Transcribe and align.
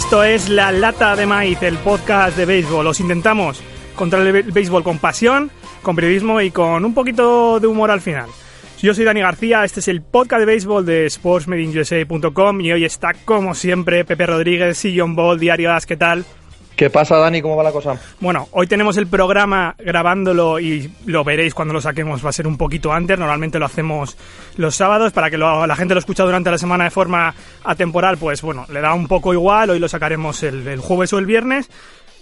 Esto 0.00 0.24
es 0.24 0.48
La 0.48 0.72
Lata 0.72 1.14
de 1.14 1.26
Maíz, 1.26 1.62
el 1.62 1.76
podcast 1.76 2.34
de 2.34 2.46
béisbol. 2.46 2.86
Os 2.86 3.00
intentamos 3.00 3.62
contra 3.94 4.18
el 4.22 4.44
béisbol 4.44 4.82
con 4.82 4.98
pasión, 4.98 5.50
con 5.82 5.94
periodismo 5.94 6.40
y 6.40 6.50
con 6.50 6.86
un 6.86 6.94
poquito 6.94 7.60
de 7.60 7.66
humor 7.66 7.90
al 7.90 8.00
final. 8.00 8.30
Yo 8.80 8.94
soy 8.94 9.04
Dani 9.04 9.20
García, 9.20 9.62
este 9.62 9.80
es 9.80 9.88
el 9.88 10.00
podcast 10.00 10.40
de 10.40 10.46
béisbol 10.46 10.86
de 10.86 11.08
sportsmedinUSA.com 11.10 12.60
y 12.62 12.72
hoy 12.72 12.86
está 12.86 13.12
como 13.26 13.54
siempre 13.54 14.06
Pepe 14.06 14.24
Rodríguez 14.24 14.82
y 14.86 14.98
John 14.98 15.14
Ball, 15.14 15.38
Diario 15.38 15.70
As, 15.70 15.84
¿qué 15.84 15.98
tal? 15.98 16.24
¿Qué 16.80 16.88
pasa, 16.88 17.18
Dani? 17.18 17.42
¿Cómo 17.42 17.56
va 17.56 17.62
la 17.62 17.72
cosa? 17.72 18.00
Bueno, 18.20 18.48
hoy 18.52 18.66
tenemos 18.66 18.96
el 18.96 19.06
programa 19.06 19.74
grabándolo 19.78 20.58
y 20.58 20.90
lo 21.04 21.22
veréis 21.24 21.52
cuando 21.52 21.74
lo 21.74 21.82
saquemos. 21.82 22.24
Va 22.24 22.30
a 22.30 22.32
ser 22.32 22.46
un 22.46 22.56
poquito 22.56 22.90
antes. 22.90 23.18
Normalmente 23.18 23.58
lo 23.58 23.66
hacemos 23.66 24.16
los 24.56 24.76
sábados 24.76 25.12
para 25.12 25.28
que 25.28 25.36
la 25.36 25.76
gente 25.76 25.92
lo 25.92 26.00
escuche 26.00 26.22
durante 26.22 26.50
la 26.50 26.56
semana 26.56 26.84
de 26.84 26.90
forma 26.90 27.34
atemporal. 27.64 28.16
Pues 28.16 28.40
bueno, 28.40 28.64
le 28.72 28.80
da 28.80 28.94
un 28.94 29.08
poco 29.08 29.34
igual. 29.34 29.68
Hoy 29.68 29.78
lo 29.78 29.90
sacaremos 29.90 30.42
el, 30.42 30.78
jueves 30.78 31.12
o 31.12 31.18
el 31.18 31.26
viernes. 31.26 31.68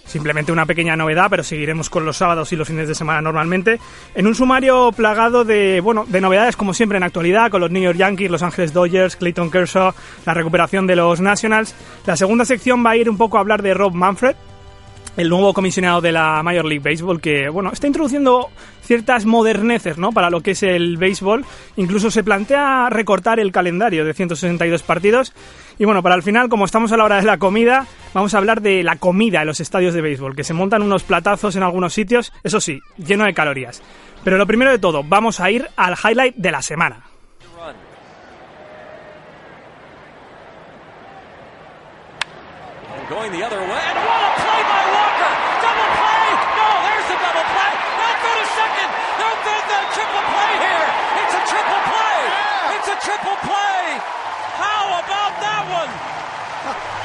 Simplemente 0.03 0.51
una 0.51 0.65
pequeña 0.65 0.97
novedad, 0.97 1.27
pero 1.29 1.43
seguiremos 1.43 1.89
con 1.89 2.03
los 2.03 2.17
sábados 2.17 2.51
y 2.51 2.57
los 2.57 2.67
fines 2.67 2.89
de 2.89 2.95
semana 2.95 3.21
normalmente. 3.21 3.79
En 4.13 4.27
un 4.27 4.35
sumario 4.35 4.91
plagado 4.91 5.45
de, 5.45 5.79
bueno, 5.79 6.03
de 6.05 6.19
novedades 6.19 6.57
como 6.57 6.73
siempre 6.73 6.97
en 6.97 7.03
actualidad, 7.03 7.49
con 7.49 7.61
los 7.61 7.71
New 7.71 7.83
York 7.83 7.97
Yankees, 7.97 8.29
Los 8.29 8.43
Ángeles 8.43 8.73
Dodgers, 8.73 9.15
Clayton 9.15 9.51
Kershaw, 9.51 9.93
la 10.25 10.33
recuperación 10.33 10.85
de 10.85 10.97
los 10.97 11.21
Nationals. 11.21 11.73
La 12.05 12.17
segunda 12.17 12.43
sección 12.43 12.85
va 12.85 12.89
a 12.89 12.97
ir 12.97 13.09
un 13.09 13.17
poco 13.17 13.37
a 13.37 13.39
hablar 13.39 13.61
de 13.61 13.73
Rob 13.73 13.93
Manfred, 13.93 14.35
el 15.19 15.27
nuevo 15.27 15.53
comisionado 15.53 15.99
de 15.99 16.13
la 16.13 16.41
Major 16.43 16.63
League 16.63 16.81
Baseball 16.81 17.19
que, 17.19 17.49
bueno, 17.49 17.71
está 17.73 17.87
introduciendo 17.87 18.49
ciertas 18.81 19.25
moderneces, 19.25 19.97
¿no? 19.97 20.13
Para 20.13 20.29
lo 20.29 20.39
que 20.39 20.51
es 20.51 20.63
el 20.63 20.95
béisbol. 20.95 21.43
Incluso 21.75 22.09
se 22.09 22.23
plantea 22.23 22.87
recortar 22.89 23.37
el 23.37 23.51
calendario 23.51 24.05
de 24.05 24.13
162 24.13 24.81
partidos. 24.83 25.33
Y 25.77 25.83
bueno, 25.83 26.01
para 26.01 26.15
el 26.15 26.23
final, 26.23 26.47
como 26.47 26.63
estamos 26.63 26.93
a 26.93 26.97
la 26.97 27.03
hora 27.03 27.17
de 27.17 27.23
la 27.23 27.37
comida, 27.37 27.85
vamos 28.13 28.33
a 28.33 28.37
hablar 28.37 28.61
de 28.61 28.81
la 28.81 28.95
comida 28.95 29.41
en 29.41 29.47
los 29.47 29.59
estadios 29.59 29.93
de 29.93 30.01
béisbol, 30.01 30.37
que 30.37 30.45
se 30.45 30.53
montan 30.53 30.83
unos 30.83 31.03
platazos 31.03 31.57
en 31.57 31.63
algunos 31.63 31.93
sitios, 31.93 32.31
eso 32.45 32.61
sí, 32.61 32.79
lleno 32.95 33.25
de 33.25 33.33
calorías. 33.33 33.83
Pero 34.23 34.37
lo 34.37 34.47
primero 34.47 34.71
de 34.71 34.79
todo, 34.79 35.03
vamos 35.03 35.41
a 35.41 35.51
ir 35.51 35.67
al 35.75 35.95
highlight 36.01 36.35
de 36.35 36.51
la 36.51 36.61
semana. 36.61 37.03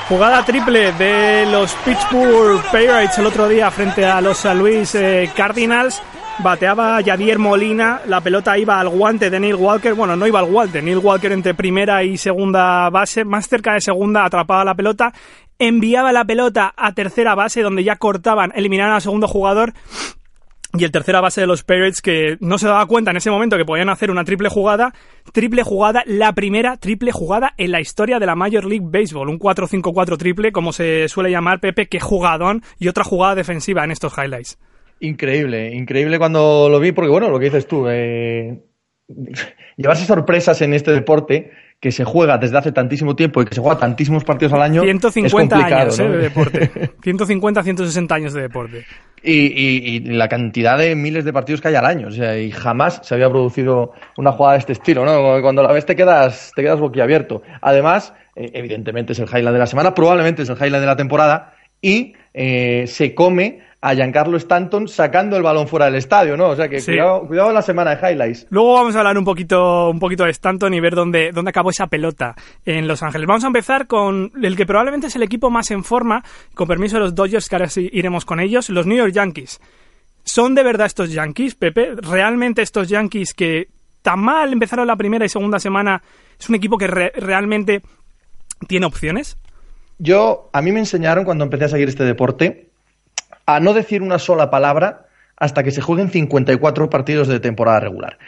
Jugada 0.09 0.45
triple 0.45 0.93
de 0.93 1.47
los 1.51 1.73
Pittsburgh 1.77 2.61
Pirates 2.71 3.17
el 3.19 3.27
otro 3.27 3.49
día 3.49 3.71
frente 3.71 4.05
a 4.05 4.21
los 4.21 4.37
San 4.37 4.59
Luis 4.59 4.95
eh, 4.95 5.31
Cardinals. 5.35 6.03
Bateaba 6.41 7.01
Javier 7.03 7.39
Molina, 7.39 8.03
la 8.07 8.21
pelota 8.21 8.59
iba 8.59 8.79
al 8.79 8.91
guante 8.91 9.31
de 9.31 9.41
Neil 9.41 9.55
Walker. 9.55 9.95
Bueno, 9.95 10.15
no 10.15 10.27
iba 10.27 10.41
al 10.41 10.47
guante, 10.47 10.83
Neil 10.83 10.99
Walker 10.99 11.33
entre 11.33 11.55
primera 11.55 12.05
y 12.05 12.19
segunda 12.19 12.91
base, 12.91 13.25
más 13.25 13.49
cerca 13.49 13.73
de 13.73 13.81
segunda 13.81 14.27
atrapaba 14.27 14.63
la 14.65 14.75
pelota, 14.75 15.15
enviaba 15.59 16.13
la 16.13 16.27
pelota 16.27 16.75
a 16.77 16.93
tercera 16.93 17.35
base 17.35 17.63
donde 17.63 17.83
ya 17.83 17.97
cortaban, 17.97 18.53
eliminaban 18.55 18.95
al 18.95 19.01
segundo 19.01 19.27
jugador 19.27 19.73
y 20.77 20.85
el 20.85 20.91
tercera 20.91 21.21
base 21.21 21.41
de 21.41 21.47
los 21.47 21.63
Pirates 21.63 22.03
que 22.03 22.37
no 22.41 22.59
se 22.59 22.67
daba 22.67 22.87
cuenta 22.87 23.11
en 23.11 23.17
ese 23.17 23.31
momento 23.31 23.57
que 23.57 23.65
podían 23.65 23.89
hacer 23.89 24.11
una 24.11 24.25
triple 24.25 24.49
jugada, 24.49 24.93
triple 25.33 25.63
jugada, 25.63 26.03
la 26.07 26.33
primera 26.33 26.77
triple 26.77 27.13
jugada 27.13 27.55
en 27.57 27.71
la 27.71 27.81
historia 27.81 28.19
de 28.19 28.27
la 28.27 28.35
Major 28.35 28.65
League 28.65 28.87
Baseball, 28.87 29.29
un 29.29 29.39
4-5-4 29.39 30.19
triple 30.19 30.53
como 30.53 30.73
se 30.73 31.09
suele 31.09 31.31
llamar 31.31 31.61
Pepe, 31.61 31.87
que 31.87 32.01
jugadón 32.01 32.63
y 32.79 32.89
otra 32.89 33.05
jugada 33.05 33.35
defensiva 33.35 33.85
en 33.85 33.93
estos 33.93 34.13
highlights. 34.19 34.59
Increíble, 35.01 35.75
increíble 35.75 36.19
cuando 36.19 36.69
lo 36.69 36.81
vi 36.81 36.93
porque 36.93 37.11
bueno, 37.11 37.31
lo 37.31 37.39
que 37.39 37.47
dices 37.47 37.67
tú, 37.67 37.87
eh, 37.89 38.61
llevarse 39.77 40.07
sorpresas 40.07 40.61
en 40.63 40.75
este 40.75 40.93
deporte 40.93 41.53
que 41.85 41.93
se 41.93 42.03
juega 42.03 42.39
desde 42.39 42.57
hace 42.57 42.73
tantísimo 42.73 43.15
tiempo 43.15 43.43
y 43.43 43.45
que 43.45 43.55
se 43.55 43.61
juega 43.61 43.79
tantísimos 43.79 44.25
partidos 44.25 44.55
al 44.55 44.63
año 44.63 44.81
150 44.81 45.55
años 45.55 45.99
¿eh? 45.99 46.09
de 46.09 46.17
deporte 46.17 46.71
150 47.03 47.63
160 47.63 48.15
años 48.15 48.33
de 48.33 48.41
deporte 48.41 48.87
y, 49.23 50.01
la 50.01 50.27
cantidad 50.27 50.79
de 50.79 50.95
miles 50.95 51.27
de 51.27 51.35
partidos 51.35 51.61
que 51.61 51.69
hay 51.69 51.75
al 51.75 51.85
año 51.85 52.09
o 52.09 52.11
sea, 52.11 52.39
y 52.39 52.51
jamás 52.51 53.01
se 53.03 53.15
había 53.15 53.29
producido 53.29 53.93
una 54.17 54.33
jugada 54.33 54.55
de 54.55 54.61
este 54.61 54.73
estilo 54.73 55.05
¿no? 55.05 55.43
cuando 55.43 55.63
la 55.63 55.75
ves 55.75 55.85
te 55.85 55.95
quedas 55.95 56.53
te 56.57 56.63
quedas 56.63 56.81
boquiabierto 56.81 57.43
además 57.61 58.15
eh, 58.35 58.51
evidentemente 58.55 59.13
es 59.13 59.19
el 59.19 59.29
highlight 59.29 59.53
de 59.53 59.59
la 59.59 59.67
semana 59.67 59.93
probablemente 59.93 60.41
es 60.41 60.49
el 60.49 60.57
highlight 60.57 60.81
de 60.81 60.87
la 60.87 60.97
temporada 60.97 61.53
y 61.83 62.15
eh, 62.33 62.87
se 62.87 63.15
come 63.15 63.61
a 63.85 63.95
Giancarlo 63.95 64.39
Stanton 64.39 64.89
sacando 64.89 65.37
el 65.37 65.43
balón 65.43 65.69
fuera 65.69 65.85
del 65.85 65.97
estadio, 65.97 66.39
¿no? 66.39 66.49
O 66.49 66.57
sea 66.57 66.71
que 66.71 66.83
cuidado, 66.83 67.27
cuidado 67.27 67.53
la 67.53 67.61
semana 67.61 67.95
de 67.95 68.11
highlights. 68.11 68.47
Luego 68.49 68.73
vamos 68.73 68.97
a 68.97 69.01
hablar 69.01 69.19
un 69.19 69.27
poquito, 69.27 69.91
un 69.91 69.99
poquito 69.99 70.25
de 70.25 70.31
Stanton 70.31 70.73
y 70.73 70.81
ver 70.81 70.95
dónde, 70.95 71.33
dónde 71.33 71.51
acabó 71.51 71.69
esa 71.69 71.87
pelota 71.87 72.35
en 72.65 72.89
Los 72.89 73.03
Ángeles. 73.03 73.27
Vamos 73.27 73.45
a 73.45 73.49
empezar 73.49 73.87
con 73.87 74.33
el 74.43 74.57
que 74.57 74.65
probablemente 74.65 75.09
es 75.09 75.17
el 75.17 75.23
equipo 75.23 75.51
más 75.51 75.71
en 75.71 75.85
forma, 75.85 76.25
con 76.55 76.67
permiso 76.67 76.97
de 76.97 77.01
los 77.01 77.15
Dodgers, 77.15 77.47
que 77.47 77.57
ahora 77.57 77.69
sí 77.69 77.91
iremos 77.93 78.25
con 78.25 78.41
ellos, 78.41 78.71
los 78.71 78.87
New 78.87 78.97
York 78.97 79.13
Yankees. 79.13 79.61
¿Son 80.25 80.55
de 80.55 80.63
verdad 80.63 80.87
estos 80.87 81.13
Yankees, 81.13 81.55
Pepe? 81.55 81.91
¿Realmente 81.95 82.63
estos 82.63 82.89
Yankees 82.89 83.35
que 83.35 83.69
tan 84.01 84.19
mal 84.19 84.51
empezaron 84.51 84.87
la 84.87 84.97
primera 84.97 85.27
y 85.27 85.29
segunda 85.29 85.59
semana 85.59 86.03
es 86.41 86.49
un 86.49 86.55
equipo 86.55 86.79
que 86.79 86.87
realmente 86.87 87.83
tiene 88.67 88.87
opciones? 88.87 89.37
Yo, 89.99 90.49
a 90.55 90.63
mí 90.63 90.73
me 90.73 90.81
enseñaron 90.81 91.27
cuando 91.27 91.45
empecé 91.45 91.67
a 91.67 91.69
seguir 91.69 91.91
este 91.91 92.05
deporte 92.05 92.71
a 93.47 93.61
no 93.61 93.75
decir 93.75 94.03
una 94.03 94.19
sola 94.19 94.51
palabra 94.51 95.07
hasta 95.37 95.63
que 95.63 95.71
se 95.71 95.81
jueguen 95.81 96.11
54 96.11 96.91
partidos 96.91 97.29
de 97.29 97.41
temporada 97.41 97.81
regular. 97.81 98.19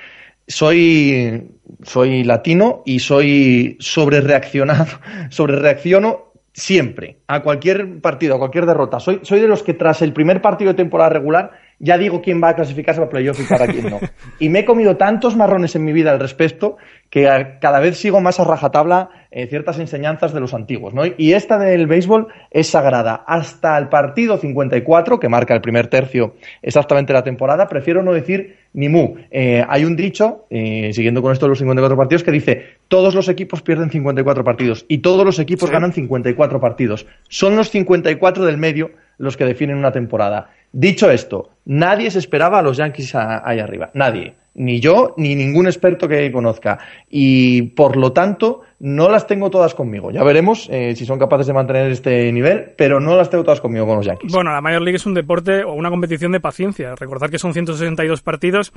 Soy, 0.48 1.50
soy 1.82 2.24
latino 2.24 2.82
y 2.84 3.00
soy 3.00 3.76
sobre 3.80 4.20
reaccionado, 4.20 4.86
sobre 5.30 5.56
reacciono 5.56 6.32
siempre, 6.52 7.18
a 7.26 7.42
cualquier 7.42 8.00
partido, 8.00 8.36
a 8.36 8.38
cualquier 8.38 8.66
derrota. 8.66 9.00
Soy, 9.00 9.20
soy 9.22 9.40
de 9.40 9.48
los 9.48 9.62
que 9.62 9.74
tras 9.74 10.02
el 10.02 10.12
primer 10.12 10.40
partido 10.40 10.72
de 10.72 10.76
temporada 10.76 11.10
regular 11.10 11.52
ya 11.78 11.98
digo 11.98 12.22
quién 12.22 12.42
va 12.42 12.50
a 12.50 12.54
clasificarse 12.54 13.00
para 13.00 13.10
playoff 13.10 13.38
y 13.40 13.44
para 13.44 13.66
quién 13.66 13.90
no. 13.90 14.00
Y 14.38 14.48
me 14.48 14.60
he 14.60 14.64
comido 14.64 14.96
tantos 14.96 15.36
marrones 15.36 15.76
en 15.76 15.84
mi 15.84 15.92
vida 15.92 16.10
al 16.10 16.20
respecto 16.20 16.76
que 17.10 17.56
cada 17.60 17.80
vez 17.80 17.98
sigo 17.98 18.20
más 18.20 18.40
a 18.40 18.44
rajatabla 18.44 19.10
eh, 19.30 19.46
ciertas 19.46 19.78
enseñanzas 19.78 20.32
de 20.32 20.40
los 20.40 20.54
antiguos. 20.54 20.94
¿no? 20.94 21.02
Y 21.16 21.32
esta 21.32 21.58
del 21.58 21.86
béisbol 21.86 22.28
es 22.50 22.68
sagrada. 22.68 23.24
Hasta 23.26 23.76
el 23.78 23.88
partido 23.88 24.38
54, 24.38 25.20
que 25.20 25.28
marca 25.28 25.54
el 25.54 25.60
primer 25.60 25.88
tercio 25.88 26.34
exactamente 26.62 27.12
la 27.12 27.22
temporada, 27.22 27.68
prefiero 27.68 28.02
no 28.02 28.12
decir 28.12 28.56
ni 28.72 28.88
mu. 28.88 29.16
Eh, 29.30 29.64
hay 29.68 29.84
un 29.84 29.96
dicho, 29.96 30.46
eh, 30.50 30.90
siguiendo 30.92 31.22
con 31.22 31.32
esto 31.32 31.46
de 31.46 31.50
los 31.50 31.58
54 31.58 31.96
partidos, 31.96 32.24
que 32.24 32.32
dice, 32.32 32.64
todos 32.88 33.14
los 33.14 33.28
equipos 33.28 33.62
pierden 33.62 33.90
54 33.90 34.44
partidos 34.44 34.84
y 34.88 34.98
todos 34.98 35.24
los 35.24 35.38
equipos 35.38 35.70
ganan 35.70 35.92
54 35.92 36.60
partidos. 36.60 37.06
Son 37.28 37.56
los 37.56 37.70
54 37.70 38.44
del 38.44 38.58
medio 38.58 38.90
los 39.18 39.36
que 39.36 39.44
definen 39.44 39.78
una 39.78 39.92
temporada. 39.92 40.50
Dicho 40.72 41.10
esto, 41.10 41.50
nadie 41.64 42.10
se 42.10 42.18
esperaba 42.18 42.58
a 42.58 42.62
los 42.62 42.76
Yankees 42.76 43.14
ahí 43.14 43.58
arriba. 43.58 43.90
Nadie. 43.94 44.34
Ni 44.54 44.80
yo, 44.80 45.14
ni 45.18 45.34
ningún 45.34 45.66
experto 45.66 46.08
que 46.08 46.32
conozca. 46.32 46.78
Y 47.10 47.62
por 47.62 47.96
lo 47.96 48.12
tanto, 48.12 48.62
no 48.80 49.10
las 49.10 49.26
tengo 49.26 49.50
todas 49.50 49.74
conmigo. 49.74 50.10
Ya 50.10 50.24
veremos 50.24 50.68
eh, 50.70 50.94
si 50.96 51.04
son 51.04 51.18
capaces 51.18 51.46
de 51.46 51.52
mantener 51.52 51.90
este 51.90 52.32
nivel, 52.32 52.72
pero 52.76 52.98
no 52.98 53.16
las 53.16 53.28
tengo 53.28 53.44
todas 53.44 53.60
conmigo 53.60 53.86
con 53.86 53.96
los 53.96 54.06
Yankees. 54.06 54.32
Bueno, 54.32 54.52
la 54.52 54.62
Major 54.62 54.80
League 54.80 54.96
es 54.96 55.04
un 55.04 55.12
deporte 55.12 55.62
o 55.62 55.74
una 55.74 55.90
competición 55.90 56.32
de 56.32 56.40
paciencia. 56.40 56.94
Recordar 56.94 57.30
que 57.30 57.38
son 57.38 57.52
162 57.52 58.22
partidos 58.22 58.72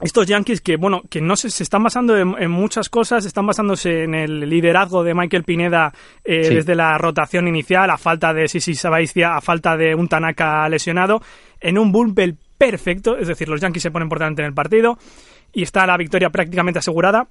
estos 0.00 0.26
Yankees 0.26 0.60
que, 0.60 0.76
bueno, 0.76 1.02
que 1.10 1.20
no 1.20 1.36
se, 1.36 1.48
están 1.48 1.82
basando 1.82 2.16
en, 2.16 2.50
muchas 2.50 2.88
cosas, 2.88 3.24
están 3.24 3.46
basándose 3.46 4.04
en 4.04 4.14
el 4.14 4.48
liderazgo 4.48 5.04
de 5.04 5.14
Michael 5.14 5.44
Pineda 5.44 5.92
eh, 6.24 6.48
desde 6.48 6.74
la 6.74 6.96
rotación 6.98 7.48
inicial, 7.48 7.90
a 7.90 7.98
falta 7.98 8.32
de 8.32 8.48
Sisi 8.48 8.74
Sabaistia, 8.74 9.36
a 9.36 9.40
falta 9.40 9.76
de 9.76 9.94
un 9.94 10.08
Tanaka 10.08 10.68
lesionado, 10.68 11.20
en 11.60 11.78
un 11.78 11.92
bullpen 11.92 12.38
perfecto, 12.56 13.16
es 13.16 13.28
decir, 13.28 13.48
los 13.48 13.60
Yankees 13.60 13.82
se 13.82 13.90
ponen 13.90 14.08
por 14.08 14.18
delante 14.18 14.42
en 14.42 14.48
el 14.48 14.54
partido 14.54 14.98
y 15.52 15.62
está 15.62 15.86
la 15.86 15.96
victoria 15.96 16.30
prácticamente 16.30 16.78
asegurada, 16.78 17.28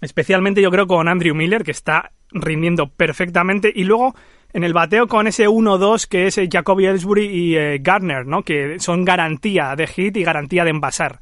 especialmente 0.00 0.62
yo 0.62 0.70
creo 0.70 0.86
con 0.86 1.08
Andrew 1.08 1.34
Miller, 1.34 1.64
que 1.64 1.72
está 1.72 2.12
rindiendo 2.30 2.88
perfectamente, 2.88 3.72
y 3.74 3.84
luego 3.84 4.14
en 4.52 4.64
el 4.64 4.72
bateo 4.72 5.06
con 5.06 5.26
ese 5.26 5.48
1-2 5.48 6.06
que 6.06 6.26
es 6.26 6.40
Jacoby 6.50 6.86
Ellsbury 6.86 7.26
y 7.26 7.56
eh, 7.56 7.78
Gardner, 7.80 8.26
¿no? 8.26 8.42
que 8.42 8.78
son 8.78 9.04
garantía 9.04 9.74
de 9.76 9.86
hit 9.86 10.16
y 10.16 10.24
garantía 10.24 10.64
de 10.64 10.70
envasar. 10.70 11.20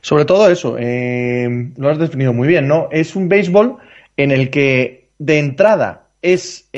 Sobre 0.00 0.24
todo 0.24 0.50
eso, 0.50 0.76
eh, 0.78 1.72
lo 1.76 1.90
has 1.90 1.98
definido 1.98 2.32
muy 2.32 2.48
bien, 2.48 2.66
¿no? 2.66 2.88
Es 2.90 3.14
un 3.14 3.28
béisbol 3.28 3.76
en 4.16 4.30
el 4.30 4.50
que 4.50 5.08
de 5.18 5.38
entrada 5.38 6.08
es, 6.22 6.70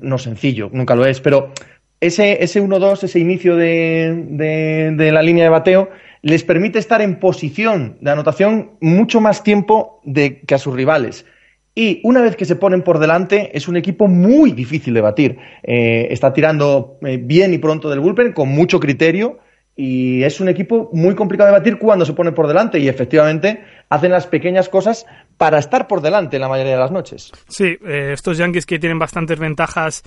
no 0.00 0.18
sencillo, 0.18 0.70
nunca 0.72 0.94
lo 0.94 1.06
es, 1.06 1.20
pero 1.20 1.52
ese, 2.00 2.42
ese 2.42 2.62
1-2, 2.62 3.04
ese 3.04 3.18
inicio 3.18 3.56
de, 3.56 4.92
de, 4.96 5.12
la 5.12 5.22
línea 5.22 5.44
de 5.44 5.50
bateo, 5.50 5.90
les 6.22 6.44
permite 6.44 6.78
estar 6.78 7.00
en 7.00 7.18
posición 7.18 7.96
de 8.00 8.10
anotación 8.10 8.72
mucho 8.80 9.20
más 9.20 9.42
tiempo 9.42 10.00
de, 10.04 10.40
que 10.40 10.54
a 10.54 10.58
sus 10.58 10.74
rivales. 10.74 11.24
Y 11.74 12.00
una 12.02 12.20
vez 12.20 12.34
que 12.34 12.44
se 12.44 12.56
ponen 12.56 12.82
por 12.82 12.98
delante, 12.98 13.56
es 13.56 13.68
un 13.68 13.76
equipo 13.76 14.08
muy 14.08 14.50
difícil 14.50 14.94
de 14.94 15.00
batir. 15.00 15.38
Eh, 15.62 16.08
está 16.10 16.32
tirando 16.32 16.98
eh, 17.02 17.18
bien 17.22 17.54
y 17.54 17.58
pronto 17.58 17.88
del 17.88 18.00
bullpen, 18.00 18.32
con 18.32 18.48
mucho 18.48 18.80
criterio, 18.80 19.38
y 19.80 20.24
es 20.24 20.40
un 20.40 20.48
equipo 20.48 20.90
muy 20.92 21.14
complicado 21.14 21.52
de 21.52 21.56
batir 21.56 21.78
cuando 21.78 22.04
se 22.04 22.12
pone 22.12 22.32
por 22.32 22.48
delante. 22.48 22.80
Y 22.80 22.88
efectivamente 22.88 23.62
hacen 23.88 24.10
las 24.10 24.26
pequeñas 24.26 24.68
cosas 24.68 25.06
para 25.36 25.60
estar 25.60 25.86
por 25.86 26.02
delante 26.02 26.40
la 26.40 26.48
mayoría 26.48 26.72
de 26.72 26.80
las 26.80 26.90
noches. 26.90 27.30
Sí, 27.46 27.78
eh, 27.86 28.10
estos 28.12 28.36
Yankees 28.38 28.66
que 28.66 28.80
tienen 28.80 28.98
bastantes 28.98 29.38
ventajas 29.38 30.02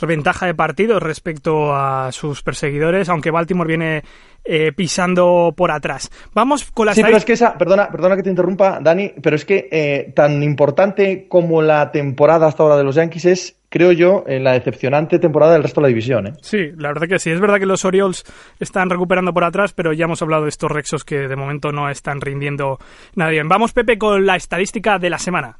ventaja 0.00 0.46
de 0.46 0.54
partido 0.54 0.98
respecto 0.98 1.72
a 1.72 2.10
sus 2.10 2.42
perseguidores, 2.42 3.08
aunque 3.08 3.30
Baltimore 3.30 3.68
viene 3.68 4.02
eh, 4.44 4.72
pisando 4.72 5.54
por 5.56 5.70
atrás. 5.70 6.10
Vamos 6.34 6.68
con 6.72 6.86
la 6.86 6.94
Sí, 6.94 7.02
pero 7.02 7.16
es 7.16 7.24
que 7.24 7.34
esa, 7.34 7.56
perdona, 7.56 7.90
perdona 7.90 8.16
que 8.16 8.24
te 8.24 8.30
interrumpa, 8.30 8.80
Dani, 8.80 9.12
pero 9.22 9.36
es 9.36 9.44
que 9.44 9.68
eh, 9.70 10.12
tan 10.16 10.42
importante 10.42 11.28
como 11.28 11.62
la 11.62 11.92
temporada 11.92 12.48
hasta 12.48 12.64
ahora 12.64 12.76
de 12.76 12.84
los 12.84 12.96
Yankees 12.96 13.24
es, 13.26 13.61
creo 13.72 13.90
yo, 13.90 14.22
eh, 14.26 14.38
la 14.38 14.52
decepcionante 14.52 15.18
temporada 15.18 15.54
del 15.54 15.62
resto 15.62 15.80
de 15.80 15.86
la 15.86 15.88
división. 15.88 16.26
¿eh? 16.26 16.32
Sí, 16.42 16.72
la 16.76 16.88
verdad 16.88 17.08
que 17.08 17.18
sí. 17.18 17.30
Es 17.30 17.40
verdad 17.40 17.58
que 17.58 17.64
los 17.64 17.86
Orioles 17.86 18.22
están 18.60 18.90
recuperando 18.90 19.32
por 19.32 19.44
atrás, 19.44 19.72
pero 19.72 19.94
ya 19.94 20.04
hemos 20.04 20.20
hablado 20.20 20.42
de 20.42 20.50
estos 20.50 20.70
Rexos 20.70 21.04
que 21.04 21.26
de 21.26 21.36
momento 21.36 21.72
no 21.72 21.88
están 21.88 22.20
rindiendo 22.20 22.78
nada 23.16 23.30
bien. 23.30 23.48
Vamos, 23.48 23.72
Pepe, 23.72 23.96
con 23.96 24.26
la 24.26 24.36
estadística 24.36 24.98
de 24.98 25.08
la 25.08 25.18
semana. 25.18 25.56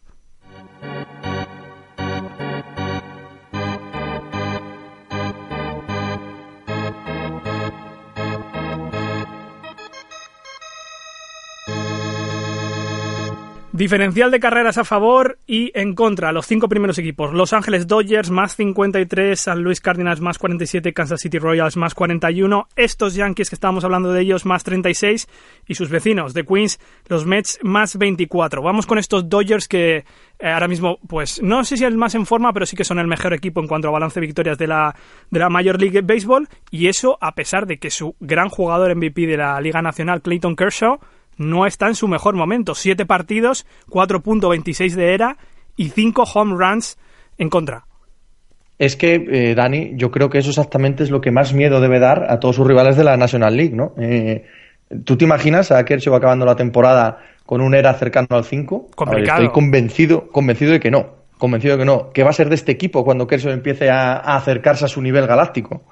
Diferencial 13.83 14.31
de 14.31 14.39
carreras 14.39 14.79
a 14.79 14.85
favor 14.85 15.41
y 15.45 15.73
en 15.75 15.97
contra. 15.97 16.31
Los 16.31 16.47
cinco 16.47 16.69
primeros 16.69 16.99
equipos. 16.99 17.35
Los 17.35 17.53
Ángeles 17.53 17.89
Dodgers 17.89 18.31
más 18.31 18.55
53, 18.55 19.41
San 19.41 19.65
Luis 19.65 19.81
Cardinals 19.81 20.21
más 20.21 20.39
47, 20.39 20.93
Kansas 20.93 21.21
City 21.21 21.41
Royals 21.41 21.77
más 21.77 21.93
41, 21.93 22.69
estos 22.77 23.17
Yankees 23.17 23.51
que 23.51 23.57
estábamos 23.57 23.83
hablando 23.83 24.13
de 24.13 24.21
ellos 24.21 24.47
más 24.47 24.63
36 24.63 25.27
y 25.67 25.75
sus 25.75 25.91
vecinos 25.91 26.33
de 26.33 26.45
Queens, 26.45 26.79
los 27.09 27.27
Mets 27.27 27.59
más 27.65 27.99
24. 27.99 28.63
Vamos 28.63 28.87
con 28.87 28.99
estos 28.99 29.29
Dodgers 29.29 29.67
que 29.67 29.97
eh, 29.97 30.05
ahora 30.49 30.69
mismo, 30.69 31.01
pues 31.09 31.43
no 31.43 31.65
sé 31.65 31.77
si 31.77 31.85
el 31.85 31.97
más 31.97 32.15
en 32.15 32.25
forma, 32.25 32.53
pero 32.53 32.67
sí 32.67 32.77
que 32.77 32.85
son 32.85 33.01
el 33.01 33.09
mejor 33.09 33.35
equipo 33.35 33.61
en 33.61 33.67
cuanto 33.67 33.89
a 33.89 33.91
balance 33.91 34.21
de 34.21 34.27
victorias 34.27 34.59
de 34.59 34.69
la, 34.69 34.95
de 35.29 35.41
la 35.41 35.49
Major 35.49 35.81
League 35.81 36.03
Baseball 36.03 36.49
y 36.71 36.87
eso 36.87 37.19
a 37.21 37.35
pesar 37.35 37.67
de 37.67 37.79
que 37.79 37.91
su 37.91 38.15
gran 38.21 38.49
jugador 38.49 38.95
MVP 38.95 39.27
de 39.27 39.39
la 39.39 39.61
Liga 39.61 39.83
Nacional, 39.83 40.23
Clayton 40.23 40.55
Kershaw, 40.55 41.01
no 41.37 41.67
está 41.67 41.89
en 41.89 41.95
su 41.95 42.09
mejor 42.09 42.35
momento. 42.35 42.75
Siete 42.75 43.07
partidos, 43.07 43.67
4.26 43.89 44.95
de 44.95 45.15
era 45.15 45.37
y 45.77 45.91
cinco 45.91 46.25
home 46.25 46.55
runs 46.57 46.99
en 47.39 47.49
contra. 47.49 47.85
Es 48.79 48.97
que, 48.97 49.15
eh, 49.15 49.55
Dani, 49.55 49.93
yo 49.95 50.11
creo 50.11 50.29
que 50.29 50.39
eso 50.39 50.51
exactamente 50.51 51.05
es 51.05 51.11
lo 51.11 51.21
que 51.21 51.31
más 51.31 51.55
miedo 51.55 51.81
debe 51.81 52.01
dar 52.01 52.31
a 52.31 52.41
todos 52.41 52.57
sus 52.57 52.67
rivales 52.67 52.97
de 52.97 53.05
la 53.05 53.17
National 53.17 53.57
League, 53.57 53.77
¿no? 53.77 53.95
Eh, 53.99 54.45
¿Tú 55.05 55.17
te 55.17 55.25
imaginas 55.25 55.71
a 55.71 55.85
Kershaw 55.85 56.15
acabando 56.15 56.45
la 56.45 56.57
temporada 56.57 57.19
con 57.47 57.61
un 57.61 57.75
era 57.75 57.95
cercano 57.95 58.29
al 58.31 58.45
5? 58.45 58.91
Estoy 59.19 59.49
convencido, 59.51 60.29
convencido 60.29 60.73
de 60.73 60.81
que 60.81 60.91
no. 60.91 61.23
Convencido 61.39 61.77
de 61.77 61.81
que 61.81 61.87
no. 61.87 62.11
¿Qué 62.11 62.23
va 62.23 62.31
a 62.31 62.35
ser 62.35 62.49
de 62.49 62.57
este 62.57 62.73
equipo 62.73 63.05
cuando 63.05 63.27
Kershaw 63.27 63.53
empiece 63.53 63.89
a, 63.89 64.15
a 64.15 64.37
acercarse 64.37 64.85
a 64.85 64.89
su 64.89 65.01
nivel 65.01 65.27
galáctico? 65.27 65.83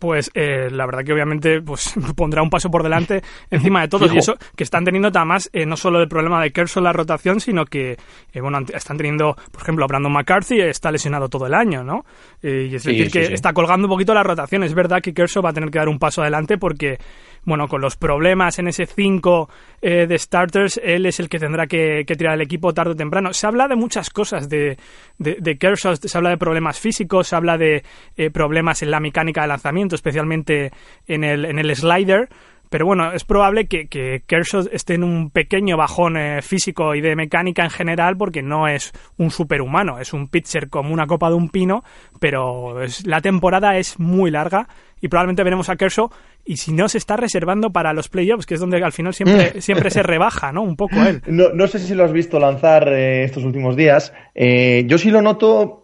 Pues 0.00 0.30
eh, 0.34 0.68
la 0.70 0.86
verdad 0.86 1.04
que 1.04 1.12
obviamente 1.12 1.60
pues 1.60 1.94
pondrá 2.16 2.42
un 2.42 2.50
paso 2.50 2.70
por 2.70 2.82
delante 2.82 3.22
encima 3.50 3.82
de 3.82 3.88
todos 3.88 4.12
y 4.14 4.18
eso 4.18 4.34
que 4.56 4.64
están 4.64 4.84
teniendo 4.84 5.08
además 5.14 5.48
eh, 5.52 5.66
no 5.66 5.76
solo 5.76 6.00
el 6.00 6.08
problema 6.08 6.42
de 6.42 6.50
Kershaw 6.50 6.82
la 6.82 6.92
rotación 6.92 7.38
sino 7.38 7.66
que 7.66 7.96
eh, 8.32 8.40
bueno 8.40 8.58
están 8.72 8.96
teniendo 8.96 9.36
por 9.52 9.62
ejemplo 9.62 9.86
Brandon 9.86 10.12
McCarthy 10.12 10.60
está 10.62 10.90
lesionado 10.90 11.28
todo 11.28 11.46
el 11.46 11.54
año 11.54 11.84
no 11.84 12.04
y 12.42 12.74
es 12.74 12.82
decir 12.84 13.10
que 13.10 13.34
está 13.34 13.52
colgando 13.52 13.86
un 13.86 13.92
poquito 13.92 14.14
la 14.14 14.22
rotación 14.22 14.64
es 14.64 14.74
verdad 14.74 15.02
que 15.02 15.12
Kershaw 15.12 15.42
va 15.42 15.50
a 15.50 15.52
tener 15.52 15.70
que 15.70 15.78
dar 15.78 15.88
un 15.88 15.98
paso 15.98 16.22
adelante 16.22 16.56
porque 16.56 16.98
bueno, 17.44 17.68
con 17.68 17.80
los 17.80 17.96
problemas 17.96 18.58
en 18.58 18.68
ese 18.68 18.86
5 18.86 19.48
eh, 19.80 20.06
de 20.06 20.18
starters, 20.18 20.80
él 20.82 21.06
es 21.06 21.20
el 21.20 21.28
que 21.28 21.38
tendrá 21.38 21.66
que, 21.66 22.04
tirar 22.04 22.34
el 22.34 22.42
equipo 22.42 22.72
tarde 22.72 22.92
o 22.92 22.96
temprano. 22.96 23.32
Se 23.32 23.46
habla 23.46 23.66
de 23.66 23.76
muchas 23.76 24.10
cosas 24.10 24.48
de, 24.48 24.76
de, 25.18 25.58
Kershaw, 25.58 25.96
se 25.96 26.18
habla 26.18 26.30
de 26.30 26.38
problemas 26.38 26.78
físicos, 26.78 27.28
se 27.28 27.36
habla 27.36 27.56
de 27.56 27.82
eh, 28.16 28.30
problemas 28.30 28.82
en 28.82 28.90
la 28.90 29.00
mecánica 29.00 29.42
de 29.42 29.48
lanzamiento, 29.48 29.94
especialmente 29.94 30.70
en 31.06 31.24
el, 31.24 31.44
en 31.44 31.58
el 31.58 31.74
slider. 31.74 32.28
Pero 32.70 32.86
bueno, 32.86 33.12
es 33.12 33.24
probable 33.24 33.66
que, 33.66 33.88
que 33.88 34.22
Kershaw 34.26 34.68
esté 34.72 34.94
en 34.94 35.02
un 35.02 35.30
pequeño 35.30 35.76
bajón 35.76 36.16
eh, 36.16 36.40
físico 36.40 36.94
y 36.94 37.00
de 37.00 37.16
mecánica 37.16 37.64
en 37.64 37.70
general 37.70 38.16
porque 38.16 38.42
no 38.42 38.68
es 38.68 38.92
un 39.18 39.32
superhumano, 39.32 39.98
es 39.98 40.12
un 40.12 40.28
pitcher 40.28 40.68
como 40.68 40.94
una 40.94 41.08
copa 41.08 41.28
de 41.28 41.34
un 41.34 41.50
pino, 41.50 41.82
pero 42.20 42.80
es, 42.80 43.04
la 43.06 43.20
temporada 43.20 43.76
es 43.76 43.98
muy 43.98 44.30
larga 44.30 44.68
y 45.00 45.08
probablemente 45.08 45.42
veremos 45.42 45.68
a 45.68 45.76
Kershaw 45.76 46.10
y 46.44 46.56
si 46.56 46.72
no 46.72 46.88
se 46.88 46.98
está 46.98 47.16
reservando 47.16 47.70
para 47.70 47.92
los 47.92 48.08
playoffs, 48.08 48.46
que 48.46 48.54
es 48.54 48.60
donde 48.60 48.82
al 48.82 48.92
final 48.92 49.14
siempre, 49.14 49.54
mm. 49.56 49.60
siempre 49.60 49.90
se 49.90 50.02
rebaja, 50.02 50.52
¿no? 50.52 50.62
Un 50.62 50.76
poco 50.76 50.96
él. 51.02 51.22
No, 51.30 51.50
no 51.54 51.66
sé 51.68 51.78
si 51.78 51.94
lo 51.94 52.04
has 52.04 52.12
visto 52.12 52.38
lanzar 52.38 52.88
eh, 52.88 53.24
estos 53.24 53.44
últimos 53.44 53.76
días. 53.76 54.12
Eh, 54.34 54.84
yo 54.86 54.98
sí 54.98 55.10
lo 55.10 55.22
noto 55.22 55.79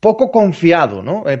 poco 0.00 0.30
confiado, 0.30 1.02
¿no? 1.02 1.24
Eh, 1.28 1.40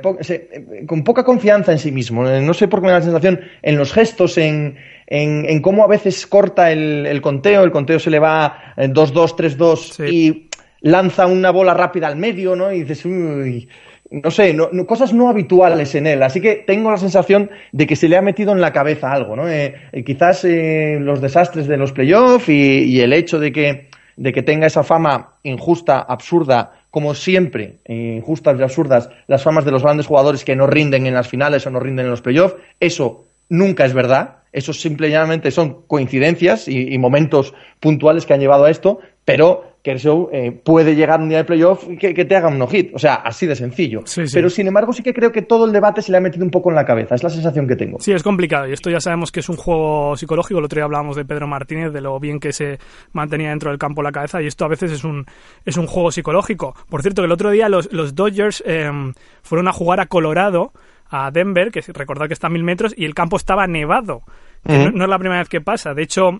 con 0.86 1.04
poca 1.04 1.24
confianza 1.24 1.72
en 1.72 1.78
sí 1.78 1.92
mismo. 1.92 2.24
no 2.24 2.54
sé 2.54 2.68
por 2.68 2.80
qué 2.80 2.86
me 2.86 2.92
da 2.92 2.98
la 2.98 3.04
sensación 3.04 3.40
en 3.62 3.76
los 3.76 3.92
gestos, 3.92 4.36
en, 4.38 4.76
en, 5.06 5.62
cómo 5.62 5.84
a 5.84 5.88
veces 5.88 6.26
corta 6.26 6.72
el, 6.72 7.06
el, 7.06 7.20
conteo, 7.20 7.62
el 7.62 7.70
conteo 7.70 7.98
se 7.98 8.10
le 8.10 8.18
va 8.18 8.74
2-2, 8.76 9.56
3-2 9.56 10.12
y 10.12 10.48
lanza 10.80 11.26
una 11.26 11.50
bola 11.50 11.74
rápida 11.74 12.06
al 12.06 12.16
medio, 12.16 12.56
¿no? 12.56 12.72
Y 12.72 12.80
dices, 12.80 13.04
uy, 13.04 13.68
no 14.10 14.30
sé, 14.30 14.54
no, 14.54 14.70
cosas 14.86 15.12
no 15.12 15.28
habituales 15.28 15.94
en 15.94 16.06
él. 16.06 16.22
Así 16.22 16.40
que 16.40 16.64
tengo 16.66 16.90
la 16.90 16.96
sensación 16.96 17.50
de 17.72 17.86
que 17.86 17.96
se 17.96 18.08
le 18.08 18.16
ha 18.16 18.22
metido 18.22 18.52
en 18.52 18.60
la 18.60 18.72
cabeza 18.72 19.12
algo, 19.12 19.36
¿no? 19.36 19.48
Eh, 19.48 19.74
eh, 19.92 20.04
quizás 20.04 20.44
eh, 20.44 20.98
los 21.00 21.20
desastres 21.20 21.66
de 21.66 21.76
los 21.76 21.92
playoffs 21.92 22.48
y, 22.48 22.84
y, 22.84 23.00
el 23.00 23.12
hecho 23.12 23.38
de 23.38 23.52
que, 23.52 23.88
de 24.16 24.32
que 24.32 24.42
tenga 24.42 24.66
esa 24.66 24.82
fama 24.82 25.34
injusta, 25.42 26.00
absurda, 26.00 26.77
como 26.98 27.14
siempre, 27.14 27.76
injustas 27.86 28.58
y 28.58 28.62
absurdas, 28.64 29.08
las 29.28 29.44
famas 29.44 29.64
de 29.64 29.70
los 29.70 29.84
grandes 29.84 30.08
jugadores 30.08 30.44
que 30.44 30.56
no 30.56 30.66
rinden 30.66 31.06
en 31.06 31.14
las 31.14 31.28
finales 31.28 31.64
o 31.64 31.70
no 31.70 31.78
rinden 31.78 32.06
en 32.06 32.10
los 32.10 32.22
playoffs, 32.22 32.56
eso 32.80 33.24
nunca 33.48 33.84
es 33.84 33.94
verdad. 33.94 34.38
Eso 34.52 34.72
simplemente 34.72 35.52
son 35.52 35.82
coincidencias 35.86 36.66
y 36.66 36.98
momentos 36.98 37.54
puntuales 37.78 38.26
que 38.26 38.34
han 38.34 38.40
llevado 38.40 38.64
a 38.64 38.70
esto, 38.70 38.98
pero 39.24 39.77
Kershaw 39.82 40.28
eh, 40.32 40.52
puede 40.52 40.94
llegar 40.94 41.20
un 41.20 41.28
día 41.28 41.38
de 41.38 41.44
playoff 41.44 41.84
y 41.88 41.96
que, 41.96 42.12
te 42.12 42.36
haga 42.36 42.48
un 42.48 42.58
no-hit. 42.58 42.94
O 42.94 42.98
sea, 42.98 43.14
así 43.14 43.46
de 43.46 43.54
sencillo. 43.54 44.02
Pero 44.32 44.50
sin 44.50 44.66
embargo, 44.66 44.92
sí 44.92 45.02
que 45.02 45.14
creo 45.14 45.32
que 45.32 45.42
todo 45.42 45.66
el 45.66 45.72
debate 45.72 46.02
se 46.02 46.12
le 46.12 46.18
ha 46.18 46.20
metido 46.20 46.44
un 46.44 46.50
poco 46.50 46.70
en 46.70 46.76
la 46.76 46.84
cabeza. 46.84 47.14
Es 47.14 47.22
la 47.22 47.30
sensación 47.30 47.66
que 47.66 47.76
tengo. 47.76 47.98
Sí, 48.00 48.12
es 48.12 48.22
complicado. 48.22 48.68
Y 48.68 48.72
esto 48.72 48.90
ya 48.90 49.00
sabemos 49.00 49.30
que 49.30 49.40
es 49.40 49.48
un 49.48 49.56
juego 49.56 50.16
psicológico. 50.16 50.58
El 50.58 50.64
otro 50.64 50.76
día 50.76 50.84
hablábamos 50.84 51.16
de 51.16 51.24
Pedro 51.24 51.46
Martínez, 51.46 51.92
de 51.92 52.00
lo 52.00 52.18
bien 52.18 52.40
que 52.40 52.52
se 52.52 52.78
mantenía 53.12 53.50
dentro 53.50 53.70
del 53.70 53.78
campo 53.78 54.02
la 54.02 54.12
cabeza. 54.12 54.42
Y 54.42 54.46
esto 54.46 54.64
a 54.64 54.68
veces 54.68 54.92
es 54.92 55.04
un, 55.04 55.26
es 55.64 55.76
un 55.76 55.86
juego 55.86 56.10
psicológico. 56.10 56.74
Por 56.88 57.02
cierto, 57.02 57.22
que 57.22 57.26
el 57.26 57.32
otro 57.32 57.50
día 57.50 57.68
los, 57.68 57.92
los 57.92 58.14
Dodgers 58.14 58.62
em, 58.66 59.12
fueron 59.42 59.68
a 59.68 59.72
jugar 59.72 60.00
a 60.00 60.06
Colorado 60.06 60.72
a 61.10 61.30
Denver, 61.30 61.70
que 61.70 61.80
recordad 61.92 62.26
que 62.26 62.34
está 62.34 62.48
a 62.48 62.50
mil 62.50 62.64
metros, 62.64 62.94
y 62.96 63.04
el 63.04 63.14
campo 63.14 63.36
estaba 63.36 63.66
nevado. 63.66 64.22
no, 64.64 64.90
no, 64.90 65.04
es 65.04 65.10
la 65.10 65.18
primera 65.18 65.40
vez 65.40 65.48
que 65.48 65.60
pasa. 65.60 65.94
De 65.94 66.02
hecho, 66.02 66.38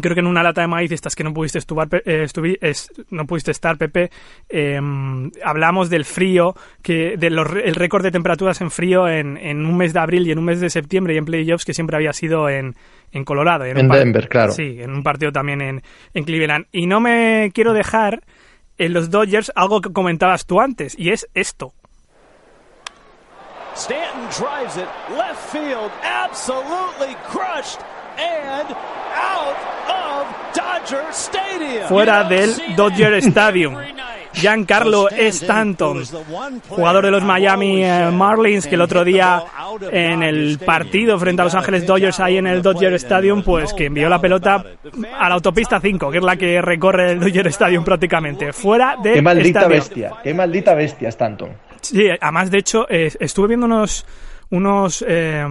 creo 0.00 0.14
que 0.14 0.20
en 0.20 0.26
una 0.26 0.42
lata 0.42 0.60
de 0.62 0.66
maíz, 0.66 0.92
estas 0.92 1.14
que 1.14 1.24
no 1.24 1.34
pudiste, 1.34 1.58
estuvar, 1.58 1.88
eh, 2.04 2.26
no 3.10 3.26
pudiste 3.26 3.50
estar, 3.50 3.76
Pepe, 3.76 4.10
em, 4.48 5.30
hablamos 5.44 5.90
del 5.90 6.04
frío, 6.04 6.54
que 6.82 7.16
del 7.16 7.38
el 7.38 7.74
récord 7.74 8.02
de 8.02 8.10
temperaturas 8.10 8.60
en 8.60 8.70
frío 8.70 9.08
en, 9.08 9.36
en, 9.36 9.66
un 9.66 9.76
mes 9.76 9.92
de 9.92 10.00
abril 10.00 10.26
y 10.26 10.32
en 10.32 10.38
un 10.38 10.44
mes 10.44 10.60
de 10.60 10.70
septiembre 10.70 11.14
y 11.14 11.18
en 11.18 11.24
playoffs 11.24 11.64
que 11.64 11.74
siempre 11.74 11.96
había 11.96 12.12
sido 12.12 12.48
en, 12.48 12.74
en 13.12 13.24
Colorado. 13.24 13.64
En, 13.64 13.88
Denver, 13.88 14.28
claro. 14.28 14.52
Sí, 14.52 14.78
en 14.80 14.92
un 14.92 15.02
partido 15.02 15.32
también 15.32 15.60
en, 15.60 15.82
en 16.14 16.24
Cleveland. 16.24 16.66
Y 16.72 16.86
no 16.86 17.00
me 17.00 17.50
quiero 17.54 17.72
dejar 17.72 18.22
en 18.78 18.92
los 18.92 19.10
Dodgers 19.10 19.52
algo 19.54 19.80
que 19.80 19.92
comentabas 19.92 20.46
tú 20.46 20.60
antes, 20.60 20.98
y 20.98 21.10
es 21.10 21.28
esto. 21.34 21.74
Stanton 23.74 24.28
drives 24.28 24.76
it 24.76 24.88
left 25.16 25.50
field, 25.50 25.90
absolutely 26.02 27.16
crushed 27.30 27.80
and 28.18 28.68
out 29.14 29.56
of 29.88 30.26
Dodger 30.54 31.04
Stadium. 31.12 31.88
Fuera 31.88 32.24
del 32.24 32.76
Dodger 32.76 33.14
Stadium. 33.14 33.76
Giancarlo 34.34 35.08
Stanton, 35.10 36.04
jugador 36.68 37.04
de 37.04 37.10
los 37.10 37.22
Miami 37.22 37.84
eh, 37.84 38.10
Marlins, 38.10 38.66
que 38.66 38.76
el 38.76 38.80
otro 38.80 39.04
día 39.04 39.44
en 39.90 40.22
el 40.22 40.58
partido 40.58 41.18
frente 41.18 41.42
a 41.42 41.44
Los 41.44 41.54
Ángeles 41.54 41.86
Dodgers 41.86 42.18
ahí 42.18 42.38
en 42.38 42.46
el 42.46 42.62
Dodger 42.62 42.94
Stadium, 42.94 43.42
pues 43.42 43.74
que 43.74 43.86
envió 43.86 44.08
la 44.08 44.20
pelota 44.20 44.64
a 45.18 45.28
la 45.28 45.34
autopista 45.34 45.80
5, 45.80 46.10
que 46.10 46.18
es 46.18 46.24
la 46.24 46.36
que 46.36 46.62
recorre 46.62 47.12
el 47.12 47.20
Dodger 47.20 47.46
Stadium 47.48 47.84
prácticamente. 47.84 48.52
Fuera 48.52 48.96
de. 49.02 49.14
Qué 49.14 49.22
maldita 49.22 49.68
bestia, 49.68 50.12
qué 50.22 50.34
maldita 50.34 50.74
bestia 50.74 51.10
Stanton. 51.10 51.50
Sí, 51.80 52.08
además 52.20 52.50
de 52.50 52.58
hecho 52.58 52.86
eh, 52.88 53.12
estuve 53.20 53.48
viendo 53.48 53.66
unos 53.66 54.06
unos 54.52 55.02
eh, 55.08 55.46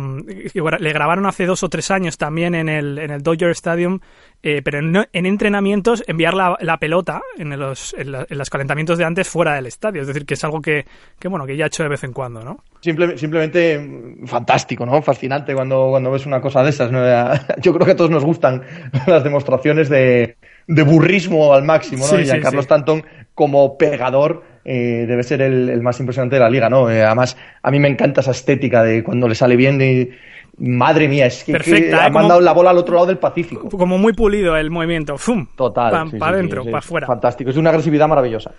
le 0.53 0.93
grabaron 0.93 1.25
hace 1.25 1.47
dos 1.47 1.63
o 1.63 1.69
tres 1.69 1.89
años 1.89 2.19
también 2.19 2.53
en 2.53 2.69
el, 2.69 2.99
en 2.99 3.09
el 3.09 3.23
Dodger 3.23 3.49
Stadium, 3.49 3.99
eh, 4.43 4.61
pero 4.63 4.77
en, 4.77 5.25
entrenamientos 5.25 6.03
enviar 6.05 6.35
la, 6.35 6.77
pelota 6.79 7.19
en 7.35 7.59
los, 7.59 7.95
en, 7.97 8.11
los 8.11 8.49
calentamientos 8.51 8.99
de 8.99 9.05
antes 9.05 9.27
fuera 9.27 9.55
del 9.55 9.65
estadio. 9.65 10.01
Es 10.01 10.07
decir, 10.07 10.23
que 10.23 10.35
es 10.35 10.43
algo 10.43 10.61
que, 10.61 10.85
que 11.19 11.27
bueno 11.27 11.47
que 11.47 11.57
ya 11.57 11.63
ha 11.63 11.67
hecho 11.67 11.81
de 11.81 11.89
vez 11.89 12.03
en 12.03 12.13
cuando, 12.13 12.43
¿no? 12.43 12.63
simplemente 12.79 13.79
mm, 13.79 14.27
fantástico, 14.27 14.85
¿no? 14.85 15.01
Fascinante 15.01 15.55
cuando, 15.55 15.87
cuando 15.89 16.11
ves 16.11 16.27
una 16.27 16.39
cosa 16.39 16.61
de 16.61 16.69
esas. 16.69 16.91
Yo 17.61 17.73
creo 17.73 17.85
que 17.85 17.93
a 17.93 17.95
todos 17.95 18.11
nos 18.11 18.23
gustan 18.23 18.61
las 19.07 19.23
demostraciones 19.23 19.89
de, 19.89 20.37
de 20.67 20.83
burrismo 20.83 21.55
al 21.55 21.63
máximo, 21.63 22.05
¿no? 22.07 22.19
y 22.19 22.29
a 22.29 22.39
Carlos 22.39 22.67
Tanton 22.67 23.03
como 23.33 23.79
pegador 23.79 24.43
eh, 24.63 25.05
debe 25.07 25.23
ser 25.23 25.41
el, 25.41 25.81
más 25.81 25.99
impresionante 25.99 26.35
de 26.35 26.41
la 26.41 26.49
liga, 26.49 26.69
¿no? 26.69 26.89
Eh, 26.89 27.03
además, 27.03 27.37
a 27.61 27.71
mí 27.71 27.79
me 27.79 27.87
encanta 27.87 28.21
esa 28.21 28.31
estética 28.31 28.83
de 28.83 29.03
cuando 29.03 29.27
le 29.27 29.35
sale 29.35 29.55
bien 29.55 29.81
y 29.81 30.09
madre 30.57 31.07
mía, 31.07 31.25
es 31.25 31.43
que, 31.43 31.55
ha 31.93 32.07
¿eh? 32.07 32.11
mandado 32.11 32.41
la 32.41 32.53
bola 32.53 32.69
al 32.69 32.77
otro 32.77 32.95
lado 32.95 33.07
del 33.07 33.17
Pacífico. 33.17 33.69
Como 33.69 33.97
muy 33.97 34.13
pulido 34.13 34.55
el 34.55 34.69
movimiento, 34.69 35.17
¡fum! 35.17 35.47
Total. 35.55 36.11
Para 36.17 36.37
adentro, 36.37 36.63
para 36.63 36.79
afuera. 36.79 37.07
Fantástico, 37.07 37.49
es 37.49 37.57
una 37.57 37.69
agresividad 37.69 38.07
maravillosa 38.07 38.51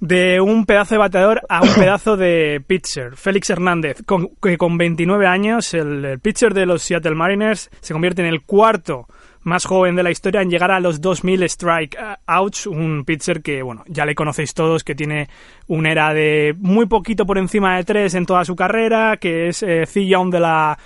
de 0.00 0.40
un 0.40 0.64
pedazo 0.64 0.94
de 0.94 0.98
bateador 0.98 1.42
a 1.48 1.62
un 1.62 1.68
pedazo 1.74 2.16
de 2.16 2.62
pitcher. 2.66 3.16
Félix 3.16 3.50
Hernández, 3.50 4.02
con, 4.04 4.30
que 4.42 4.56
con 4.56 4.76
29 4.78 5.26
años, 5.26 5.74
el, 5.74 6.18
pitcher 6.20 6.54
de 6.54 6.66
los 6.66 6.82
Seattle 6.82 7.14
Mariners, 7.14 7.70
se 7.80 7.92
convierte 7.92 8.22
en 8.22 8.28
el 8.28 8.42
cuarto 8.42 9.06
más 9.42 9.64
joven 9.64 9.96
de 9.96 10.02
la 10.02 10.10
historia 10.10 10.42
en 10.42 10.50
llegar 10.50 10.70
a 10.70 10.80
los 10.80 11.00
2000 11.00 11.48
strikeouts, 11.48 12.66
un 12.66 13.04
pitcher 13.04 13.42
que, 13.42 13.62
bueno, 13.62 13.84
ya 13.86 14.04
le 14.04 14.14
conocéis 14.14 14.54
todos, 14.54 14.84
que 14.84 14.94
tiene 14.94 15.28
una 15.66 15.90
era 15.90 16.12
de 16.12 16.54
muy 16.58 16.86
poquito 16.86 17.26
por 17.26 17.38
encima 17.38 17.76
de 17.76 17.84
tres 17.84 18.14
en 18.14 18.26
toda 18.26 18.44
su 18.44 18.54
carrera, 18.54 19.16
que 19.16 19.48
es 19.48 19.62
eh, 19.62 19.86
Young 19.94 20.30
de 20.30 20.40
la 20.40 20.78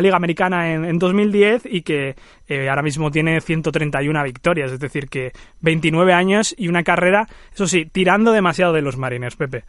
Liga 0.00 0.16
Americana 0.16 0.72
en, 0.72 0.98
2010 0.98 1.66
y 1.66 1.82
que 1.82 2.16
eh, 2.48 2.68
ahora 2.68 2.82
mismo 2.82 3.10
tiene 3.10 3.40
131 3.40 4.22
victorias, 4.24 4.72
es 4.72 4.80
decir, 4.80 5.08
que 5.08 5.32
29 5.60 6.12
años 6.12 6.54
y 6.56 6.68
una 6.68 6.82
carrera, 6.82 7.28
eso 7.52 7.66
sí, 7.66 7.84
tirando 7.86 8.32
demasiado 8.32 8.72
de 8.72 8.82
los 8.82 8.96
Mariners, 8.96 9.36
Pepe. 9.36 9.64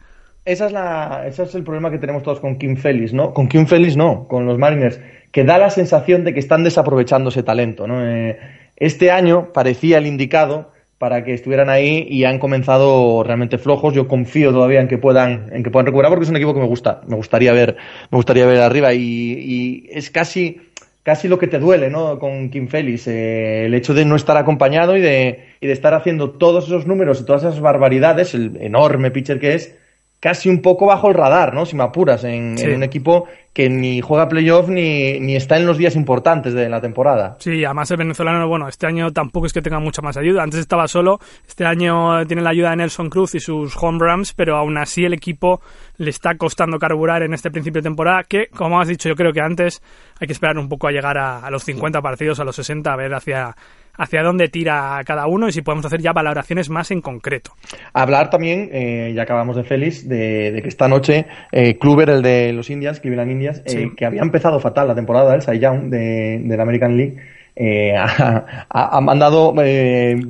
Esa 0.48 0.66
es 0.66 0.72
la, 0.72 1.24
ese 1.26 1.42
es 1.42 1.54
el 1.54 1.62
problema 1.62 1.90
que 1.90 1.98
tenemos 1.98 2.22
todos 2.22 2.40
con 2.40 2.56
Kim 2.56 2.76
Félix, 2.76 3.12
¿no? 3.12 3.34
Con 3.34 3.48
Kim 3.48 3.66
Félix 3.66 3.96
no, 3.96 4.24
con 4.26 4.46
los 4.46 4.58
Mariners 4.58 4.98
que 5.32 5.44
da 5.44 5.58
la 5.58 5.70
sensación 5.70 6.24
de 6.24 6.32
que 6.32 6.40
están 6.40 6.64
desaprovechando 6.64 7.28
ese 7.28 7.42
talento. 7.42 7.86
¿no? 7.86 8.04
Eh, 8.04 8.38
este 8.76 9.10
año 9.10 9.52
parecía 9.52 9.98
el 9.98 10.06
indicado 10.06 10.70
para 10.98 11.22
que 11.22 11.32
estuvieran 11.32 11.70
ahí 11.70 12.06
y 12.10 12.24
han 12.24 12.38
comenzado 12.38 13.22
realmente 13.22 13.58
flojos. 13.58 13.94
Yo 13.94 14.08
confío 14.08 14.50
todavía 14.50 14.80
en 14.80 14.88
que 14.88 14.98
puedan, 14.98 15.50
en 15.52 15.62
que 15.62 15.70
puedan 15.70 15.86
recuperar 15.86 16.10
porque 16.10 16.24
es 16.24 16.30
un 16.30 16.36
equipo 16.36 16.54
que 16.54 16.60
me 16.60 16.66
gusta, 16.66 17.02
me 17.06 17.16
gustaría 17.16 17.52
ver, 17.52 17.76
me 18.10 18.16
gustaría 18.16 18.46
ver 18.46 18.60
arriba 18.60 18.92
y, 18.94 19.88
es 19.92 20.10
casi 20.10 20.60
casi 21.04 21.26
lo 21.26 21.38
que 21.38 21.46
te 21.46 21.58
duele, 21.58 21.88
¿no? 21.88 22.18
Con 22.18 22.50
Kim 22.50 22.68
Félix, 22.68 23.06
eh, 23.06 23.64
el 23.64 23.72
hecho 23.72 23.94
de 23.94 24.04
no 24.04 24.14
estar 24.14 24.36
acompañado 24.36 24.94
y 24.94 25.00
de, 25.00 25.44
y 25.58 25.66
de 25.66 25.72
estar 25.72 25.94
haciendo 25.94 26.32
todos 26.32 26.66
esos 26.66 26.86
números 26.86 27.20
y 27.20 27.24
todas 27.24 27.44
esas 27.44 27.60
barbaridades, 27.60 28.34
el 28.34 28.58
enorme 28.60 29.10
pitcher 29.10 29.40
que 29.40 29.54
es, 29.54 29.74
casi 30.20 30.48
un 30.48 30.62
poco 30.62 30.86
bajo 30.86 31.08
el 31.08 31.14
radar, 31.14 31.54
¿no? 31.54 31.64
Si 31.64 31.76
me 31.76 31.84
apuras, 31.84 32.24
en, 32.24 32.56
un 32.74 32.82
equipo 32.82 33.26
que 33.52 33.68
ni 33.68 34.00
juega 34.00 34.28
playoff 34.28 34.68
ni, 34.68 35.18
ni 35.20 35.36
está 35.36 35.56
en 35.56 35.66
los 35.66 35.78
días 35.78 35.96
importantes 35.96 36.54
de 36.54 36.68
la 36.68 36.80
temporada. 36.80 37.36
Sí, 37.40 37.64
además 37.64 37.90
el 37.90 37.96
venezolano, 37.96 38.46
bueno, 38.48 38.68
este 38.68 38.86
año 38.86 39.12
tampoco 39.12 39.46
es 39.46 39.52
que 39.52 39.62
tenga 39.62 39.80
mucha 39.80 40.02
más 40.02 40.16
ayuda. 40.16 40.42
Antes 40.42 40.60
estaba 40.60 40.86
solo, 40.88 41.18
este 41.46 41.64
año 41.64 42.24
tiene 42.26 42.42
la 42.42 42.50
ayuda 42.50 42.70
de 42.70 42.76
Nelson 42.76 43.10
Cruz 43.10 43.34
y 43.34 43.40
sus 43.40 43.76
home 43.76 43.98
runs, 44.00 44.32
pero 44.32 44.56
aún 44.56 44.76
así 44.76 45.04
el 45.04 45.12
equipo 45.12 45.60
le 45.96 46.10
está 46.10 46.36
costando 46.36 46.78
carburar 46.78 47.22
en 47.22 47.34
este 47.34 47.50
principio 47.50 47.80
de 47.80 47.88
temporada, 47.88 48.24
que, 48.24 48.46
como 48.48 48.80
has 48.80 48.88
dicho, 48.88 49.08
yo 49.08 49.16
creo 49.16 49.32
que 49.32 49.40
antes 49.40 49.82
hay 50.20 50.26
que 50.26 50.32
esperar 50.32 50.58
un 50.58 50.68
poco 50.68 50.88
a 50.88 50.92
llegar 50.92 51.18
a, 51.18 51.44
a 51.44 51.50
los 51.50 51.64
50 51.64 52.00
partidos, 52.00 52.38
a 52.40 52.44
los 52.44 52.56
60, 52.56 52.92
a 52.92 52.96
ver 52.96 53.14
hacia 53.14 53.56
hacia 53.98 54.22
dónde 54.22 54.48
tira 54.48 55.00
cada 55.04 55.26
uno 55.26 55.48
y 55.48 55.52
si 55.52 55.60
podemos 55.62 55.84
hacer 55.84 56.00
ya 56.00 56.12
valoraciones 56.12 56.70
más 56.70 56.90
en 56.90 57.02
concreto. 57.02 57.52
Hablar 57.92 58.30
también, 58.30 58.70
eh, 58.72 59.12
ya 59.14 59.22
acabamos 59.22 59.56
de 59.56 59.64
Félix, 59.64 60.08
de, 60.08 60.60
que 60.62 60.68
esta 60.68 60.88
noche 60.88 61.26
eh, 61.52 61.76
Kluber, 61.78 62.08
el 62.08 62.22
de 62.22 62.52
los 62.52 62.70
Indians, 62.70 63.00
Cleveland 63.00 63.32
Indians, 63.32 63.62
eh, 63.66 63.90
que 63.96 64.06
había 64.06 64.22
empezado 64.22 64.60
fatal 64.60 64.88
la 64.88 64.94
temporada, 64.94 65.34
el 65.34 65.42
Cy 65.42 65.58
Young 65.58 65.90
de, 65.90 66.56
la 66.56 66.62
American 66.62 66.96
League, 66.96 67.16
eh, 67.60 67.92
ha, 68.68 69.00
mandado 69.00 69.52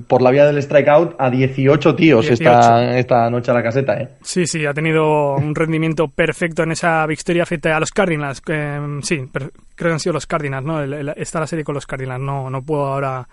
por 0.06 0.22
la 0.22 0.30
vía 0.30 0.46
del 0.46 0.62
strikeout 0.62 1.16
a 1.18 1.28
18 1.28 1.94
tíos 1.94 2.30
Esta, 2.30 2.98
esta 2.98 3.28
noche 3.28 3.50
a 3.50 3.54
la 3.54 3.62
caseta. 3.62 4.00
¿eh? 4.00 4.08
Sí, 4.22 4.46
sí, 4.46 4.64
ha 4.64 4.72
tenido 4.72 5.34
un 5.34 5.54
rendimiento 5.54 6.08
perfecto 6.08 6.62
en 6.62 6.72
esa 6.72 7.04
victoria 7.06 7.44
frente 7.44 7.70
a 7.70 7.80
los 7.80 7.90
Cardinals. 7.90 8.40
sí, 9.02 9.28
creo 9.30 9.50
que 9.76 9.92
han 9.92 10.00
sido 10.00 10.14
los 10.14 10.26
Cardinals, 10.26 10.64
¿no? 10.64 10.82
está 11.16 11.40
la 11.40 11.46
serie 11.46 11.64
con 11.66 11.74
los 11.74 11.86
Cardinals, 11.86 12.22
no, 12.22 12.48
no 12.48 12.62
puedo 12.62 12.86
ahora 12.86 13.28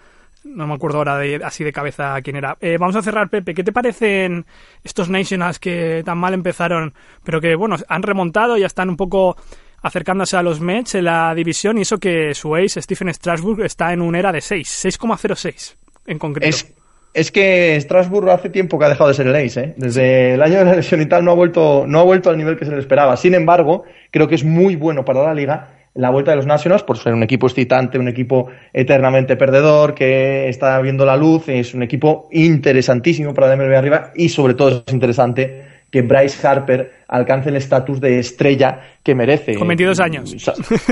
no 0.46 0.68
me 0.68 0.76
acuerdo 0.76 1.00
ahora 1.00 1.18
de, 1.18 1.42
así 1.44 1.64
de 1.64 1.74
cabeza 1.74 2.22
quién 2.22 2.36
era. 2.36 2.58
Eh, 2.62 2.78
vamos 2.80 2.96
a 2.96 3.02
cerrar, 3.02 3.30
Pepe. 3.30 3.54
¿Qué 3.54 3.64
te 3.64 3.72
parecen 3.72 4.46
estos 4.84 5.10
Nationals 5.10 5.60
que 5.60 6.04
tan 6.06 6.18
mal 6.18 6.34
empezaron, 6.34 6.94
pero 7.24 7.42
que, 7.42 7.56
bueno, 7.56 7.76
han 7.88 8.04
remontado, 8.04 8.58
ya 8.58 8.68
están 8.68 8.90
un 8.90 8.98
poco 8.98 9.36
acercándose 9.82 10.38
a 10.38 10.44
los 10.44 10.62
Mets 10.62 10.96
en 10.96 11.06
la 11.06 11.36
división 11.36 11.78
y 11.78 11.82
eso 11.82 11.98
que 11.98 12.34
su 12.34 12.56
ace, 12.56 12.82
Stephen 12.82 13.14
Strasburg, 13.14 13.64
está 13.66 13.92
en 13.94 14.02
una 14.02 14.20
era 14.20 14.32
de 14.32 14.42
6, 14.42 14.86
6,06 14.86 15.76
en 16.08 16.20
concreto. 16.20 16.50
Es, 16.50 16.74
es 17.14 17.32
que 17.32 17.80
Strasburg 17.80 18.30
hace 18.30 18.50
tiempo 18.50 18.78
que 18.78 18.86
ha 18.86 18.90
dejado 18.90 19.10
de 19.10 19.14
ser 19.14 19.28
el 19.28 19.36
ace, 19.36 19.62
¿eh? 19.62 19.74
Desde 19.78 20.34
el 20.34 20.42
año 20.42 20.60
de 20.60 20.66
la 20.66 20.76
lesión 20.76 21.02
y 21.02 21.06
tal 21.06 21.24
no 21.24 21.32
ha 21.32 21.36
vuelto, 21.36 21.86
no 21.88 22.00
ha 22.00 22.04
vuelto 22.04 22.30
al 22.30 22.38
nivel 22.38 22.58
que 22.58 22.66
se 22.66 22.72
le 22.72 22.80
esperaba. 22.80 23.16
Sin 23.16 23.34
embargo, 23.36 23.84
creo 24.12 24.28
que 24.28 24.36
es 24.36 24.44
muy 24.44 24.76
bueno 24.76 25.06
para 25.06 25.24
la 25.24 25.34
liga 25.34 25.75
la 25.96 26.10
vuelta 26.10 26.32
de 26.32 26.38
los 26.38 26.46
Nationals 26.46 26.84
por 26.84 26.98
ser 26.98 27.14
un 27.14 27.24
equipo 27.24 27.48
excitante, 27.48 27.98
un 27.98 28.08
equipo 28.08 28.50
eternamente 28.74 29.38
perdedor, 29.38 29.96
que 29.96 30.50
está 30.50 30.80
viendo 30.82 31.06
la 31.06 31.16
luz, 31.16 31.48
es 31.48 31.74
un 31.74 31.84
equipo 31.84 32.28
interesantísimo 32.32 33.34
para 33.34 33.48
la 33.48 33.56
MLB 33.56 33.76
arriba 33.76 34.12
y 34.14 34.30
sobre 34.30 34.54
todo 34.54 34.84
es 34.86 34.94
interesante 34.94 35.76
que 35.90 36.02
Bryce 36.02 36.46
Harper 36.46 36.92
alcance 37.08 37.48
el 37.48 37.56
estatus 37.56 38.02
de 38.02 38.20
estrella 38.20 38.82
que 39.02 39.16
merece. 39.16 39.56
Con 39.56 39.70
22 39.70 40.00
años. 40.02 40.36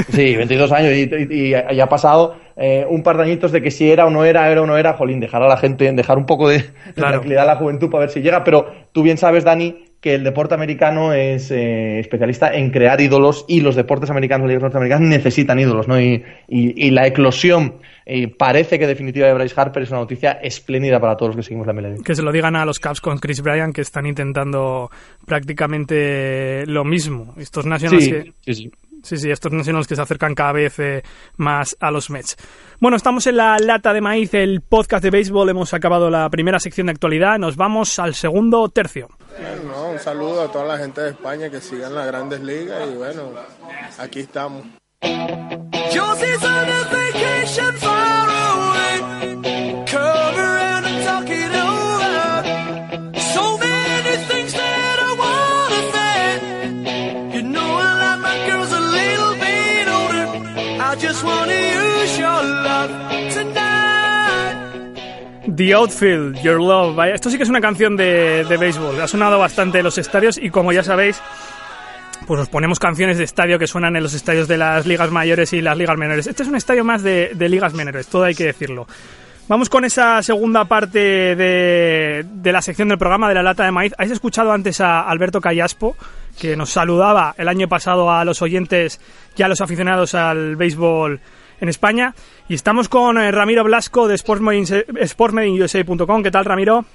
Sí, 0.10 0.36
22 0.36 0.72
años 0.72 0.93
y, 0.95 1.53
ha 1.53 1.88
pasado 1.88 2.38
eh, 2.55 2.86
un 2.88 3.03
par 3.03 3.17
de 3.17 3.24
añitos 3.24 3.51
de 3.51 3.62
que 3.62 3.72
si 3.72 3.91
era 3.91 4.05
o 4.05 4.10
no 4.10 4.24
era, 4.24 4.50
era 4.50 4.62
o 4.62 4.65
no 4.65 4.77
era, 4.77 4.93
jolín, 4.93 5.19
dejar 5.19 5.43
a 5.43 5.48
la 5.50 5.57
gente, 5.57 5.91
dejar 5.91 6.17
un 6.17 6.25
poco 6.25 6.48
de, 6.48 6.63
tranquilidad 6.95 7.43
a 7.43 7.48
la 7.48 7.55
juventud 7.57 7.89
para 7.89 8.01
ver 8.01 8.12
si 8.12 8.22
llega, 8.22 8.45
pero 8.45 8.67
tú 8.93 9.03
bien 9.03 9.17
sabes, 9.17 9.43
Dani, 9.43 9.83
que 10.03 10.15
el 10.15 10.25
deporte 10.25 10.53
americano 10.53 11.13
es 11.13 11.50
eh, 11.50 11.98
especialista 12.00 12.53
en 12.53 12.72
crear 12.72 13.00
ídolos 13.00 13.45
y 13.48 13.62
los 13.62 13.74
deportes 13.74 14.10
americanos, 14.10 14.51
las 14.51 14.62
norteamericanas 14.62 15.07
necesitan 15.07 15.57
ídolos, 15.60 15.88
¿no? 15.88 15.98
Y, 15.98 16.22
la 16.91 17.07
eclosión 17.07 17.75
eh, 18.05 18.27
parece 18.27 18.77
que 18.77 18.86
definitiva 18.86 19.27
de 19.27 19.33
Bryce 19.33 19.55
Harper 19.55 19.81
es 19.81 19.91
una 19.91 20.01
noticia 20.01 20.33
espléndida 20.33 21.00
para 21.00 21.15
todos 21.15 21.29
los 21.29 21.38
que 21.38 21.43
seguimos 21.43 21.67
la 21.67 21.72
MLB. 21.72 22.03
Que 22.03 22.15
se 22.15 22.22
lo 22.22 22.33
digan 22.33 22.57
a 22.57 22.65
los 22.65 22.79
Cubs 22.79 23.00
con 23.00 23.17
Chris 23.17 23.41
Bryant 23.41 23.74
que 23.74 23.79
están 23.79 24.05
intentando 24.05 24.91
prácticamente 25.25 26.65
lo 26.65 26.83
mismo. 26.83 27.33
Estos 27.38 27.65
nacionales 27.65 28.03
sí, 28.03 28.33
sí, 28.41 28.53
sí. 28.53 28.72
Sí, 29.03 29.17
sí, 29.17 29.29
estos 29.29 29.51
nacionales 29.51 29.86
que 29.86 29.98
se 29.98 30.01
acercan 30.01 30.33
cada 30.33 30.53
vez 30.53 30.79
eh, 30.79 31.03
más 31.36 31.75
a 31.81 31.91
los 31.91 32.10
Mets. 32.10 32.38
Bueno, 32.79 32.95
estamos 32.95 33.27
en 33.27 33.38
la 33.38 33.60
lata 33.60 33.93
de 33.93 34.00
maíz, 34.00 34.33
el 34.33 34.62
podcast 34.62 35.03
de 35.03 35.10
béisbol. 35.10 35.50
Hemos 35.50 35.74
acabado 35.74 36.10
la 36.10 36.29
primera 36.29 36.57
sección 36.57 36.88
de 36.88 36.91
actualidad. 36.91 37.38
Nos 37.38 37.57
vamos 37.57 38.00
al 38.00 38.15
segundo 38.15 38.69
tercio. 38.69 39.10
un 39.91 40.00
saludo 40.00 40.43
a 40.43 40.51
toda 40.51 40.65
la 40.65 40.77
gente 40.77 41.01
de 41.01 41.10
España 41.10 41.50
que 41.50 41.60
sigan 41.60 41.93
las 41.93 42.07
grandes 42.07 42.41
ligas 42.41 42.89
y 42.89 42.95
bueno, 42.95 43.31
aquí 44.00 44.22
estamos. 44.22 44.65
The 65.63 65.74
Outfield, 65.75 66.41
Your 66.41 66.60
Love. 66.60 67.00
Esto 67.13 67.29
sí 67.29 67.38
que 67.38 67.43
es 67.43 67.50
una 67.50 67.62
canción 67.62 67.96
de, 67.96 68.43
de 68.43 68.58
béisbol. 68.58 69.00
Ha 69.00 69.08
sonado 69.08 69.39
bastante 69.39 69.77
en 69.77 69.86
los 69.86 69.98
estadios 69.98 70.38
y 70.38 70.50
como 70.50 70.74
ya 70.74 70.84
sabéis, 70.84 71.22
pues 72.27 72.41
os 72.41 72.50
ponemos 72.50 72.79
canciones 72.79 73.17
de 73.17 73.24
estadio 73.24 73.58
que 73.58 73.65
suenan 73.65 73.96
en 73.96 74.03
los 74.03 74.13
estadios 74.13 74.50
de 74.50 74.58
las 74.58 74.86
ligas 74.86 75.10
mayores 75.10 75.53
y 75.53 75.62
las 75.62 75.77
ligas 75.77 75.98
menores. 75.98 76.27
Este 76.27 76.43
es 76.43 76.50
un 76.50 76.58
estadio 76.58 76.84
más 76.84 77.01
de, 77.01 77.34
ligas 77.39 77.74
menores, 77.74 78.08
todo 78.08 78.25
hay 78.25 78.36
que 78.36 78.43
decirlo. 78.43 78.88
Vamos 79.48 79.70
con 79.70 79.86
esa 79.86 80.22
segunda 80.22 80.65
parte 80.65 81.00
de, 81.00 82.25
de, 82.29 82.51
la 82.51 82.62
sección 82.62 82.89
del 82.89 82.98
programa 82.98 83.29
de 83.29 83.36
la 83.36 83.43
lata 83.43 83.63
de 83.63 83.72
maíz. 83.72 83.93
¿Habéis 83.98 84.12
escuchado 84.12 84.51
antes 84.51 84.82
a 84.82 85.01
Alberto 85.01 85.39
Callaspo, 85.39 85.96
que 86.41 86.58
nos 86.58 86.72
saludaba 86.72 87.36
el 87.38 87.48
año 87.48 87.70
pasado 87.70 88.12
a 88.12 88.25
los 88.25 88.41
oyentes 88.41 89.00
y 89.38 89.43
a 89.43 89.48
los 89.48 89.62
aficionados 89.62 90.13
al 90.13 90.58
béisbol 90.58 91.22
en 91.63 91.70
España. 91.70 92.13
Y 92.48 92.53
estamos 92.53 92.88
con 92.89 93.17
eh, 93.17 93.32
Ramiro 93.32 93.63
Blasco 93.63 94.08
de 94.08 94.15
sportsmedinusa.com. 94.17 96.24
¿Qué 96.24 96.29
tal, 96.29 96.46
Ramiro? 96.46 96.86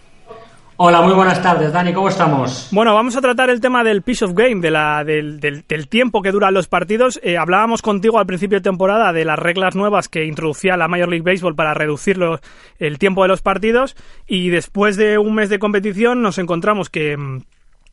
Hola, 0.81 1.01
muy 1.01 1.13
buenas 1.13 1.43
tardes, 1.43 1.73
Dani, 1.73 1.93
¿cómo 1.93 2.09
estamos? 2.09 2.69
Bueno, 2.71 2.95
vamos 2.95 3.17
a 3.17 3.21
tratar 3.21 3.51
el 3.51 3.61
tema 3.61 3.83
del 3.83 4.03
piece 4.03 4.25
of 4.25 4.35
game, 4.35 4.61
de 4.61 4.71
la, 4.71 5.03
del, 5.03 5.41
del, 5.41 5.65
del 5.67 5.89
tiempo 5.89 6.23
que 6.23 6.31
duran 6.31 6.55
los 6.55 6.69
partidos. 6.69 7.19
Eh, 7.25 7.37
hablábamos 7.37 7.83
contigo 7.83 8.21
al 8.21 8.27
principio 8.27 8.59
de 8.59 8.63
temporada 8.63 9.13
de 9.13 9.25
las 9.25 9.41
reglas 9.41 9.75
nuevas 9.75 10.09
que 10.09 10.27
introducía 10.27 10.77
la 10.77 10.87
Major 10.87 11.09
League 11.09 11.29
Baseball 11.29 11.57
para 11.57 11.75
reducir 11.75 12.17
lo, 12.17 12.39
el 12.79 13.01
tiempo 13.01 13.23
de 13.23 13.29
los 13.29 13.43
partidos 13.43 13.97
y 14.29 14.51
después 14.51 14.97
de 14.97 15.19
un 15.19 15.35
mes 15.35 15.49
de 15.49 15.59
competición 15.59 16.23
nos 16.23 16.39
encontramos 16.39 16.91
que 16.91 17.17
mm, 17.17 17.41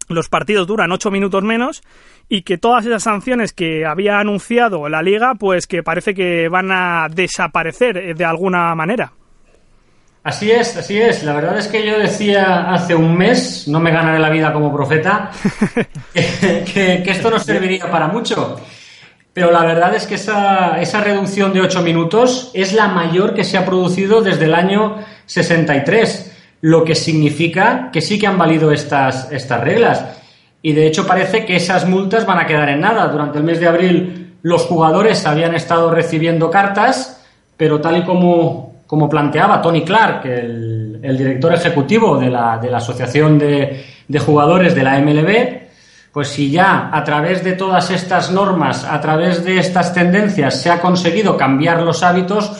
los 0.07 0.29
partidos 0.29 0.67
duran 0.67 0.91
ocho 0.91 1.11
minutos 1.11 1.43
menos 1.43 1.83
y 2.29 2.41
que 2.41 2.57
todas 2.57 2.85
esas 2.85 3.03
sanciones 3.03 3.53
que 3.53 3.85
había 3.85 4.19
anunciado 4.19 4.87
la 4.89 5.01
liga, 5.01 5.35
pues 5.35 5.67
que 5.67 5.83
parece 5.83 6.13
que 6.13 6.49
van 6.49 6.71
a 6.71 7.07
desaparecer 7.09 7.97
eh, 7.97 8.13
de 8.13 8.25
alguna 8.25 8.73
manera. 8.75 9.11
Así 10.23 10.49
es, 10.49 10.75
así 10.75 10.99
es. 10.99 11.23
La 11.23 11.33
verdad 11.33 11.57
es 11.59 11.67
que 11.67 11.85
yo 11.85 11.99
decía 11.99 12.71
hace 12.73 12.95
un 12.95 13.15
mes, 13.15 13.67
no 13.67 13.79
me 13.79 13.91
ganaré 13.91 14.17
la 14.17 14.31
vida 14.31 14.51
como 14.51 14.73
profeta, 14.73 15.29
que, 16.13 16.63
que, 16.73 17.03
que 17.03 17.11
esto 17.11 17.29
no 17.29 17.37
serviría 17.37 17.91
para 17.91 18.07
mucho. 18.07 18.59
Pero 19.35 19.51
la 19.51 19.65
verdad 19.65 19.93
es 19.93 20.07
que 20.07 20.15
esa, 20.15 20.81
esa 20.81 21.01
reducción 21.01 21.51
de 21.51 21.59
8 21.59 21.81
minutos 21.81 22.51
es 22.53 22.71
la 22.71 22.87
mayor 22.87 23.33
que 23.33 23.43
se 23.43 23.57
ha 23.57 23.65
producido 23.65 24.21
desde 24.21 24.45
el 24.45 24.53
año 24.53 24.95
63, 25.25 26.34
lo 26.65 26.83
que 26.83 26.95
significa 26.95 27.91
que 27.93 28.01
sí 28.01 28.17
que 28.17 28.25
han 28.25 28.39
valido 28.39 28.71
estas, 28.71 29.31
estas 29.31 29.61
reglas. 29.61 30.03
Y 30.63 30.73
de 30.73 30.87
hecho 30.87 31.05
parece 31.05 31.45
que 31.45 31.55
esas 31.55 31.87
multas 31.87 32.25
van 32.25 32.39
a 32.39 32.47
quedar 32.47 32.69
en 32.69 32.81
nada. 32.81 33.07
Durante 33.07 33.37
el 33.37 33.43
mes 33.43 33.59
de 33.59 33.67
abril 33.67 34.37
los 34.41 34.63
jugadores 34.63 35.27
habían 35.27 35.53
estado 35.53 35.91
recibiendo 35.91 36.49
cartas, 36.49 37.23
pero 37.55 37.79
tal 37.79 37.97
y 37.97 38.03
como 38.03 38.73
como 38.87 39.07
planteaba 39.07 39.61
Tony 39.61 39.83
Clark, 39.83 40.25
el, 40.25 41.17
director 41.17 41.53
ejecutivo 41.53 42.17
de 42.17 42.29
la, 42.31 42.57
de 42.57 42.69
la 42.71 42.77
Asociación 42.77 43.37
de, 43.37 43.85
de, 44.07 44.19
Jugadores 44.19 44.73
de 44.73 44.83
la 44.83 44.99
MLB, 44.99 46.11
pues 46.11 46.29
si 46.29 46.49
ya 46.49 46.89
a 46.91 47.03
través 47.03 47.43
de 47.43 47.53
todas 47.53 47.91
estas 47.91 48.31
normas, 48.31 48.83
a 48.85 48.99
través 49.01 49.43
de 49.43 49.59
estas 49.59 49.93
tendencias 49.93 50.61
se 50.61 50.69
ha 50.71 50.81
conseguido 50.81 51.35
cambiar 51.37 51.81
los 51.81 52.03
hábitos, 52.03 52.51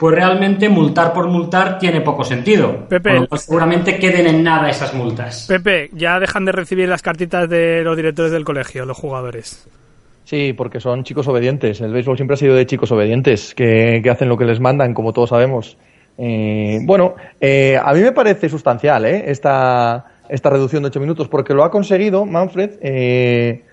pues 0.00 0.14
realmente 0.14 0.70
multar 0.70 1.12
por 1.12 1.28
multar 1.28 1.78
tiene 1.78 2.00
poco 2.00 2.24
sentido. 2.24 2.88
Pepe, 2.88 3.28
seguramente 3.36 3.98
queden 3.98 4.26
en 4.28 4.42
nada 4.42 4.70
esas 4.70 4.94
multas. 4.94 5.44
Pepe, 5.46 5.90
ya 5.92 6.18
dejan 6.18 6.46
de 6.46 6.52
recibir 6.52 6.88
las 6.88 7.02
cartitas 7.02 7.50
de 7.50 7.82
los 7.84 7.98
directores 7.98 8.32
del 8.32 8.42
colegio, 8.42 8.86
los 8.86 8.96
jugadores. 8.96 9.68
Sí, 10.24 10.54
porque 10.54 10.80
son 10.80 11.04
chicos 11.04 11.28
obedientes. 11.28 11.82
El 11.82 11.92
béisbol 11.92 12.16
siempre 12.16 12.32
ha 12.32 12.38
sido 12.38 12.54
de 12.54 12.64
chicos 12.64 12.90
obedientes, 12.92 13.54
que, 13.54 14.00
que 14.02 14.08
hacen 14.08 14.30
lo 14.30 14.38
que 14.38 14.46
les 14.46 14.58
mandan, 14.58 14.94
como 14.94 15.12
todos 15.12 15.28
sabemos. 15.28 15.76
Eh, 16.16 16.78
bueno, 16.84 17.14
eh, 17.38 17.78
a 17.82 17.92
mí 17.92 18.00
me 18.00 18.12
parece 18.12 18.48
sustancial 18.48 19.04
¿eh? 19.04 19.24
esta, 19.26 20.06
esta 20.30 20.48
reducción 20.48 20.82
de 20.82 20.88
ocho 20.88 21.00
minutos, 21.00 21.28
porque 21.28 21.52
lo 21.52 21.62
ha 21.62 21.70
conseguido 21.70 22.24
Manfred 22.24 22.78
eh, 22.80 23.64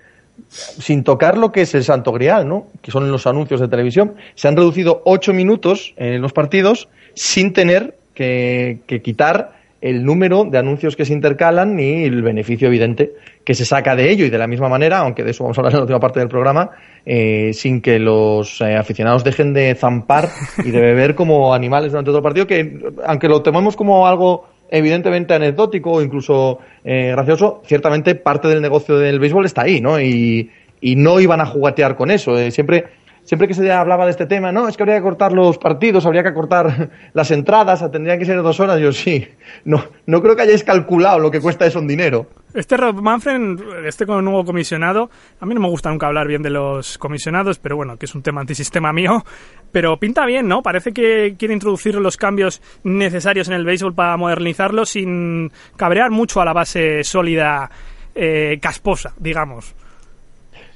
sin 0.48 1.04
tocar 1.04 1.36
lo 1.36 1.52
que 1.52 1.62
es 1.62 1.74
el 1.74 1.84
santo 1.84 2.12
grial, 2.12 2.48
¿no? 2.48 2.66
que 2.82 2.90
son 2.90 3.10
los 3.10 3.26
anuncios 3.26 3.60
de 3.60 3.68
televisión. 3.68 4.14
Se 4.34 4.48
han 4.48 4.56
reducido 4.56 5.02
ocho 5.04 5.32
minutos 5.32 5.94
en 5.96 6.20
los 6.20 6.32
partidos 6.32 6.88
sin 7.14 7.52
tener 7.52 7.96
que, 8.14 8.80
quitar 9.02 9.52
el 9.80 10.04
número 10.04 10.44
de 10.44 10.58
anuncios 10.58 10.96
que 10.96 11.04
se 11.04 11.12
intercalan 11.12 11.76
ni 11.76 12.04
el 12.04 12.20
beneficio 12.22 12.66
evidente 12.66 13.12
que 13.44 13.54
se 13.54 13.64
saca 13.64 13.94
de 13.94 14.10
ello 14.10 14.24
y 14.24 14.30
de 14.30 14.38
la 14.38 14.48
misma 14.48 14.68
manera, 14.68 14.98
aunque 14.98 15.22
de 15.22 15.30
eso 15.30 15.44
vamos 15.44 15.56
a 15.56 15.60
hablar 15.60 15.72
en 15.72 15.76
la 15.78 15.82
última 15.82 16.00
parte 16.00 16.18
del 16.18 16.28
programa, 16.28 16.70
eh, 17.06 17.52
sin 17.54 17.80
que 17.80 17.98
los 18.00 18.60
eh, 18.60 18.76
aficionados 18.76 19.22
dejen 19.22 19.54
de 19.54 19.74
zampar 19.76 20.28
y 20.64 20.70
de 20.70 20.80
beber 20.80 21.14
como 21.14 21.54
animales 21.54 21.92
durante 21.92 22.10
el 22.10 22.20
partido, 22.20 22.46
que 22.46 22.78
aunque 23.06 23.28
lo 23.28 23.40
tomemos 23.40 23.76
como 23.76 24.06
algo 24.06 24.48
evidentemente 24.70 25.34
anecdótico 25.34 25.92
o 25.92 26.02
incluso 26.02 26.58
eh, 26.84 27.10
gracioso, 27.12 27.62
ciertamente 27.66 28.14
parte 28.14 28.48
del 28.48 28.60
negocio 28.60 28.98
del 28.98 29.18
béisbol 29.18 29.46
está 29.46 29.62
ahí, 29.62 29.80
¿no? 29.80 30.00
Y, 30.00 30.50
no 30.80 31.18
iban 31.18 31.40
a 31.40 31.46
jugatear 31.46 31.96
con 31.96 32.10
eso. 32.10 32.38
Eh, 32.38 32.52
siempre 32.52 32.86
siempre 33.24 33.46
que 33.46 33.54
se 33.54 33.70
hablaba 33.70 34.06
de 34.06 34.12
este 34.12 34.24
tema, 34.26 34.52
no, 34.52 34.68
es 34.68 34.76
que 34.76 34.82
habría 34.84 34.96
que 34.96 35.02
cortar 35.02 35.32
los 35.32 35.58
partidos, 35.58 36.06
habría 36.06 36.22
que 36.22 36.32
cortar 36.32 36.90
las 37.12 37.30
entradas, 37.30 37.84
tendrían 37.90 38.18
que 38.18 38.24
ser 38.24 38.40
dos 38.42 38.58
horas. 38.60 38.80
Yo 38.80 38.92
sí, 38.92 39.28
no, 39.64 39.84
no 40.06 40.22
creo 40.22 40.36
que 40.36 40.42
hayáis 40.42 40.64
calculado 40.64 41.18
lo 41.18 41.30
que 41.30 41.40
cuesta 41.40 41.66
eso 41.66 41.78
en 41.78 41.88
dinero. 41.88 42.26
Este 42.54 42.78
Rob 42.78 43.02
Manfred, 43.02 43.86
este 43.86 44.06
nuevo 44.06 44.42
comisionado, 44.42 45.10
a 45.38 45.44
mí 45.44 45.54
no 45.54 45.60
me 45.60 45.68
gusta 45.68 45.90
nunca 45.90 46.06
hablar 46.06 46.26
bien 46.26 46.42
de 46.42 46.48
los 46.48 46.96
comisionados, 46.96 47.58
pero 47.58 47.76
bueno, 47.76 47.98
que 47.98 48.06
es 48.06 48.14
un 48.14 48.22
tema 48.22 48.40
antisistema 48.40 48.90
mío, 48.90 49.22
pero 49.70 49.98
pinta 49.98 50.24
bien, 50.24 50.48
¿no? 50.48 50.62
Parece 50.62 50.92
que 50.92 51.34
quiere 51.38 51.52
introducir 51.52 51.94
los 51.96 52.16
cambios 52.16 52.62
necesarios 52.84 53.48
en 53.48 53.54
el 53.54 53.66
béisbol 53.66 53.94
para 53.94 54.16
modernizarlo 54.16 54.86
sin 54.86 55.52
cabrear 55.76 56.10
mucho 56.10 56.40
a 56.40 56.46
la 56.46 56.54
base 56.54 57.04
sólida, 57.04 57.70
eh, 58.14 58.58
casposa, 58.62 59.12
digamos. 59.18 59.74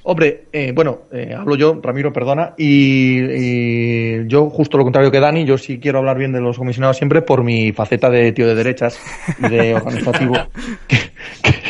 Hombre, 0.05 0.45
eh, 0.51 0.73
bueno, 0.75 1.03
eh, 1.13 1.33
hablo 1.33 1.55
yo, 1.55 1.79
Ramiro, 1.81 2.11
perdona, 2.11 2.53
y, 2.57 3.19
y, 3.21 4.27
yo 4.27 4.49
justo 4.49 4.77
lo 4.77 4.83
contrario 4.83 5.09
que 5.09 5.21
Dani, 5.21 5.45
yo 5.45 5.57
sí 5.57 5.79
quiero 5.79 5.99
hablar 5.99 6.17
bien 6.17 6.33
de 6.33 6.41
los 6.41 6.57
comisionados 6.57 6.97
siempre 6.97 7.21
por 7.21 7.41
mi 7.41 7.71
faceta 7.71 8.09
de 8.09 8.33
tío 8.33 8.45
de 8.45 8.53
derechas 8.53 8.99
y 9.39 9.47
de 9.47 9.75
organizativo, 9.75 10.33
que, 10.87 10.97
que, 11.41 11.62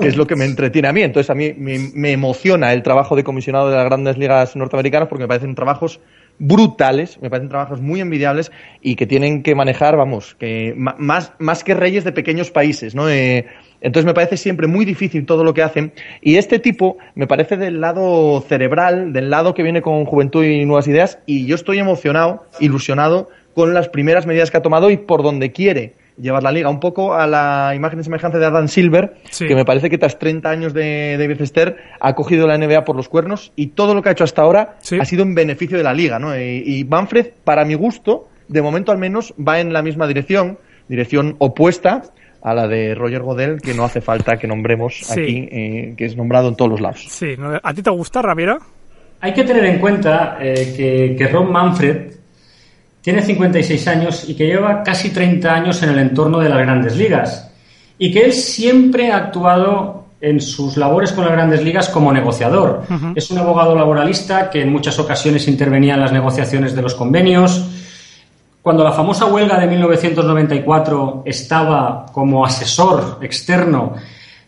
que 0.00 0.08
es 0.08 0.16
lo 0.16 0.26
que 0.26 0.36
me 0.36 0.44
entretiene 0.44 0.88
a 0.88 0.92
mí. 0.92 1.02
Entonces 1.02 1.30
a 1.30 1.34
mí 1.34 1.52
me, 1.56 2.12
emociona 2.12 2.72
el 2.72 2.82
trabajo 2.82 3.16
de 3.16 3.24
comisionado 3.24 3.70
de 3.70 3.76
las 3.76 3.84
grandes 3.84 4.18
ligas 4.18 4.56
norteamericanas 4.56 5.08
porque 5.08 5.24
me 5.24 5.28
parecen 5.28 5.54
trabajos 5.54 6.00
brutales, 6.38 7.18
me 7.20 7.30
parecen 7.30 7.48
trabajos 7.48 7.80
muy 7.80 8.00
envidiables 8.00 8.52
y 8.80 8.94
que 8.94 9.06
tienen 9.06 9.42
que 9.42 9.54
manejar, 9.54 9.96
vamos, 9.96 10.36
más, 10.76 11.32
más 11.38 11.64
que 11.64 11.74
reyes 11.74 12.04
de 12.04 12.12
pequeños 12.12 12.50
países, 12.50 12.94
¿no? 12.94 13.08
Eh, 13.08 13.46
entonces 13.80 14.06
me 14.06 14.14
parece 14.14 14.36
siempre 14.36 14.66
muy 14.66 14.84
difícil 14.84 15.24
todo 15.26 15.44
lo 15.44 15.54
que 15.54 15.62
hacen. 15.62 15.92
Y 16.20 16.36
este 16.36 16.58
tipo 16.58 16.98
me 17.14 17.26
parece 17.26 17.56
del 17.56 17.80
lado 17.80 18.40
cerebral, 18.40 19.12
del 19.12 19.30
lado 19.30 19.54
que 19.54 19.62
viene 19.62 19.82
con 19.82 20.04
juventud 20.04 20.44
y 20.44 20.64
nuevas 20.64 20.88
ideas. 20.88 21.18
Y 21.26 21.46
yo 21.46 21.54
estoy 21.54 21.78
emocionado, 21.78 22.44
ilusionado 22.60 23.28
con 23.54 23.74
las 23.74 23.88
primeras 23.88 24.26
medidas 24.26 24.50
que 24.50 24.56
ha 24.56 24.62
tomado 24.62 24.90
y 24.90 24.96
por 24.96 25.22
donde 25.22 25.52
quiere 25.52 25.94
llevar 26.20 26.42
la 26.42 26.52
liga. 26.52 26.68
Un 26.68 26.80
poco 26.80 27.14
a 27.14 27.26
la 27.26 27.72
imagen 27.74 28.00
y 28.00 28.04
semejanza 28.04 28.38
de 28.38 28.46
Adam 28.46 28.68
Silver, 28.68 29.16
sí. 29.30 29.46
que 29.46 29.54
me 29.54 29.64
parece 29.64 29.90
que 29.90 29.98
tras 29.98 30.18
30 30.18 30.48
años 30.48 30.74
de 30.74 31.16
David 31.18 31.44
Stern 31.44 31.76
ha 32.00 32.14
cogido 32.14 32.46
la 32.46 32.58
NBA 32.58 32.84
por 32.84 32.96
los 32.96 33.08
cuernos 33.08 33.52
y 33.56 33.68
todo 33.68 33.94
lo 33.94 34.02
que 34.02 34.10
ha 34.10 34.12
hecho 34.12 34.24
hasta 34.24 34.42
ahora 34.42 34.76
sí. 34.80 34.98
ha 35.00 35.04
sido 35.04 35.22
en 35.22 35.34
beneficio 35.34 35.76
de 35.76 35.84
la 35.84 35.92
liga. 35.92 36.18
¿no? 36.18 36.36
Y, 36.36 36.62
y 36.64 36.84
Manfred, 36.84 37.28
para 37.44 37.64
mi 37.64 37.74
gusto, 37.74 38.28
de 38.48 38.62
momento 38.62 38.92
al 38.92 38.98
menos, 38.98 39.34
va 39.36 39.60
en 39.60 39.72
la 39.72 39.82
misma 39.82 40.06
dirección, 40.06 40.58
dirección 40.88 41.36
opuesta 41.38 42.02
a 42.42 42.54
la 42.54 42.66
de 42.66 42.94
Roger 42.94 43.22
Godel, 43.22 43.60
que 43.60 43.74
no 43.74 43.84
hace 43.84 44.00
falta 44.00 44.36
que 44.36 44.46
nombremos 44.46 45.00
sí. 45.02 45.20
aquí, 45.20 45.48
eh, 45.50 45.94
que 45.96 46.04
es 46.04 46.16
nombrado 46.16 46.48
en 46.48 46.56
todos 46.56 46.70
los 46.70 46.80
lados. 46.80 47.06
Sí, 47.08 47.34
¿a 47.62 47.74
ti 47.74 47.82
te 47.82 47.90
gusta, 47.90 48.22
Ramiro? 48.22 48.58
Hay 49.20 49.32
que 49.32 49.44
tener 49.44 49.64
en 49.64 49.80
cuenta 49.80 50.38
eh, 50.40 50.74
que, 50.76 51.16
que 51.16 51.28
Ron 51.28 51.50
Manfred 51.50 52.17
tiene 53.00 53.22
56 53.22 53.88
años 53.88 54.28
y 54.28 54.34
que 54.34 54.46
lleva 54.46 54.82
casi 54.82 55.10
30 55.10 55.54
años 55.54 55.82
en 55.82 55.90
el 55.90 55.98
entorno 55.98 56.40
de 56.40 56.48
las 56.48 56.58
grandes 56.58 56.96
ligas. 56.96 57.50
Y 57.98 58.12
que 58.12 58.24
él 58.24 58.32
siempre 58.32 59.10
ha 59.10 59.16
actuado 59.16 60.04
en 60.20 60.40
sus 60.40 60.76
labores 60.76 61.12
con 61.12 61.24
las 61.24 61.32
grandes 61.32 61.62
ligas 61.62 61.88
como 61.88 62.12
negociador. 62.12 62.82
Uh 62.88 62.92
-huh. 62.92 63.12
Es 63.14 63.30
un 63.30 63.38
abogado 63.38 63.74
laboralista 63.74 64.50
que 64.50 64.62
en 64.62 64.72
muchas 64.72 64.98
ocasiones 64.98 65.46
intervenía 65.46 65.94
en 65.94 66.00
las 66.00 66.12
negociaciones 66.12 66.74
de 66.74 66.82
los 66.82 66.94
convenios. 66.94 67.64
Cuando 68.62 68.82
la 68.82 68.92
famosa 68.92 69.26
huelga 69.26 69.58
de 69.58 69.66
1994 69.68 71.22
estaba 71.24 72.06
como 72.12 72.44
asesor 72.44 73.18
externo 73.22 73.94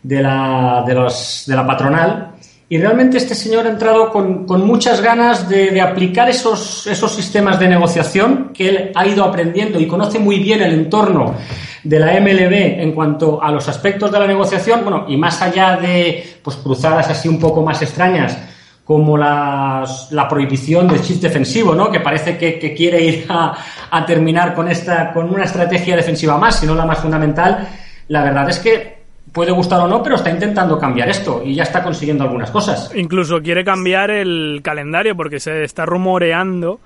de 0.03 0.21
la, 0.21 0.83
de 0.85 0.93
los, 0.93 1.43
de 1.47 1.55
la 1.55 1.65
patronal, 1.65 2.31
y 2.71 2.77
realmente 2.77 3.17
este 3.17 3.35
señor 3.35 3.67
ha 3.67 3.69
entrado 3.69 4.09
con, 4.09 4.45
con 4.45 4.65
muchas 4.65 5.01
ganas 5.01 5.49
de, 5.49 5.81
aplicar 5.81 6.29
esos, 6.29 6.87
esos 6.87 7.13
sistemas 7.13 7.59
de 7.59 7.67
negociación 7.67 8.51
que 8.53 8.69
él 8.69 8.91
ha 8.95 9.05
ido 9.05 9.25
aprendiendo 9.25 9.77
y 9.77 9.87
conoce 9.87 10.19
muy 10.19 10.39
bien 10.39 10.61
el 10.61 10.71
entorno 10.71 11.35
de 11.83 11.99
la 11.99 12.17
MLB 12.21 12.79
en 12.81 12.93
cuanto 12.93 13.43
a 13.43 13.51
los 13.51 13.67
aspectos 13.67 14.09
de 14.09 14.17
la 14.17 14.25
negociación, 14.25 14.83
bueno, 14.83 15.03
y 15.09 15.17
más 15.17 15.41
allá 15.41 15.75
de 15.75 16.37
pues, 16.41 16.55
cruzadas 16.55 17.09
así 17.09 17.27
un 17.27 17.39
poco 17.39 17.61
más 17.61 17.81
extrañas, 17.81 18.37
como 18.85 19.17
las, 19.17 20.09
la 20.13 20.29
prohibición 20.29 20.87
del 20.87 21.01
shift 21.01 21.23
defensivo, 21.23 21.75
¿no? 21.75 21.91
que 21.91 21.99
parece 21.99 22.37
que, 22.37 22.57
que 22.57 22.73
quiere 22.73 23.03
ir 23.03 23.25
a, 23.27 23.53
a, 23.91 24.05
terminar 24.05 24.55
con, 24.55 24.71
esta, 24.71 25.11
con 25.11 25.29
una 25.29 25.43
estrategia 25.43 25.97
defensiva 25.97 26.37
más, 26.37 26.61
si 26.61 26.65
no 26.65 26.73
la 26.73 26.85
más 26.85 26.99
fundamental, 26.99 27.67
la 28.07 28.23
verdad 28.23 28.49
es 28.49 28.59
que 28.59 29.00
puede 29.31 29.51
gustar 29.51 29.81
o 29.81 29.87
no, 29.87 30.03
pero 30.03 30.15
está 30.15 30.29
intentando 30.29 30.77
cambiar 30.77 31.09
esto 31.09 31.41
y 31.43 31.55
ya 31.55 31.63
está 31.63 31.83
consiguiendo 31.83 32.23
algunas 32.23 32.51
cosas. 32.51 32.91
Incluso 32.95 33.41
quiere 33.41 33.63
cambiar 33.63 34.11
el 34.11 34.61
calendario 34.63 35.15
porque 35.15 35.39
se 35.39 35.63
está 35.63 35.85
rumoreando 35.85 36.79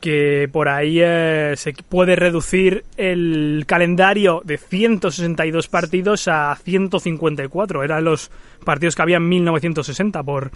que 0.00 0.48
por 0.52 0.68
ahí 0.68 0.98
eh, 1.00 1.54
se 1.56 1.72
puede 1.72 2.14
reducir 2.14 2.84
el 2.96 3.64
calendario 3.66 4.42
de 4.44 4.58
162 4.58 5.68
partidos 5.68 6.28
a 6.28 6.54
154. 6.56 7.82
Eran 7.82 8.04
los 8.04 8.30
partidos 8.64 8.96
que 8.96 9.02
había 9.02 9.16
en 9.16 9.28
1960 9.28 10.22
por 10.22 10.50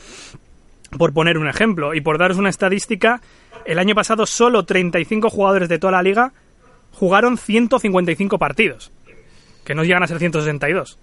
por 0.96 1.12
poner 1.12 1.36
un 1.38 1.48
ejemplo. 1.48 1.94
Y 1.94 2.00
por 2.00 2.18
daros 2.18 2.38
una 2.38 2.48
estadística, 2.48 3.20
el 3.66 3.78
año 3.78 3.94
pasado 3.94 4.26
solo 4.26 4.64
35 4.64 5.28
jugadores 5.30 5.68
de 5.68 5.78
toda 5.78 5.92
la 5.92 6.02
liga 6.02 6.32
jugaron 6.92 7.36
155 7.36 8.38
partidos 8.38 8.90
que 9.68 9.74
no 9.74 9.84
llegan 9.84 10.02
a 10.02 10.06
ser 10.06 10.18
162. 10.18 10.98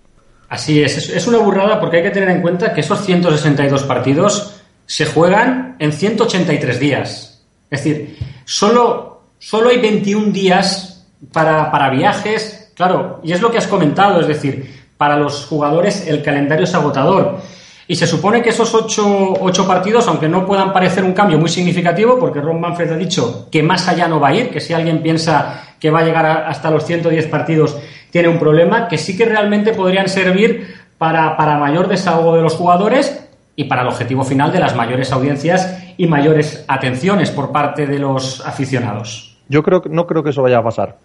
Así 0.49 0.81
es, 0.81 1.09
es 1.09 1.27
una 1.27 1.39
burrada 1.39 1.79
porque 1.79 1.97
hay 1.97 2.03
que 2.03 2.11
tener 2.11 2.29
en 2.29 2.41
cuenta 2.41 2.73
que 2.73 2.81
esos 2.81 3.03
162 3.03 3.83
partidos 3.83 4.61
se 4.85 5.05
juegan 5.05 5.75
en 5.79 5.91
183 5.91 6.79
días. 6.79 7.43
Es 7.69 7.83
decir, 7.83 8.17
solo, 8.45 9.23
solo 9.39 9.69
hay 9.69 9.79
21 9.79 10.31
días 10.31 11.05
para, 11.31 11.71
para 11.71 11.89
viajes. 11.89 12.71
Claro, 12.75 13.21
y 13.23 13.31
es 13.31 13.41
lo 13.41 13.51
que 13.51 13.57
has 13.57 13.67
comentado, 13.67 14.19
es 14.21 14.27
decir, 14.27 14.85
para 14.97 15.17
los 15.17 15.45
jugadores 15.45 16.07
el 16.07 16.21
calendario 16.21 16.65
es 16.65 16.75
agotador. 16.75 17.39
Y 17.87 17.95
se 17.95 18.07
supone 18.07 18.41
que 18.41 18.49
esos 18.49 18.73
ocho, 18.73 19.33
ocho, 19.39 19.67
partidos, 19.67 20.07
aunque 20.07 20.27
no 20.27 20.45
puedan 20.45 20.73
parecer 20.73 21.03
un 21.03 21.13
cambio 21.13 21.37
muy 21.37 21.49
significativo, 21.49 22.17
porque 22.19 22.41
Ron 22.41 22.59
Manfred 22.59 22.91
ha 22.91 22.97
dicho 22.97 23.47
que 23.51 23.61
más 23.61 23.87
allá 23.87 24.07
no 24.07 24.19
va 24.19 24.29
a 24.29 24.33
ir, 24.33 24.49
que 24.49 24.59
si 24.59 24.73
alguien 24.73 25.03
piensa 25.03 25.75
que 25.79 25.91
va 25.91 25.99
a 25.99 26.03
llegar 26.03 26.25
hasta 26.25 26.71
los 26.71 26.83
110 26.83 27.27
partidos, 27.27 27.77
tiene 28.15 28.29
un 28.29 28.39
problema, 28.39 28.87
que 28.87 28.97
sí 28.97 29.17
que 29.17 29.25
realmente 29.25 29.73
podrían 29.73 30.07
servir 30.07 30.73
para, 30.97 31.35
para 31.35 31.57
mayor 31.57 31.89
desahogo 31.89 32.37
de 32.37 32.43
los 32.43 32.53
jugadores 32.53 33.27
y 33.57 33.65
para 33.65 33.81
el 33.81 33.89
objetivo 33.89 34.23
final 34.23 34.53
de 34.53 34.59
las 34.61 34.73
mayores 34.73 35.11
audiencias 35.11 35.83
y 35.97 36.07
mayores 36.07 36.63
atenciones 36.69 37.29
por 37.29 37.51
parte 37.51 37.85
de 37.85 37.99
los 37.99 38.39
aficionados. 38.47 39.37
Yo 39.49 39.63
creo, 39.63 39.81
no 39.89 40.07
creo 40.07 40.23
que 40.23 40.29
eso 40.29 40.41
vaya 40.41 40.59
a 40.59 40.63
pasar. 40.63 40.95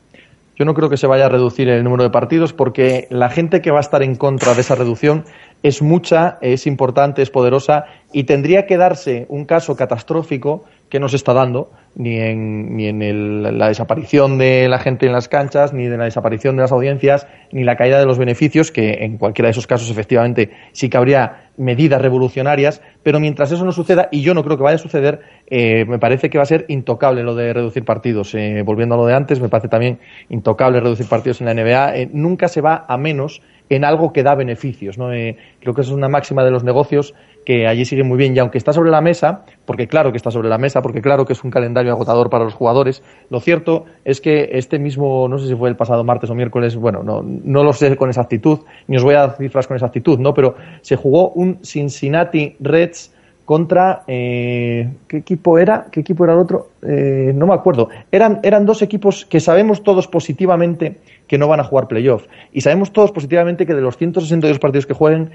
Yo 0.55 0.65
no 0.65 0.73
creo 0.73 0.89
que 0.89 0.97
se 0.97 1.09
vaya 1.09 1.27
a 1.27 1.29
reducir 1.29 1.69
el 1.69 1.83
número 1.83 2.05
de 2.05 2.11
partidos 2.11 2.53
porque 2.53 3.09
la 3.11 3.29
gente 3.29 3.61
que 3.61 3.73
va 3.73 3.79
a 3.79 3.81
estar 3.81 4.05
en 4.05 4.15
contra 4.15 4.55
de 4.55 4.61
esa 4.61 4.77
reducción 4.77 5.25
es 5.63 5.83
mucha, 5.83 6.39
es 6.41 6.67
importante, 6.67 7.23
es 7.23 7.31
poderosa 7.31 7.87
y 8.13 8.25
tendría 8.25 8.67
que 8.67 8.77
darse 8.77 9.27
un 9.29 9.45
caso 9.45 9.77
catastrófico 9.77 10.65
que 10.89 10.99
no 10.99 11.09
se 11.09 11.17
está 11.17 11.33
dando 11.33 11.71
ni 11.95 12.19
en, 12.19 12.77
ni 12.77 12.87
en 12.87 13.03
el, 13.03 13.59
la 13.59 13.69
desaparición 13.69 14.39
de 14.39 14.69
la 14.69 14.79
gente 14.79 15.07
en 15.07 15.13
las 15.13 15.29
canchas, 15.29 15.73
ni 15.73 15.87
de 15.87 15.97
la 15.97 16.05
desaparición 16.05 16.57
de 16.57 16.63
las 16.63 16.73
audiencias, 16.73 17.27
ni 17.53 17.65
la 17.65 17.77
caída 17.77 17.99
de 17.99 18.07
los 18.07 18.19
beneficios, 18.19 18.71
que 18.71 19.05
en 19.05 19.17
cualquiera 19.17 19.47
de 19.47 19.53
esos 19.53 19.67
casos 19.67 19.91
efectivamente 19.91 20.51
sí 20.73 20.89
que 20.89 20.97
habría 20.97 21.51
medidas 21.57 22.01
revolucionarias, 22.01 22.83
pero 23.03 23.21
mientras 23.21 23.53
eso 23.53 23.65
no 23.65 23.73
suceda, 23.73 24.09
y 24.11 24.23
yo 24.23 24.35
no 24.35 24.43
creo 24.43 24.57
que 24.57 24.63
vaya 24.63 24.77
a 24.77 24.79
suceder, 24.79 25.21
eh, 25.47 25.85
me 25.87 25.99
parece 25.99 26.31
que 26.31 26.39
va 26.39 26.43
a 26.43 26.47
ser 26.47 26.65
intocable 26.69 27.23
lo 27.23 27.35
de 27.35 27.53
reducir 27.53 27.85
partidos. 27.85 28.35
Eh, 28.35 28.63
volviendo 28.65 28.95
a 28.95 28.99
lo 28.99 29.07
de 29.07 29.15
antes, 29.15 29.41
me 29.41 29.49
parece 29.49 29.69
también 29.69 29.99
intocable 30.29 30.81
reducir 30.81 31.07
partidos 31.07 31.41
en 31.41 31.47
la 31.47 31.55
NBA. 31.55 31.97
Eh, 31.97 32.09
nunca 32.13 32.49
se 32.49 32.61
va 32.61 32.85
a 32.89 32.97
menos 32.97 33.43
en 33.71 33.85
algo 33.85 34.13
que 34.13 34.23
da 34.23 34.35
beneficios. 34.35 34.99
¿no? 34.99 35.13
Eh, 35.13 35.39
creo 35.61 35.75
que 35.75 35.81
eso 35.81 35.93
es 35.93 35.97
una 35.97 36.09
máxima 36.09 36.45
de 36.45 36.51
los 36.51 36.65
negocios 36.65 37.15
que 37.47 37.67
allí 37.67 37.85
sigue 37.85 38.03
muy 38.03 38.19
bien. 38.19 38.37
Y 38.37 38.39
aunque 38.41 38.59
está 38.59 38.73
sobre 38.73 38.91
la 38.91 39.01
mesa, 39.01 39.45
porque 39.65 39.87
claro 39.87 40.11
que 40.11 40.19
está 40.19 40.31
sobre 40.31 40.49
la 40.49 40.59
mesa, 40.59 40.83
porque 40.83 41.01
claro 41.01 41.25
que 41.25 41.33
es 41.33 41.43
un 41.43 41.51
calendario 41.51 41.93
agotador 41.93 42.29
para 42.29 42.45
los 42.45 42.53
jugadores, 42.53 43.03
lo 43.31 43.41
cierto 43.41 43.87
es 44.05 44.21
que 44.21 44.51
este 44.53 44.79
mismo, 44.79 45.29
no 45.29 45.39
sé 45.39 45.49
si 45.49 45.55
fue 45.55 45.69
el 45.69 45.77
pasado 45.77 46.05
martes 46.05 46.29
o 46.29 46.35
miércoles, 46.35 46.77
bueno, 46.77 47.03
no, 47.03 47.23
no 47.23 47.65
lo 47.65 47.73
sé 47.73 47.97
con 47.97 48.11
exactitud, 48.11 48.59
ni 48.89 48.97
os 48.97 49.05
voy 49.05 49.15
a 49.15 49.21
dar 49.21 49.37
cifras 49.37 49.67
con 49.67 49.77
exactitud, 49.77 50.19
¿no? 50.19 50.35
pero 50.35 50.57
se 50.83 50.97
jugó 50.97 51.31
un 51.31 51.61
Cincinnati 51.65 52.57
Reds 52.61 53.15
contra 53.51 54.05
eh, 54.07 54.89
qué 55.09 55.17
equipo 55.17 55.59
era 55.59 55.89
qué 55.91 55.99
equipo 55.99 56.23
era 56.23 56.35
el 56.35 56.39
otro 56.39 56.69
eh, 56.83 57.33
no 57.35 57.49
me 57.49 57.55
acuerdo. 57.55 57.89
Eran 58.13 58.39
eran 58.45 58.65
dos 58.65 58.81
equipos 58.81 59.25
que 59.25 59.41
sabemos 59.41 59.83
todos 59.83 60.07
positivamente 60.07 60.99
que 61.27 61.37
no 61.37 61.49
van 61.49 61.59
a 61.59 61.65
jugar 61.65 61.89
playoff. 61.89 62.27
Y 62.53 62.61
sabemos 62.61 62.93
todos 62.93 63.11
positivamente 63.11 63.67
que 63.67 63.75
de 63.75 63.81
los 63.81 63.97
162 63.97 64.61
partidos 64.61 64.87
que 64.87 64.95
jueguen 64.95 65.33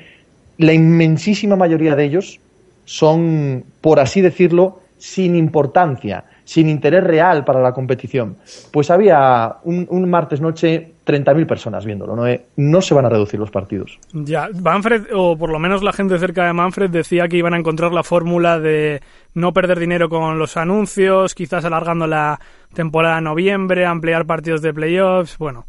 la 0.58 0.72
inmensísima 0.72 1.58
mayoría 1.58 1.98
de 1.98 2.06
ellos 2.06 2.40
son 2.86 3.66
por 3.82 4.00
así 4.00 4.22
decirlo 4.22 4.80
sin 4.98 5.36
importancia 5.36 6.24
sin 6.46 6.70
interés 6.70 7.04
real 7.04 7.44
para 7.44 7.60
la 7.60 7.74
competición. 7.74 8.38
Pues 8.72 8.90
había 8.92 9.58
un, 9.64 10.10
martes 10.10 10.40
noche 10.40 10.94
30.000 11.06 11.48
personas 11.48 11.84
viéndolo, 11.84 12.16
¿no? 12.16 12.28
Eh, 12.28 12.46
no 12.58 12.82
se 12.82 12.94
van 12.94 13.06
a 13.06 13.10
reducir 13.10 13.40
los 13.40 13.52
partidos. 13.52 14.00
Ya, 14.14 14.48
Manfred, 14.62 15.08
o 15.14 15.36
por 15.38 15.50
lo 15.50 15.60
menos 15.60 15.84
la 15.84 15.92
gente 15.92 16.18
cerca 16.20 16.46
de 16.46 16.54
Manfred, 16.54 16.90
decía 16.92 17.28
que 17.28 17.38
iban 17.38 17.56
a 17.56 17.58
encontrar 17.58 17.92
la 17.92 18.04
fórmula 18.04 18.60
de 18.60 19.02
no 19.34 19.52
perder 19.52 19.80
dinero 19.80 20.08
con 20.08 20.40
los 20.40 20.56
anuncios, 20.56 21.34
quizás 21.34 21.66
alargando 21.66 22.08
la 22.08 22.40
temporada 22.74 23.18
a 23.18 23.22
noviembre, 23.22 23.86
ampliar 23.86 24.26
partidos 24.26 24.62
de 24.62 24.74
playoffs, 24.74 25.38
bueno... 25.38 25.66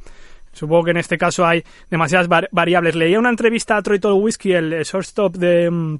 Supongo 0.52 0.84
que 0.84 0.92
en 0.92 0.96
este 0.96 1.18
caso 1.18 1.44
hay 1.44 1.62
demasiadas 1.90 2.28
var 2.28 2.48
variables. 2.50 2.94
Leía 2.94 3.18
una 3.18 3.28
entrevista 3.28 3.76
a 3.76 3.82
Troy 3.82 3.98
Whiskey, 4.02 4.52
el 4.52 4.70
shortstop 4.84 5.36
de, 5.36 5.70
mm, 5.70 5.98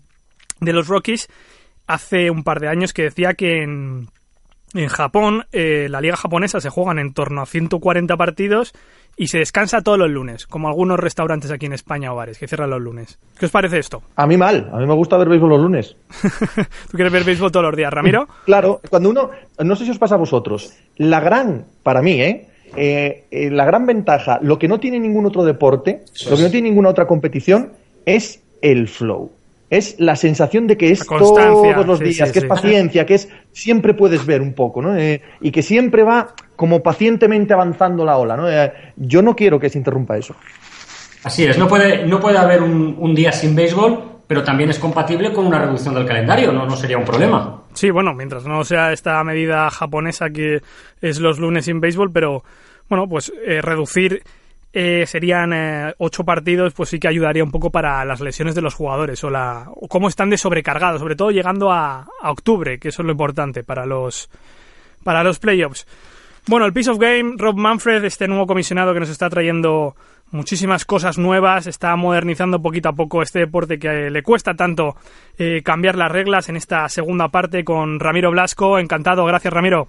de 0.61 0.73
los 0.73 0.89
Rockies, 0.89 1.29
hace 1.87 2.31
un 2.31 2.43
par 2.43 2.61
de 2.61 2.69
años 2.69 2.95
que 2.95 3.03
decía 3.03 3.35
que 3.35 3.63
en, 3.63 4.09
en 4.75 4.89
Japón, 4.89 5.45
eh, 5.53 5.89
la 5.91 6.01
liga 6.01 6.17
japonesa 6.17 6.61
se 6.61 6.71
juegan 6.71 6.99
en 6.99 7.13
torno 7.13 7.43
a 7.43 7.47
140 7.47 8.17
partidos 8.17 8.73
y 9.17 9.29
se 9.29 9.39
descansa 9.39 9.81
todos 9.81 9.99
los 9.99 10.11
lunes, 10.11 10.47
como 10.47 10.69
algunos 10.69 11.01
restaurantes 11.01 11.51
aquí 11.51 11.67
en 11.67 11.73
España 11.73 12.13
o 12.13 12.17
bares 12.17 12.39
que 12.39 12.47
cierran 12.47 12.71
los 12.71 12.81
lunes. 12.83 13.19
¿Qué 13.39 13.47
os 13.47 13.53
parece 13.53 13.79
esto? 13.79 14.03
A 14.15 14.27
mí 14.27 14.37
mal, 14.37 14.69
a 14.73 14.79
mí 14.79 14.87
me 14.87 14.95
gusta 14.95 15.17
ver 15.17 15.29
béisbol 15.29 15.51
los 15.51 15.61
lunes. 15.61 15.97
¿Tú 16.91 16.97
quieres 16.97 17.13
ver 17.13 17.25
béisbol 17.25 17.51
todos 17.51 17.65
los 17.65 17.77
días, 17.77 17.93
Ramiro? 17.93 18.29
Claro, 18.45 18.81
cuando 18.91 19.11
uno, 19.11 19.31
no 19.59 19.77
sé 19.77 19.85
si 19.85 19.91
os 19.91 19.99
pasa 19.99 20.15
a 20.17 20.19
vosotros, 20.19 20.75
la 20.97 21.21
gran, 21.21 21.65
para 21.83 22.03
mí, 22.03 22.21
¿eh? 22.21 22.49
Eh, 22.77 23.25
eh, 23.31 23.51
la 23.51 23.65
gran 23.65 23.87
ventaja, 23.87 24.39
lo 24.43 24.59
que 24.59 24.69
no 24.69 24.79
tiene 24.79 25.01
ningún 25.01 25.25
otro 25.25 25.45
deporte, 25.45 26.03
Eso 26.15 26.31
lo 26.31 26.37
que 26.37 26.43
es. 26.43 26.49
no 26.49 26.51
tiene 26.53 26.69
ninguna 26.69 26.91
otra 26.91 27.07
competición, 27.07 27.73
es 28.05 28.43
el 28.61 28.89
flow. 28.89 29.31
Es 29.71 29.99
la 29.99 30.15
sensación 30.15 30.67
de 30.67 30.77
que 30.77 30.91
es 30.93 31.05
todos 31.05 31.87
los 31.87 31.99
sí, 31.99 32.05
días, 32.05 32.29
sí, 32.29 32.35
que 32.35 32.41
sí. 32.41 32.47
es 32.47 32.49
paciencia, 32.49 33.07
que 33.07 33.15
es 33.15 33.29
siempre 33.57 33.95
puedes 33.95 34.27
ver 34.27 34.43
un 34.43 34.53
poco, 34.53 34.83
¿no? 34.83 34.95
Eh, 34.97 35.23
y 35.41 35.51
que 35.51 35.63
siempre 35.63 36.03
va 36.03 36.35
como 36.57 36.83
pacientemente 36.83 37.55
avanzando 37.55 38.05
la 38.05 38.19
ola, 38.19 38.37
¿no? 38.37 38.51
Eh, 38.51 38.71
yo 38.97 39.23
no 39.23 39.35
quiero 39.35 39.59
que 39.59 39.71
se 39.71 39.79
interrumpa 39.79 40.19
eso. 40.19 40.37
Así 41.25 41.45
es, 41.45 41.57
no 41.57 41.67
puede, 41.67 42.07
no 42.07 42.21
puede 42.21 42.37
haber 42.37 42.63
un, 42.63 42.97
un 42.99 43.15
día 43.15 43.33
sin 43.33 43.57
béisbol, 43.57 44.21
pero 44.27 44.45
también 44.45 44.69
es 44.69 44.79
compatible 44.79 45.33
con 45.33 45.47
una 45.47 45.59
reducción 45.59 45.95
del 45.95 46.05
calendario, 46.05 46.53
no, 46.53 46.67
no 46.67 46.77
sería 46.77 46.99
un 46.99 47.05
problema. 47.05 47.63
Sí, 47.73 47.91
bueno, 47.91 48.13
mientras 48.13 48.45
no 48.45 48.63
sea 48.63 48.93
esta 48.93 49.25
medida 49.25 49.71
japonesa 49.71 50.29
que 50.29 50.61
es 51.01 51.19
los 51.19 51.39
lunes 51.39 51.65
sin 51.65 51.81
béisbol, 51.81 52.13
pero 52.13 52.45
bueno, 52.91 53.09
pues 53.09 53.33
eh, 53.47 53.63
reducir 53.63 54.23
eh, 54.79 55.07
serían 55.07 55.55
eh, 55.55 55.95
ocho 55.97 56.23
partidos, 56.23 56.75
pues 56.75 56.91
sí 56.91 57.01
que 57.01 57.09
ayudaría 57.09 57.43
un 57.43 57.51
poco 57.51 57.71
para 57.71 58.05
las 58.05 58.21
lesiones 58.21 58.55
de 58.55 58.61
los 58.61 58.75
jugadores 58.75 59.25
o, 59.25 59.31
la, 59.31 59.71
cómo 59.89 60.07
están 60.07 60.29
de 60.29 60.37
sobrecargados, 60.37 61.01
sobre 61.01 61.17
todo 61.17 61.31
llegando 61.31 61.73
a, 61.73 62.07
a 62.21 62.31
octubre, 62.31 62.79
que 62.79 62.89
eso 62.89 63.01
es 63.01 63.07
lo 63.07 63.13
importante 63.13 63.65
para 63.65 63.87
los, 63.87 64.29
para 65.03 65.25
los 65.25 65.39
playoffs. 65.39 65.87
Bueno, 66.47 66.67
el 66.67 66.75
Piece 66.75 66.91
of 66.91 66.99
Game, 66.99 67.37
Rob 67.39 67.57
Manfred, 67.57 68.05
este 68.05 68.29
nuevo 68.29 68.47
comisionado 68.47 68.93
que 68.93 69.01
nos 69.01 69.09
está 69.09 69.31
trayendo 69.31 69.97
muchísimas 70.31 70.85
cosas 70.85 71.17
nuevas, 71.17 71.67
está 71.67 71.97
modernizando 71.97 72.61
poquito 72.61 72.91
a 72.91 72.93
poco 72.93 73.23
este 73.23 73.39
deporte 73.39 73.79
que 73.79 74.11
le 74.11 74.23
cuesta 74.23 74.53
tanto 74.53 74.95
eh, 75.39 75.63
cambiar 75.65 75.97
las 75.97 76.13
reglas 76.13 76.51
en 76.51 76.57
esta 76.57 76.87
segunda 76.91 77.29
parte 77.29 77.65
con 77.65 77.99
Ramiro 77.99 78.31
Blasco. 78.31 78.79
Encantado, 78.79 79.25
gracias 79.25 79.55
Ramiro. 79.55 79.89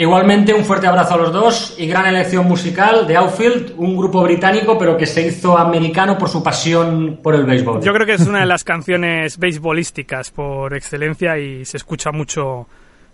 Igualmente, 0.00 0.54
un 0.54 0.64
fuerte 0.64 0.86
abrazo 0.86 1.14
a 1.14 1.16
los 1.16 1.32
dos 1.32 1.74
y 1.76 1.88
gran 1.88 2.06
elección 2.06 2.46
musical 2.46 3.04
de 3.04 3.16
Outfield, 3.16 3.74
un 3.78 3.96
grupo 3.96 4.22
británico 4.22 4.78
pero 4.78 4.96
que 4.96 5.06
se 5.06 5.26
hizo 5.26 5.58
americano 5.58 6.16
por 6.16 6.28
su 6.28 6.40
pasión 6.40 7.18
por 7.20 7.34
el 7.34 7.44
béisbol. 7.44 7.82
Yo 7.82 7.92
creo 7.92 8.06
que 8.06 8.12
es 8.12 8.24
una 8.24 8.38
de 8.38 8.46
las 8.46 8.62
canciones 8.62 9.38
beisbolísticas 9.38 10.30
por 10.30 10.72
excelencia 10.74 11.36
y 11.36 11.64
se 11.64 11.78
escucha 11.78 12.12
mucho 12.12 12.68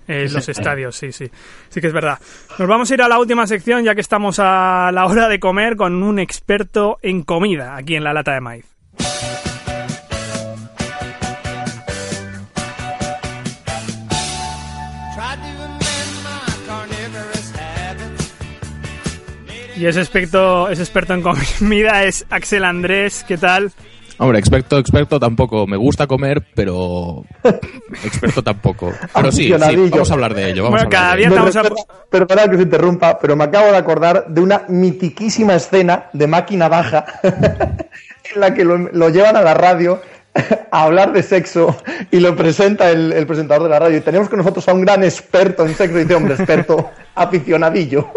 en 0.06 0.30
los 0.30 0.46
estadios, 0.46 0.94
sí, 0.94 1.10
sí. 1.10 1.30
Sí 1.70 1.80
que 1.80 1.86
es 1.86 1.92
verdad. 1.94 2.18
Nos 2.58 2.68
vamos 2.68 2.90
a 2.90 2.94
ir 2.94 3.00
a 3.00 3.08
la 3.08 3.18
última 3.18 3.46
sección 3.46 3.82
ya 3.82 3.94
que 3.94 4.02
estamos 4.02 4.38
a 4.38 4.90
la 4.92 5.06
hora 5.06 5.28
de 5.28 5.40
comer 5.40 5.76
con 5.76 6.02
un 6.02 6.18
experto 6.18 6.98
en 7.00 7.22
comida 7.22 7.76
aquí 7.76 7.94
en 7.94 8.04
la 8.04 8.12
lata 8.12 8.34
de 8.34 8.42
maíz. 8.42 8.73
Y 19.76 19.86
ese 19.86 20.00
experto, 20.00 20.68
ese 20.68 20.82
experto 20.82 21.14
en 21.14 21.22
comida 21.22 22.04
es 22.04 22.24
Axel 22.30 22.64
Andrés, 22.64 23.24
¿qué 23.26 23.36
tal? 23.36 23.72
Hombre, 24.18 24.38
experto, 24.38 24.78
experto 24.78 25.18
tampoco. 25.18 25.66
Me 25.66 25.76
gusta 25.76 26.06
comer, 26.06 26.40
pero 26.54 27.24
experto 28.04 28.44
tampoco. 28.44 28.92
Pero 29.12 29.32
sí, 29.32 29.46
sí, 29.48 29.52
Aficionadillo. 29.52 29.90
vamos 29.90 30.10
a 30.10 30.14
hablar 30.14 30.34
de 30.34 30.50
ello. 30.50 30.62
Vamos 30.62 30.76
Bueno, 30.78 30.90
cada 30.90 31.16
día 31.16 31.26
estamos 31.28 31.56
a- 31.56 31.62
Pero- 31.62 31.74
Perdonad 32.10 32.48
que 32.50 32.56
se 32.58 32.62
interrumpa, 32.62 33.18
pero 33.18 33.34
me 33.34 33.42
acabo 33.42 33.72
de 33.72 33.76
acordar 33.76 34.26
de 34.28 34.40
una 34.40 34.62
mitiquísima 34.68 35.56
escena 35.56 36.10
de 36.12 36.28
máquina 36.28 36.68
baja 36.68 37.04
en 37.24 38.40
la 38.40 38.54
que 38.54 38.64
lo, 38.64 38.78
lo 38.78 39.08
llevan 39.08 39.36
a 39.36 39.42
la 39.42 39.54
radio 39.54 40.00
a 40.70 40.82
hablar 40.84 41.12
de 41.12 41.24
sexo 41.24 41.76
y 42.12 42.20
lo 42.20 42.36
presenta 42.36 42.90
el, 42.92 43.12
el 43.12 43.26
presentador 43.26 43.64
de 43.64 43.68
la 43.70 43.80
radio. 43.80 43.98
Y 43.98 44.00
tenemos 44.00 44.28
con 44.28 44.38
nosotros 44.38 44.68
a 44.68 44.74
un 44.74 44.82
gran 44.82 45.02
experto 45.02 45.66
en 45.66 45.74
sexo. 45.74 45.98
Y 45.98 46.02
dice, 46.04 46.14
hombre, 46.14 46.34
experto 46.34 46.88
aficionadillo. 47.16 48.08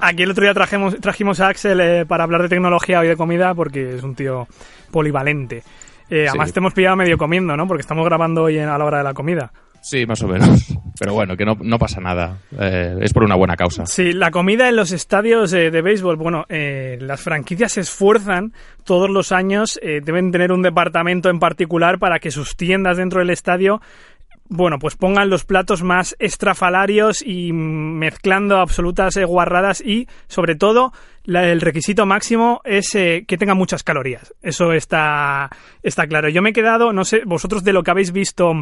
Aquí 0.00 0.22
el 0.22 0.30
otro 0.30 0.44
día 0.44 0.54
trajimos, 0.54 0.96
trajimos 1.00 1.40
a 1.40 1.48
Axel 1.48 1.80
eh, 1.80 2.06
para 2.06 2.24
hablar 2.24 2.42
de 2.42 2.48
tecnología 2.48 3.04
y 3.04 3.08
de 3.08 3.16
comida 3.16 3.54
porque 3.54 3.94
es 3.96 4.02
un 4.02 4.14
tío 4.14 4.46
polivalente. 4.90 5.62
Eh, 6.08 6.26
además 6.28 6.48
Sí. 6.48 6.54
te 6.54 6.60
hemos 6.60 6.74
pillado 6.74 6.96
medio 6.96 7.16
comiendo, 7.18 7.56
¿no? 7.56 7.66
Porque 7.68 7.82
estamos 7.82 8.04
grabando 8.04 8.42
hoy 8.44 8.58
en- 8.58 8.68
a 8.68 8.76
la 8.78 8.84
hora 8.84 8.98
de 8.98 9.04
la 9.04 9.14
comida. 9.14 9.52
Sí, 9.82 10.04
más 10.04 10.20
o 10.22 10.28
menos. 10.28 10.48
Pero 10.98 11.14
bueno, 11.14 11.36
que 11.36 11.44
no, 11.46 11.56
no 11.62 11.78
pasa 11.78 12.00
nada. 12.00 12.36
Eh, 12.58 12.96
es 13.00 13.12
por 13.14 13.22
una 13.24 13.34
buena 13.36 13.56
causa. 13.56 13.86
Sí, 13.86 14.12
la 14.12 14.30
comida 14.30 14.68
en 14.68 14.76
los 14.76 14.92
estadios 14.92 15.52
eh, 15.54 15.70
de 15.70 15.80
béisbol, 15.82 16.16
bueno, 16.16 16.44
eh, 16.50 16.98
las 17.00 17.22
franquicias 17.22 17.72
se 17.72 17.80
esfuerzan 17.80 18.52
todos 18.84 19.08
los 19.08 19.32
años, 19.32 19.78
deben 19.82 20.32
tener 20.32 20.52
un 20.52 20.62
departamento 20.62 21.30
en 21.30 21.38
particular 21.38 21.98
para 21.98 22.18
que 22.18 22.30
sus 22.30 22.56
tiendas 22.56 22.96
dentro 22.98 23.20
del 23.20 23.30
estadio 23.30 23.80
bueno, 24.50 24.80
pues 24.80 24.96
pongan 24.96 25.30
los 25.30 25.44
platos 25.44 25.84
más 25.84 26.16
estrafalarios 26.18 27.22
y 27.22 27.52
mezclando 27.52 28.58
absolutas 28.58 29.16
eh, 29.16 29.24
guarradas 29.24 29.80
y, 29.80 30.08
sobre 30.26 30.56
todo, 30.56 30.92
el 31.24 31.60
requisito 31.60 32.04
máximo 32.04 32.60
es 32.64 32.92
eh, 32.96 33.24
que 33.28 33.38
tenga 33.38 33.54
muchas 33.54 33.84
calorías. 33.84 34.34
Eso 34.42 34.72
está, 34.72 35.48
está 35.84 36.08
claro. 36.08 36.28
Yo 36.28 36.42
me 36.42 36.50
he 36.50 36.52
quedado, 36.52 36.92
no 36.92 37.04
sé, 37.04 37.22
vosotros 37.24 37.62
de 37.62 37.72
lo 37.72 37.84
que 37.84 37.92
habéis 37.92 38.10
visto 38.10 38.52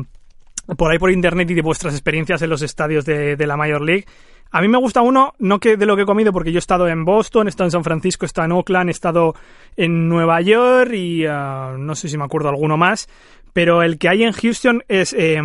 por 0.77 0.91
ahí 0.91 0.99
por 0.99 1.11
internet 1.11 1.51
y 1.51 1.55
de 1.55 1.63
vuestras 1.63 1.95
experiencias 1.95 2.43
en 2.43 2.51
los 2.51 2.61
estadios 2.61 3.07
de, 3.07 3.37
la 3.47 3.57
Major 3.57 3.81
League. 3.81 4.05
A 4.51 4.63
mí 4.63 4.69
me 4.69 4.79
gusta 4.79 5.03
uno, 5.03 5.35
no 5.39 5.59
que 5.59 5.77
de 5.77 5.87
lo 5.87 5.95
que 5.95 6.03
he 6.03 6.07
comido, 6.07 6.33
porque 6.33 6.53
yo 6.53 6.59
he 6.59 6.61
estado 6.61 6.89
en 6.89 7.05
Boston, 7.05 7.47
he 7.47 7.51
estado 7.51 7.67
en 7.67 7.73
San 7.73 7.85
Francisco, 7.85 8.25
he 8.25 8.29
estado 8.29 8.47
en 8.47 8.53
Oakland, 8.53 8.89
he 8.89 8.93
estado 8.93 9.35
en 9.77 10.09
Nueva 10.09 10.41
York 10.41 10.93
y 10.93 11.27
ah, 11.27 11.77
no 11.79 11.95
sé 11.95 12.09
si 12.09 12.17
me 12.17 12.25
acuerdo 12.25 12.49
alguno 12.49 12.77
más, 12.79 13.09
pero 13.59 13.83
el 13.83 13.99
que 13.99 14.09
hay 14.09 14.23
en 14.23 14.31
Houston 14.31 14.85
es 14.87 15.13
eh, 15.19 15.43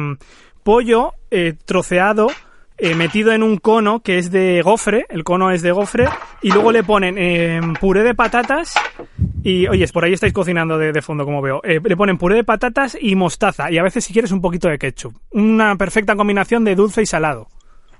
pollo 0.61 1.13
eh, 1.31 1.55
troceado, 1.65 2.27
eh, 2.77 2.93
metido 2.93 3.31
en 3.31 3.41
un 3.41 3.57
cono 3.57 4.01
que 4.01 4.19
es 4.19 4.29
de 4.29 4.61
gofre, 4.61 5.07
el 5.09 5.23
cono 5.23 5.49
es 5.49 5.63
de 5.63 5.71
gofre, 5.71 6.07
y 6.43 6.51
luego 6.51 6.71
le 6.71 6.83
ponen 6.83 7.15
eh, 7.17 7.59
puré 7.81 8.03
de 8.03 8.13
patatas 8.13 8.75
y, 9.41 9.65
oyes, 9.65 9.91
por 9.91 10.05
ahí 10.05 10.13
estáis 10.13 10.31
cocinando 10.31 10.77
de, 10.77 10.91
de 10.91 11.01
fondo, 11.01 11.25
como 11.25 11.41
veo. 11.41 11.59
Eh, 11.63 11.79
le 11.83 11.97
ponen 11.97 12.19
puré 12.19 12.35
de 12.35 12.43
patatas 12.43 12.95
y 13.01 13.15
mostaza, 13.15 13.71
y 13.71 13.79
a 13.79 13.83
veces, 13.83 14.05
si 14.05 14.13
quieres, 14.13 14.31
un 14.31 14.41
poquito 14.41 14.67
de 14.67 14.77
ketchup. 14.77 15.15
Una 15.31 15.75
perfecta 15.75 16.15
combinación 16.15 16.63
de 16.63 16.75
dulce 16.75 17.01
y 17.01 17.07
salado. 17.07 17.47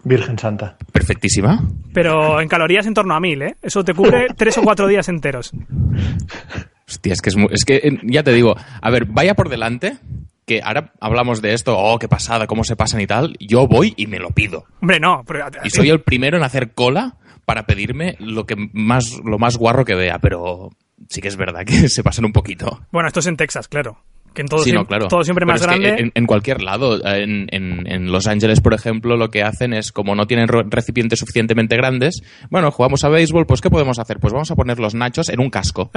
Virgen 0.04 0.38
Santa. 0.38 0.78
Perfectísima. 0.92 1.60
Pero 1.92 2.40
en 2.40 2.48
calorías 2.48 2.86
en 2.86 2.94
torno 2.94 3.16
a 3.16 3.20
mil, 3.20 3.42
¿eh? 3.42 3.56
Eso 3.64 3.84
te 3.84 3.96
cubre 3.96 4.28
tres 4.38 4.60
o 4.60 4.62
cuatro 4.62 4.86
días 4.86 5.10
enteros. 5.10 5.54
Hostia, 6.88 7.14
es 7.14 7.22
que 7.22 7.30
es, 7.30 7.36
mu- 7.36 7.50
es 7.52 7.64
que 7.66 7.76
eh, 7.78 8.00
ya 8.04 8.24
te 8.24 8.34
digo, 8.34 8.56
a 8.82 8.90
ver, 8.90 9.06
vaya 9.06 9.36
por 9.36 9.50
delante, 9.50 9.98
que 10.46 10.62
ahora 10.64 10.92
hablamos 11.00 11.42
de 11.42 11.54
esto, 11.54 11.78
oh, 11.78 11.98
qué 12.00 12.08
pasada, 12.10 12.48
cómo 12.48 12.64
se 12.64 12.76
pasan 12.76 13.00
y 13.02 13.08
tal. 13.08 13.36
Yo 13.40 13.68
voy 13.68 13.94
y 13.98 14.08
me 14.08 14.20
lo 14.20 14.32
pido. 14.32 14.66
Hombre, 14.82 15.00
no. 15.00 15.24
Pero, 15.26 15.46
Y 15.64 15.70
soy 15.70 15.90
el 15.90 16.02
primero 16.02 16.38
en 16.38 16.44
hacer 16.44 16.74
cola 16.74 17.16
para 17.46 17.66
pedirme 17.66 18.16
lo 18.20 18.46
que 18.46 18.56
más, 18.74 19.06
lo 19.24 19.40
más 19.40 19.58
guarro 19.58 19.86
que 19.86 19.96
vea, 19.96 20.20
pero 20.20 20.70
sí 21.10 21.22
que 21.22 21.28
es 21.30 21.38
verdad 21.38 21.66
que 21.66 21.74
se 21.90 22.04
pasan 22.04 22.26
un 22.26 22.34
poquito. 22.34 22.82
Bueno, 22.92 23.08
esto 23.08 23.20
es 23.22 23.28
en 23.28 23.38
Texas, 23.38 23.68
claro. 23.68 23.98
Que 24.34 24.42
en 24.42 24.48
todo, 24.48 24.64
sí, 24.64 24.72
siem- 24.72 24.76
no, 24.76 24.86
claro. 24.86 25.08
todo 25.08 25.24
siempre 25.24 25.46
Pero 25.46 25.54
más 25.54 25.62
es 25.62 25.68
que 25.68 25.80
grande. 25.80 26.04
en, 26.04 26.12
en 26.16 26.26
cualquier 26.26 26.62
lado, 26.64 27.00
en, 27.06 27.48
en- 27.52 27.86
en 27.86 28.12
Los 28.12 28.26
Ángeles, 28.28 28.62
por 28.62 28.74
ejemplo, 28.74 29.16
lo 29.16 29.30
que 29.30 29.44
hacen 29.44 29.74
es, 29.74 29.92
como 29.92 30.16
no 30.16 30.26
tienen 30.26 30.48
recipientes 30.48 31.20
suficientemente 31.20 31.78
grandes, 31.78 32.24
bueno, 32.50 32.72
jugamos 32.72 33.04
a 33.04 33.10
béisbol, 33.10 33.46
pues 33.46 33.62
¿qué 33.62 33.70
podemos 33.70 34.00
hacer? 34.00 34.20
Pues 34.20 34.34
vamos 34.34 34.50
a 34.50 34.56
poner 34.56 34.80
los 34.80 34.96
nachos 34.96 35.30
en 35.30 35.40
un 35.40 35.50
casco. 35.52 35.92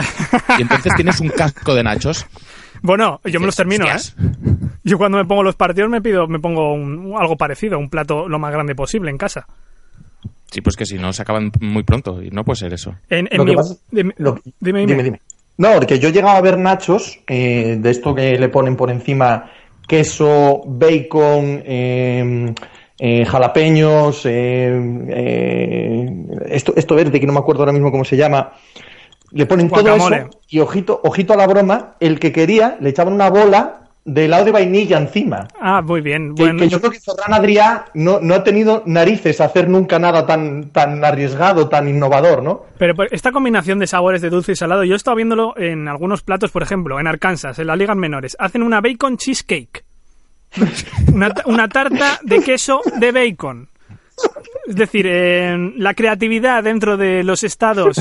Y 0.59 0.63
entonces 0.63 0.93
tienes 0.97 1.21
un 1.21 1.29
casco 1.29 1.75
de 1.75 1.83
nachos. 1.83 2.27
Bueno, 2.83 3.21
yo 3.25 3.41
me 3.41 3.47
los 3.47 3.57
termino, 3.57 3.87
"Hostias". 3.87 4.15
¿eh? 4.21 4.67
Yo 4.85 4.99
cuando 4.99 5.17
me 5.19 5.25
pongo 5.25 5.43
los 5.43 5.57
partidos 5.57 5.89
me 5.91 6.03
pido, 6.03 6.29
me 6.29 6.39
pongo 6.39 6.75
un- 6.75 7.15
algo 7.19 7.37
parecido, 7.37 7.79
un 7.79 7.89
plato 7.89 8.29
lo 8.29 8.39
más 8.39 8.53
grande 8.53 8.75
posible 8.75 9.11
en 9.11 9.17
casa. 9.17 9.47
Sí, 10.51 10.61
pues 10.61 10.77
que 10.77 10.85
si 10.87 10.97
no, 10.99 11.13
se 11.13 11.23
acaban 11.23 11.51
muy 11.61 11.83
pronto 11.83 12.23
y 12.23 12.31
no 12.31 12.45
puede 12.45 12.57
ser 12.57 12.73
eso. 12.75 12.95
En, 13.11 13.29
en 13.31 13.39
Lo 13.39 13.45
que 13.45 13.51
mi- 13.51 13.57
pasa- 13.57 13.77
dime, 13.91 14.15
lo- 14.19 14.39
dime, 14.61 14.87
dime. 14.87 15.21
No, 15.59 15.73
porque 15.75 15.99
yo 15.99 16.09
he 16.09 16.13
llegado 16.13 16.37
a 16.37 16.41
ver 16.41 16.59
nachos 16.59 17.19
eh, 17.27 17.77
de 17.79 17.91
esto 17.91 18.15
que 18.15 18.39
le 18.39 18.49
ponen 18.49 18.77
por 18.77 18.91
encima 18.91 19.51
queso, 19.87 20.63
bacon, 20.67 21.63
eh, 21.65 22.55
eh, 22.99 23.25
jalapeños, 23.27 24.25
eh, 24.25 24.81
eh, 25.09 26.27
esto, 26.47 26.73
esto 26.77 26.95
verde 26.95 27.21
que 27.21 27.27
no 27.27 27.33
me 27.33 27.39
acuerdo 27.39 27.63
ahora 27.63 27.73
mismo 27.73 27.91
cómo 27.91 28.05
se 28.05 28.17
llama. 28.17 28.53
Le 29.33 29.45
ponen 29.47 29.69
todo 29.69 29.95
eso 29.95 30.31
y 30.49 30.61
ojito, 30.61 31.01
ojito 31.05 31.33
a 31.33 31.37
la 31.37 31.47
broma, 31.47 31.97
el 32.01 32.19
que 32.19 32.33
quería 32.33 32.79
le 32.81 32.91
echaban 32.91 33.13
una 33.13 33.29
bola 33.29 33.86
de 34.07 34.25
helado 34.25 34.45
de 34.45 34.53
vainilla 34.53 34.99
encima. 34.99 35.49
Ah, 35.61 35.83
muy 35.83 36.01
bien. 36.01 36.35
Que, 36.35 36.45
Bueno, 36.45 36.61
que 36.61 36.69
yo 36.69 36.81
creo 36.81 36.93
que 36.93 37.01
Ferran 37.01 37.35
Adrià 37.35 37.87
no, 37.95 38.21
no 38.21 38.35
ha 38.37 38.45
tenido 38.45 38.85
narices 38.87 39.41
a 39.41 39.47
hacer 39.47 39.69
nunca 39.69 39.99
nada 39.99 40.25
tan, 40.25 40.71
tan 40.71 41.05
arriesgado, 41.05 41.69
tan 41.69 41.89
innovador, 41.89 42.43
¿no? 42.43 42.63
Pero 42.79 42.95
esta 43.11 43.33
combinación 43.33 43.81
de 43.81 43.89
sabores 43.89 44.23
de 44.23 44.31
dulce 44.31 44.53
y 44.53 44.57
salado, 44.57 44.85
yo 44.85 44.95
he 44.95 44.97
estado 44.97 45.17
viéndolo 45.17 45.59
en 45.59 45.89
algunos 45.89 46.23
platos, 46.23 46.53
por 46.53 46.63
ejemplo, 46.63 47.01
en 47.01 47.09
Arkansas, 47.09 47.59
en 47.59 47.67
las 47.67 47.77
ligas 47.77 47.97
menores. 47.97 48.37
Hacen 48.39 48.63
una 48.63 48.81
bacon 48.81 49.17
cheesecake. 49.17 49.85
Una, 51.13 51.35
una 51.47 51.69
tarta 51.69 52.21
de 52.23 52.41
queso 52.41 52.81
de 52.99 53.11
bacon. 53.11 53.69
Es 54.69 54.77
decir, 54.77 55.07
eh, 55.07 55.73
la 55.77 55.93
creatividad 55.93 56.63
dentro 56.63 56.97
de 56.97 57.25
los 57.25 57.43
estados 57.43 58.01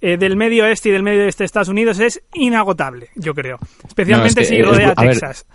eh, 0.00 0.16
del 0.16 0.36
medio 0.36 0.64
oeste 0.64 0.88
y 0.88 0.92
del 0.92 1.02
medio 1.02 1.24
oeste 1.24 1.42
de 1.42 1.46
Estados 1.46 1.68
Unidos 1.68 1.98
es 2.00 2.22
inagotable, 2.34 3.08
yo 3.16 3.34
creo. 3.34 3.58
Especialmente 3.86 4.40
No, 4.40 4.42
es 4.42 4.48
que 4.48 4.54
si 4.54 4.60
es- 4.60 4.66
rodea 4.66 4.92
a 4.96 5.02
ver, 5.04 5.12
Texas. 5.12 5.46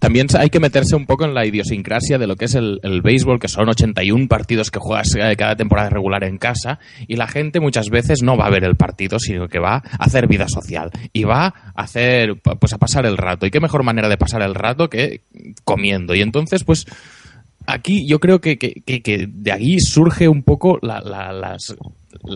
También 0.00 0.26
hay 0.36 0.50
que 0.50 0.58
meterse 0.58 0.96
un 0.96 1.06
poco 1.06 1.24
en 1.24 1.34
la 1.34 1.46
idiosincrasia 1.46 2.18
de 2.18 2.26
lo 2.26 2.34
que 2.34 2.46
es 2.46 2.56
el, 2.56 2.80
el 2.82 3.00
béisbol, 3.00 3.38
que 3.38 3.46
son 3.46 3.68
81 3.68 4.26
partidos 4.26 4.72
que 4.72 4.80
juegas 4.80 5.14
eh, 5.14 5.36
cada 5.36 5.54
temporada 5.54 5.88
regular 5.88 6.24
en 6.24 6.36
casa, 6.36 6.80
y 7.06 7.14
la 7.14 7.28
gente 7.28 7.60
muchas 7.60 7.90
veces 7.90 8.20
no 8.24 8.36
va 8.36 8.46
a 8.46 8.50
ver 8.50 8.64
el 8.64 8.74
partido, 8.74 9.20
sino 9.20 9.46
que 9.46 9.60
va 9.60 9.76
a 9.76 10.04
hacer 10.04 10.26
vida 10.26 10.46
social 10.48 10.90
y 11.12 11.22
va 11.22 11.46
a 11.46 11.72
hacer, 11.82 12.34
pues 12.58 12.72
a 12.72 12.78
pasar 12.78 13.06
el 13.06 13.16
rato. 13.16 13.46
¿Y 13.46 13.52
qué 13.52 13.60
mejor 13.60 13.84
manera 13.84 14.08
de 14.08 14.16
pasar 14.18 14.42
el 14.42 14.56
rato 14.56 14.90
que 14.90 15.20
comiendo? 15.62 16.12
Y 16.16 16.22
entonces, 16.22 16.64
pues 16.64 16.86
aquí 17.66 18.04
yo 18.06 18.18
creo 18.18 18.40
que, 18.40 18.58
que- 18.58 18.82
que- 18.84 19.00
que 19.00 19.26
de 19.28 19.52
aquí 19.52 19.78
surge 19.78 20.28
un 20.28 20.42
poco 20.42 20.78
la- 20.82 21.00
la- 21.00 21.32
las, 21.32 21.74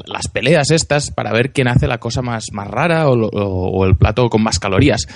las 0.06 0.28
peleas 0.28 0.70
estas 0.70 1.10
para 1.10 1.32
ver 1.32 1.52
quién 1.52 1.68
hace 1.68 1.86
la 1.86 1.98
cosa 1.98 2.22
más, 2.22 2.46
más 2.52 2.68
rara 2.68 3.08
o, 3.08 3.14
o- 3.14 3.70
o 3.78 3.84
el 3.86 3.96
plato 3.96 4.28
con 4.28 4.42
más 4.42 4.58
calorías. 4.58 5.06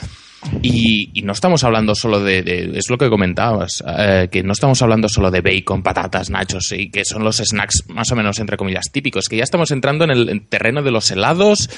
Y, 0.60 1.10
y 1.14 1.22
no 1.22 1.32
estamos 1.34 1.62
hablando 1.62 1.94
solo 1.94 2.18
de, 2.18 2.42
de- 2.42 2.76
es 2.76 2.90
lo 2.90 2.98
que 2.98 3.08
comentabas, 3.08 3.80
eh, 3.86 4.28
que 4.30 4.42
no 4.42 4.52
estamos 4.52 4.82
hablando 4.82 5.08
solo 5.08 5.30
de 5.30 5.40
bacon, 5.40 5.84
patatas, 5.84 6.30
nachos 6.30 6.72
y 6.72 6.90
que 6.90 7.04
son 7.04 7.22
los 7.22 7.36
snacks 7.36 7.84
más 7.88 8.10
o 8.10 8.16
menos 8.16 8.40
entre 8.40 8.56
comillas 8.56 8.86
típicos, 8.90 9.28
que 9.28 9.36
ya 9.36 9.44
estamos 9.44 9.70
entrando 9.70 10.02
en 10.02 10.10
el 10.10 10.28
en 10.28 10.40
terreno 10.46 10.82
de 10.82 10.90
los 10.90 11.08
helados 11.12 11.70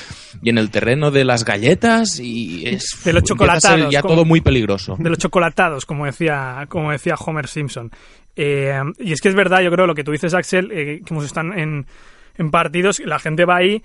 y 0.43 0.49
en 0.49 0.57
el 0.57 0.71
terreno 0.71 1.11
de 1.11 1.27
las 1.27 1.45
galletas 1.45 2.19
y 2.21 2.67
es 2.67 3.03
De 3.05 3.13
los 3.13 3.25
chocolatados, 3.25 3.91
ya 3.93 4.01
como- 4.01 4.15
todo 4.15 4.25
muy 4.25 4.41
peligroso. 4.41 4.97
de 4.99 5.11
los 5.11 5.19
chocolatados, 5.19 5.85
como 5.85 6.07
decía, 6.07 6.65
como 6.71 6.91
decía 6.91 7.17
Homer 7.17 7.49
Simpson. 7.49 7.91
Eh, 8.35 8.81
y 8.99 9.13
es 9.13 9.21
que 9.21 9.29
es 9.29 9.35
verdad, 9.35 9.61
yo 9.61 9.71
creo, 9.71 9.87
lo 9.87 9.95
que 9.95 10.05
tú 10.05 10.11
dices, 10.11 10.33
Axel, 10.33 10.71
eh, 10.73 11.01
que 11.05 11.13
hemos 11.13 11.27
están 11.27 11.57
en, 11.59 11.87
en 12.37 12.51
partidos, 12.51 13.01
la 13.01 13.19
gente 13.19 13.45
va 13.45 13.57
ahí, 13.57 13.83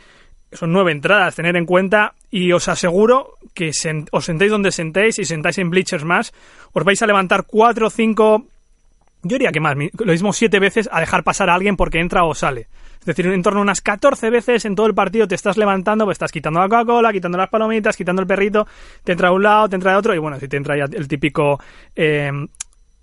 son 0.52 0.72
nueve 0.72 0.92
entradas, 0.92 1.36
tener 1.36 1.56
en 1.56 1.66
cuenta, 1.66 2.14
y 2.32 2.52
os 2.52 2.68
aseguro 2.68 3.36
que 3.54 3.72
os 4.12 4.26
sentéis 4.26 4.52
donde 4.52 4.72
sentéis 4.72 5.20
y 5.20 5.26
sentáis 5.26 5.58
en 5.58 5.70
bleachers 5.70 6.04
más, 6.04 6.34
os 6.74 6.84
vais 6.84 7.02
a 7.02 7.08
levantar 7.08 7.46
cuatro 7.46 7.88
o 7.88 7.90
cinco, 7.90 8.46
yo 9.24 9.38
diría 9.38 9.52
que 9.52 9.60
más, 9.60 9.76
lo 9.76 10.12
mismo 10.12 10.34
siete 10.34 10.60
veces 10.60 10.90
a 10.92 11.00
dejar 11.00 11.24
pasar 11.24 11.50
a 11.50 11.56
alguien 11.56 11.76
porque 11.76 12.00
entra 12.00 12.24
o 12.24 12.34
sale. 12.34 12.68
Es 13.00 13.06
decir, 13.06 13.28
en 13.28 13.42
torno 13.42 13.60
a 13.60 13.64
unas 13.64 13.80
14 13.80 14.30
veces 14.30 14.66
en 14.66 14.76
todo 14.76 14.86
el 14.86 14.94
partido 14.94 15.26
te 15.26 15.36
estás 15.36 15.56
levantando, 15.56 16.04
pues 16.04 16.16
estás 16.16 16.34
quitando 16.34 16.60
la 16.60 16.68
Coca-Cola, 16.68 17.14
quitando 17.14 17.38
las 17.38 17.50
palomitas, 17.50 17.96
quitando 17.96 18.22
el 18.22 18.28
perrito, 18.28 18.68
te 19.06 19.14
entra 19.14 19.30
de 19.30 19.36
un 19.36 19.44
lado, 19.44 19.70
te 19.70 19.76
entra 19.76 19.92
de 19.94 19.98
otro, 19.98 20.14
y 20.14 20.18
bueno, 20.18 20.38
si 20.38 20.50
te 20.50 20.58
entra 20.58 20.78
ya 20.78 20.84
el 20.84 21.08
típico 21.08 21.60
eh, 21.96 22.30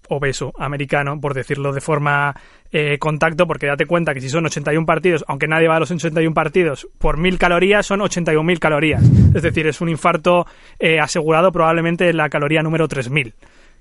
obeso 0.09 0.53
americano, 0.59 1.21
por 1.21 1.35
decirlo 1.35 1.73
de 1.73 1.81
forma 1.81 2.35
eh, 2.73 2.99
contacto, 2.99 3.47
porque 3.47 3.66
date 3.66 3.87
cuenta 3.87 4.14
que 4.14 4.21
si 4.21 4.29
son 4.29 4.47
81 4.47 4.87
partidos, 4.87 5.25
aunque 5.29 5.47
nadie 5.47 5.69
va 5.69 5.77
a 5.77 5.81
los 5.81 5.90
81 5.90 6.35
partidos, 6.35 6.88
por 6.99 7.16
mil 7.16 7.38
calorías 7.38 7.87
son 7.87 8.01
81.000 8.01 8.59
calorías. 8.59 9.03
Es 9.35 9.42
decir, 9.42 9.66
es 9.66 9.81
un 9.81 9.88
infarto 9.88 10.47
eh, 10.79 10.99
asegurado 10.99 11.53
probablemente 11.53 12.09
en 12.09 12.16
la 12.16 12.29
caloría 12.29 12.62
número 12.62 12.88
3000. 12.88 13.35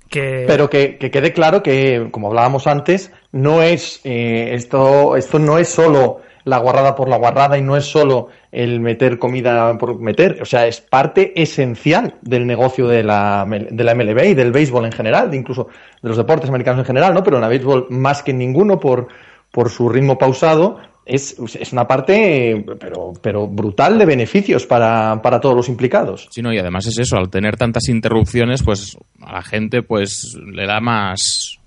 Que... 0.10 0.46
Pero 0.48 0.70
que, 0.70 0.98
que 0.98 1.10
quede 1.10 1.34
claro 1.34 1.64
que, 1.64 2.10
como 2.12 2.28
hablábamos 2.28 2.68
antes, 2.68 3.12
no 3.32 3.64
es 3.64 4.02
eh, 4.04 4.54
esto, 4.54 5.16
esto 5.16 5.40
no 5.40 5.58
es 5.58 5.70
solo 5.70 6.22
la 6.46 6.60
guarrada 6.60 6.96
por 6.96 7.10
la 7.10 7.18
guarrada 7.18 7.58
y 7.58 7.62
no 7.62 7.76
es 7.76 7.86
solo 7.86 8.30
el 8.56 8.80
meter 8.80 9.20
comida 9.20 9.78
por 9.78 10.00
meter, 10.00 10.42
o 10.42 10.46
sea, 10.46 10.66
es 10.66 10.80
parte 10.80 11.34
esencial 11.42 12.16
del 12.22 12.48
negocio 12.48 12.88
de 12.88 13.04
la, 13.04 13.46
de 13.46 13.84
la 13.84 13.94
MLB 13.94 14.30
y 14.30 14.34
del 14.34 14.54
béisbol 14.54 14.86
en 14.86 14.94
general, 14.94 15.30
de 15.30 15.36
incluso 15.36 15.68
de 16.02 16.08
los 16.08 16.18
deportes 16.18 16.48
americanos 16.48 16.80
en 16.80 16.86
general, 16.86 17.14
¿no? 17.14 17.22
Pero 17.22 17.38
en 17.38 17.44
el 17.44 17.50
béisbol 17.50 17.88
más 17.90 18.24
que 18.24 18.32
ninguno 18.32 18.80
por, 18.80 19.10
por 19.52 19.70
su 19.70 19.90
ritmo 19.90 20.18
pausado, 20.18 20.78
es, 21.06 21.36
es 21.60 21.74
una 21.74 21.86
parte, 21.86 22.66
pero, 22.80 23.12
pero 23.22 23.46
brutal 23.46 24.00
de 24.00 24.06
beneficios 24.06 24.66
para, 24.66 25.22
para 25.22 25.42
todos 25.42 25.56
los 25.56 25.68
implicados. 25.68 26.30
Sí, 26.32 26.42
no, 26.42 26.54
y 26.54 26.58
además 26.58 26.88
es 26.88 26.98
eso, 26.98 27.18
al 27.18 27.30
tener 27.30 27.58
tantas 27.58 27.90
interrupciones, 27.90 28.64
pues 28.64 28.98
a 29.20 29.34
la 29.34 29.44
gente 29.44 29.84
pues 29.84 30.34
le 30.46 30.66
da 30.66 30.80
más... 30.80 31.58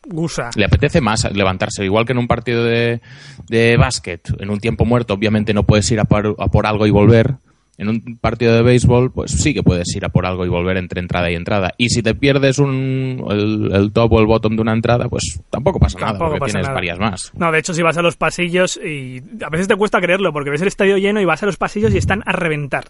Le 0.56 0.64
apetece 0.64 1.00
más 1.00 1.30
levantarse, 1.32 1.84
igual 1.84 2.04
que 2.04 2.12
en 2.12 2.18
un 2.18 2.28
partido 2.28 2.64
de, 2.64 3.00
de 3.48 3.76
básquet, 3.76 4.20
en 4.38 4.50
un 4.50 4.58
tiempo 4.58 4.84
muerto, 4.84 5.14
obviamente 5.14 5.54
no 5.54 5.64
puedes 5.64 5.90
ir 5.90 6.00
a 6.00 6.04
por, 6.04 6.36
a 6.38 6.48
por 6.48 6.66
algo 6.66 6.86
y 6.86 6.90
volver, 6.90 7.34
En 7.78 7.88
un 7.88 8.18
partido 8.20 8.54
de 8.54 8.62
béisbol, 8.62 9.12
pues 9.12 9.30
sí 9.30 9.54
que 9.54 9.62
puedes 9.62 9.94
ir 9.94 10.04
a 10.04 10.08
por 10.08 10.26
algo 10.26 10.44
y 10.44 10.48
volver 10.48 10.76
entre 10.76 11.00
entrada 11.00 11.30
y 11.30 11.36
entrada. 11.36 11.74
Y 11.78 11.90
si 11.90 12.02
te 12.02 12.14
pierdes 12.14 12.58
un, 12.58 13.24
el, 13.30 13.92
top 13.92 14.12
o 14.12 14.20
el 14.20 14.26
bottom 14.26 14.56
de 14.56 14.62
una 14.62 14.72
entrada, 14.72 15.08
pues 15.08 15.40
tampoco 15.48 15.78
pasa 15.78 15.98
nada, 16.00 16.18
porque 16.18 16.40
tienes 16.50 16.66
varias 16.68 16.98
más. 16.98 17.32
No, 17.34 17.52
de 17.52 17.60
hecho, 17.60 17.72
si 17.72 17.82
vas 17.82 17.96
a 17.96 18.02
los 18.02 18.16
pasillos, 18.16 18.76
y 18.76 19.22
a 19.44 19.48
veces 19.48 19.68
te 19.68 19.76
cuesta 19.76 20.00
creerlo, 20.00 20.32
porque 20.32 20.50
ves 20.50 20.60
el 20.60 20.68
estadio 20.68 20.98
lleno 20.98 21.20
y 21.20 21.24
vas 21.24 21.42
a 21.42 21.46
los 21.46 21.56
pasillos 21.56 21.94
y 21.94 21.98
están 21.98 22.22
a 22.26 22.32
reventar. 22.32 22.86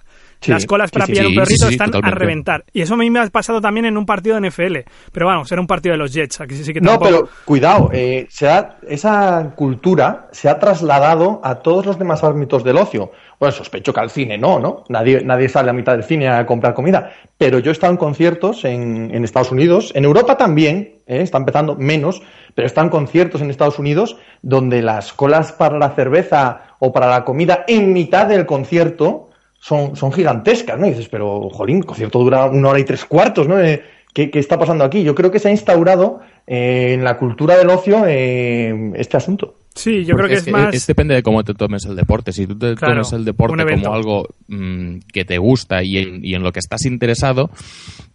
Las 0.46 0.66
colas 0.66 0.90
para 0.90 1.06
pillar 1.06 1.26
un 1.26 1.34
perrito 1.34 1.68
están 1.68 1.90
a 2.02 2.10
reventar. 2.10 2.64
Y 2.72 2.80
eso 2.80 2.94
a 2.94 2.96
mí 2.96 3.10
me 3.10 3.20
ha 3.20 3.26
pasado 3.26 3.60
también 3.60 3.86
en 3.86 3.96
un 3.96 4.06
partido 4.06 4.40
de 4.40 4.48
NFL. 4.48 4.76
Pero 5.12 5.26
vamos, 5.26 5.50
era 5.52 5.60
un 5.60 5.66
partido 5.66 5.92
de 5.92 5.98
los 5.98 6.12
Jets. 6.12 6.40
Aquí 6.40 6.54
sí 6.54 6.72
que 6.72 6.80
No, 6.80 6.98
pero 6.98 7.28
cuidado, 7.44 7.90
eh, 7.92 8.26
se 8.30 8.48
esa 8.88 9.52
cultura 9.56 10.28
se 10.32 10.48
ha 10.48 10.58
trasladado 10.58 11.40
a 11.44 11.56
todos 11.56 11.84
los 11.86 11.98
demás 11.98 12.24
ámbitos 12.24 12.64
del 12.64 12.76
ocio. 12.76 13.10
Bueno, 13.38 13.54
sospecho 13.54 13.92
que 13.92 14.00
al 14.00 14.10
cine 14.10 14.36
no, 14.36 14.58
¿no? 14.58 14.84
Nadie, 14.88 15.22
nadie 15.24 15.48
sale 15.48 15.70
a 15.70 15.72
mitad 15.72 15.92
del 15.92 16.02
cine 16.02 16.28
a 16.28 16.44
comprar 16.44 16.74
comida. 16.74 17.12
Pero 17.36 17.60
yo 17.60 17.70
he 17.70 17.72
estado 17.72 17.92
en 17.92 17.96
conciertos 17.96 18.64
en, 18.64 19.14
en 19.14 19.24
Estados 19.24 19.52
Unidos, 19.52 19.92
en 19.94 20.04
Europa 20.04 20.36
también, 20.36 20.96
¿eh? 21.06 21.22
está 21.22 21.38
empezando 21.38 21.76
menos, 21.76 22.20
pero 22.54 22.66
están 22.66 22.88
conciertos 22.88 23.40
en 23.40 23.50
Estados 23.50 23.78
Unidos 23.78 24.16
donde 24.42 24.82
las 24.82 25.12
colas 25.12 25.52
para 25.52 25.78
la 25.78 25.90
cerveza 25.90 26.62
o 26.80 26.92
para 26.92 27.08
la 27.08 27.24
comida 27.24 27.64
en 27.68 27.92
mitad 27.92 28.26
del 28.26 28.44
concierto 28.44 29.28
son, 29.60 29.94
son 29.94 30.12
gigantescas, 30.12 30.78
¿no? 30.78 30.86
Dices, 30.86 31.08
pero, 31.08 31.48
jolín, 31.50 31.78
el 31.78 31.86
concierto 31.86 32.18
dura 32.18 32.46
una 32.46 32.70
hora 32.70 32.80
y 32.80 32.84
tres 32.84 33.04
cuartos, 33.04 33.46
¿no? 33.46 33.60
Eh, 33.60 33.82
¿Qué, 34.12 34.30
está 34.34 34.58
pasando 34.58 34.84
aquí? 34.84 35.04
Yo 35.04 35.14
creo 35.14 35.30
que 35.30 35.38
se 35.38 35.48
ha 35.48 35.52
instaurado 35.52 36.20
eh, 36.46 36.92
en 36.94 37.04
la 37.04 37.18
cultura 37.18 37.56
del 37.56 37.70
ocio 37.70 38.04
este 38.06 39.16
asunto. 39.16 39.54
Sí, 39.78 40.04
yo 40.04 40.16
creo 40.16 40.28
que 40.28 40.34
es, 40.34 40.48
más. 40.48 40.86
depende 40.86 41.14
de 41.14 41.22
cómo 41.22 41.44
te 41.44 41.54
tomes 41.54 41.84
el 41.84 41.94
deporte. 41.94 42.32
Si 42.32 42.48
tú 42.48 42.58
te 42.58 42.74
tomes 42.74 43.12
el 43.12 43.24
deporte 43.24 43.64
como 43.64 43.94
algo 43.94 44.28
mm, 44.48 44.98
que 45.12 45.24
te 45.24 45.38
gusta 45.38 45.84
y 45.84 45.98
en, 45.98 46.24
y 46.24 46.34
en, 46.34 46.42
lo 46.42 46.50
que 46.50 46.58
estás 46.58 46.84
interesado, 46.84 47.48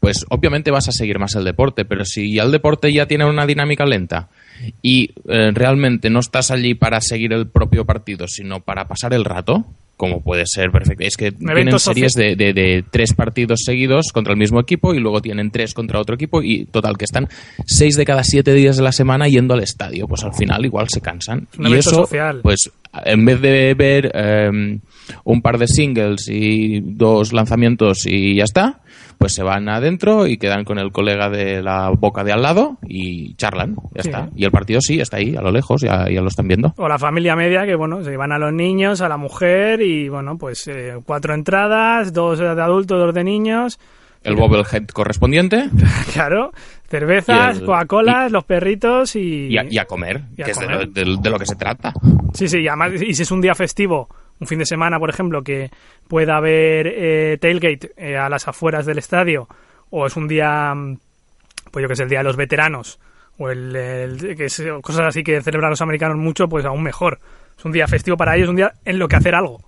pues 0.02 0.26
obviamente 0.30 0.72
vas 0.72 0.90
a 0.90 0.92
seguir 0.92 1.20
más 1.20 1.36
el 1.36 1.46
deporte. 1.46 1.86
Pero 1.86 2.04
si 2.04 2.34
ya 2.34 2.44
el 2.44 2.52
deporte 2.52 2.92
ya 2.92 3.06
tiene 3.06 3.24
una 3.24 3.46
dinámica 3.46 3.86
lenta 3.86 4.28
y 4.82 5.12
realmente 5.26 6.10
no 6.10 6.20
estás 6.20 6.52
allí 6.52 6.74
para 6.74 7.00
seguir 7.00 7.32
el 7.32 7.48
propio 7.48 7.86
partido, 7.86 8.28
sino 8.28 8.60
para 8.60 8.90
pasar 8.90 9.14
el 9.14 9.24
rato, 9.24 9.66
como 10.04 10.22
puede 10.22 10.46
ser 10.46 10.70
perfecto. 10.70 11.06
Es 11.06 11.16
que 11.16 11.32
tienen 11.32 11.80
series 11.80 12.12
de, 12.12 12.36
de, 12.36 12.84
tres 12.92 13.14
partidos 13.14 13.62
seguidos 13.64 14.12
contra 14.12 14.34
el 14.34 14.38
mismo 14.38 14.60
equipo 14.60 14.94
y 14.94 15.00
luego 15.00 15.22
tienen 15.22 15.50
tres 15.50 15.74
contra 15.74 15.98
otro 15.98 16.16
equipo 16.16 16.44
y 16.44 16.66
total 16.66 16.98
que 16.98 17.06
están 17.06 17.30
seis 17.66 17.96
de 17.96 18.04
cada 18.04 18.26
siete 18.26 18.54
días 18.54 18.76
de 18.76 18.84
la 18.84 18.92
semana 18.92 19.30
yendo 19.30 19.54
al 19.54 19.64
estadio. 19.64 20.06
Pues 20.06 20.26
al 20.26 20.34
final 20.34 20.66
igual 20.66 20.90
se 20.90 21.00
cansan. 21.00 21.48
y 21.58 21.74
eso, 21.74 22.06
pues 22.42 22.70
en 23.06 23.26
vez 23.26 23.42
de 23.42 23.74
ver 23.74 24.12
em, 24.14 24.80
un 25.24 25.42
par 25.42 25.58
de 25.58 25.68
singles 25.68 26.28
y 26.30 26.82
dos 26.82 27.34
lanzamientos 27.34 28.06
y 28.06 28.36
ya 28.36 28.44
está, 28.44 28.82
pues 29.18 29.34
se 29.34 29.44
van 29.44 29.70
adentro 29.70 30.28
y 30.28 30.38
quedan 30.38 30.64
con 30.64 30.78
el 30.80 30.92
colega 30.92 31.30
de 31.30 31.62
la 31.62 31.90
boca 31.90 32.24
de 32.24 32.32
al 32.32 32.42
lado 32.42 32.78
y 32.88 33.36
charlan, 33.36 33.76
ya 33.94 34.02
está. 34.02 34.30
Y 34.36 34.46
el 34.46 34.52
partido 34.52 34.80
sí, 34.82 35.00
está 35.00 35.18
ahí, 35.18 35.36
a 35.36 35.42
lo 35.42 35.52
lejos, 35.52 35.82
ya, 35.82 36.10
ya, 36.10 36.22
lo 36.22 36.28
están 36.28 36.48
viendo. 36.48 36.74
O 36.78 36.88
la 36.88 37.00
familia 37.00 37.36
media, 37.36 37.66
que 37.66 37.76
bueno, 37.76 38.04
se 38.04 38.16
van 38.18 38.32
a 38.32 38.38
los 38.38 38.54
niños, 38.54 39.02
a 39.02 39.10
la 39.10 39.18
mujer 39.18 39.82
y 39.82 40.10
bueno, 40.10 40.38
pues 40.38 40.68
eh, 40.68 40.96
cuatro 41.06 41.34
entradas, 41.34 42.14
dos 42.14 42.40
de 42.40 42.48
adultos, 42.48 43.00
dos 43.00 43.14
de 43.14 43.24
niños. 43.24 43.80
El 44.24 44.36
bobblehead 44.36 44.88
correspondiente. 44.88 45.70
claro, 46.14 46.52
cervezas, 46.88 47.60
Coca-Colas, 47.60 48.32
los 48.32 48.44
perritos 48.46 49.16
y... 49.16 49.48
Y 49.48 49.78
a, 49.78 49.86
comer, 49.86 50.22
que 50.36 50.52
es 50.52 50.60
de 50.60 51.30
lo, 51.30 51.40
que 51.40 51.46
se 51.46 51.56
trata. 51.56 51.94
Sí, 52.34 52.48
sí, 52.48 52.60
y 52.60 52.68
además, 52.68 53.02
y 53.02 53.14
si 53.14 53.24
es 53.24 53.32
un 53.32 53.42
día 53.42 53.56
festivo 53.56 54.08
un 54.40 54.48
fin 54.48 54.60
de 54.60 54.66
semana, 54.66 55.00
por 55.00 55.10
ejemplo, 55.10 55.42
que 55.42 55.70
pueda 56.08 56.38
haber 56.38 56.88
eh, 56.88 57.38
tailgate 57.40 57.92
eh, 57.98 58.18
a 58.18 58.30
las 58.30 58.48
afueras 58.48 58.86
del 58.86 58.98
estadio, 58.98 59.48
o 59.90 60.06
es 60.06 60.16
un 60.16 60.28
día, 60.28 60.74
mm, 60.74 60.98
pues 61.72 61.84
yo 61.84 61.90
que 61.90 61.96
sé, 61.96 62.04
el 62.04 62.10
día 62.10 62.20
de 62.20 62.26
los 62.26 62.36
veteranos, 62.36 63.00
o 63.38 63.50
el, 63.50 64.36
que 64.38 64.46
es, 64.46 64.62
cosas 64.82 65.08
así 65.08 65.24
que 65.24 65.42
celebran 65.42 65.72
los 65.72 65.82
americanos 65.82 66.18
mucho, 66.18 66.48
pues 66.48 66.66
aún 66.66 66.84
mejor. 66.84 67.20
Es 67.58 67.66
un 67.66 67.72
día 67.72 67.88
festivo 67.88 68.18
para 68.18 68.36
ellos, 68.36 68.50
un 68.50 68.56
día 68.56 68.74
en 68.86 69.00
lo 69.00 69.08
que 69.08 69.16
hacer 69.16 69.36
algo. 69.36 69.62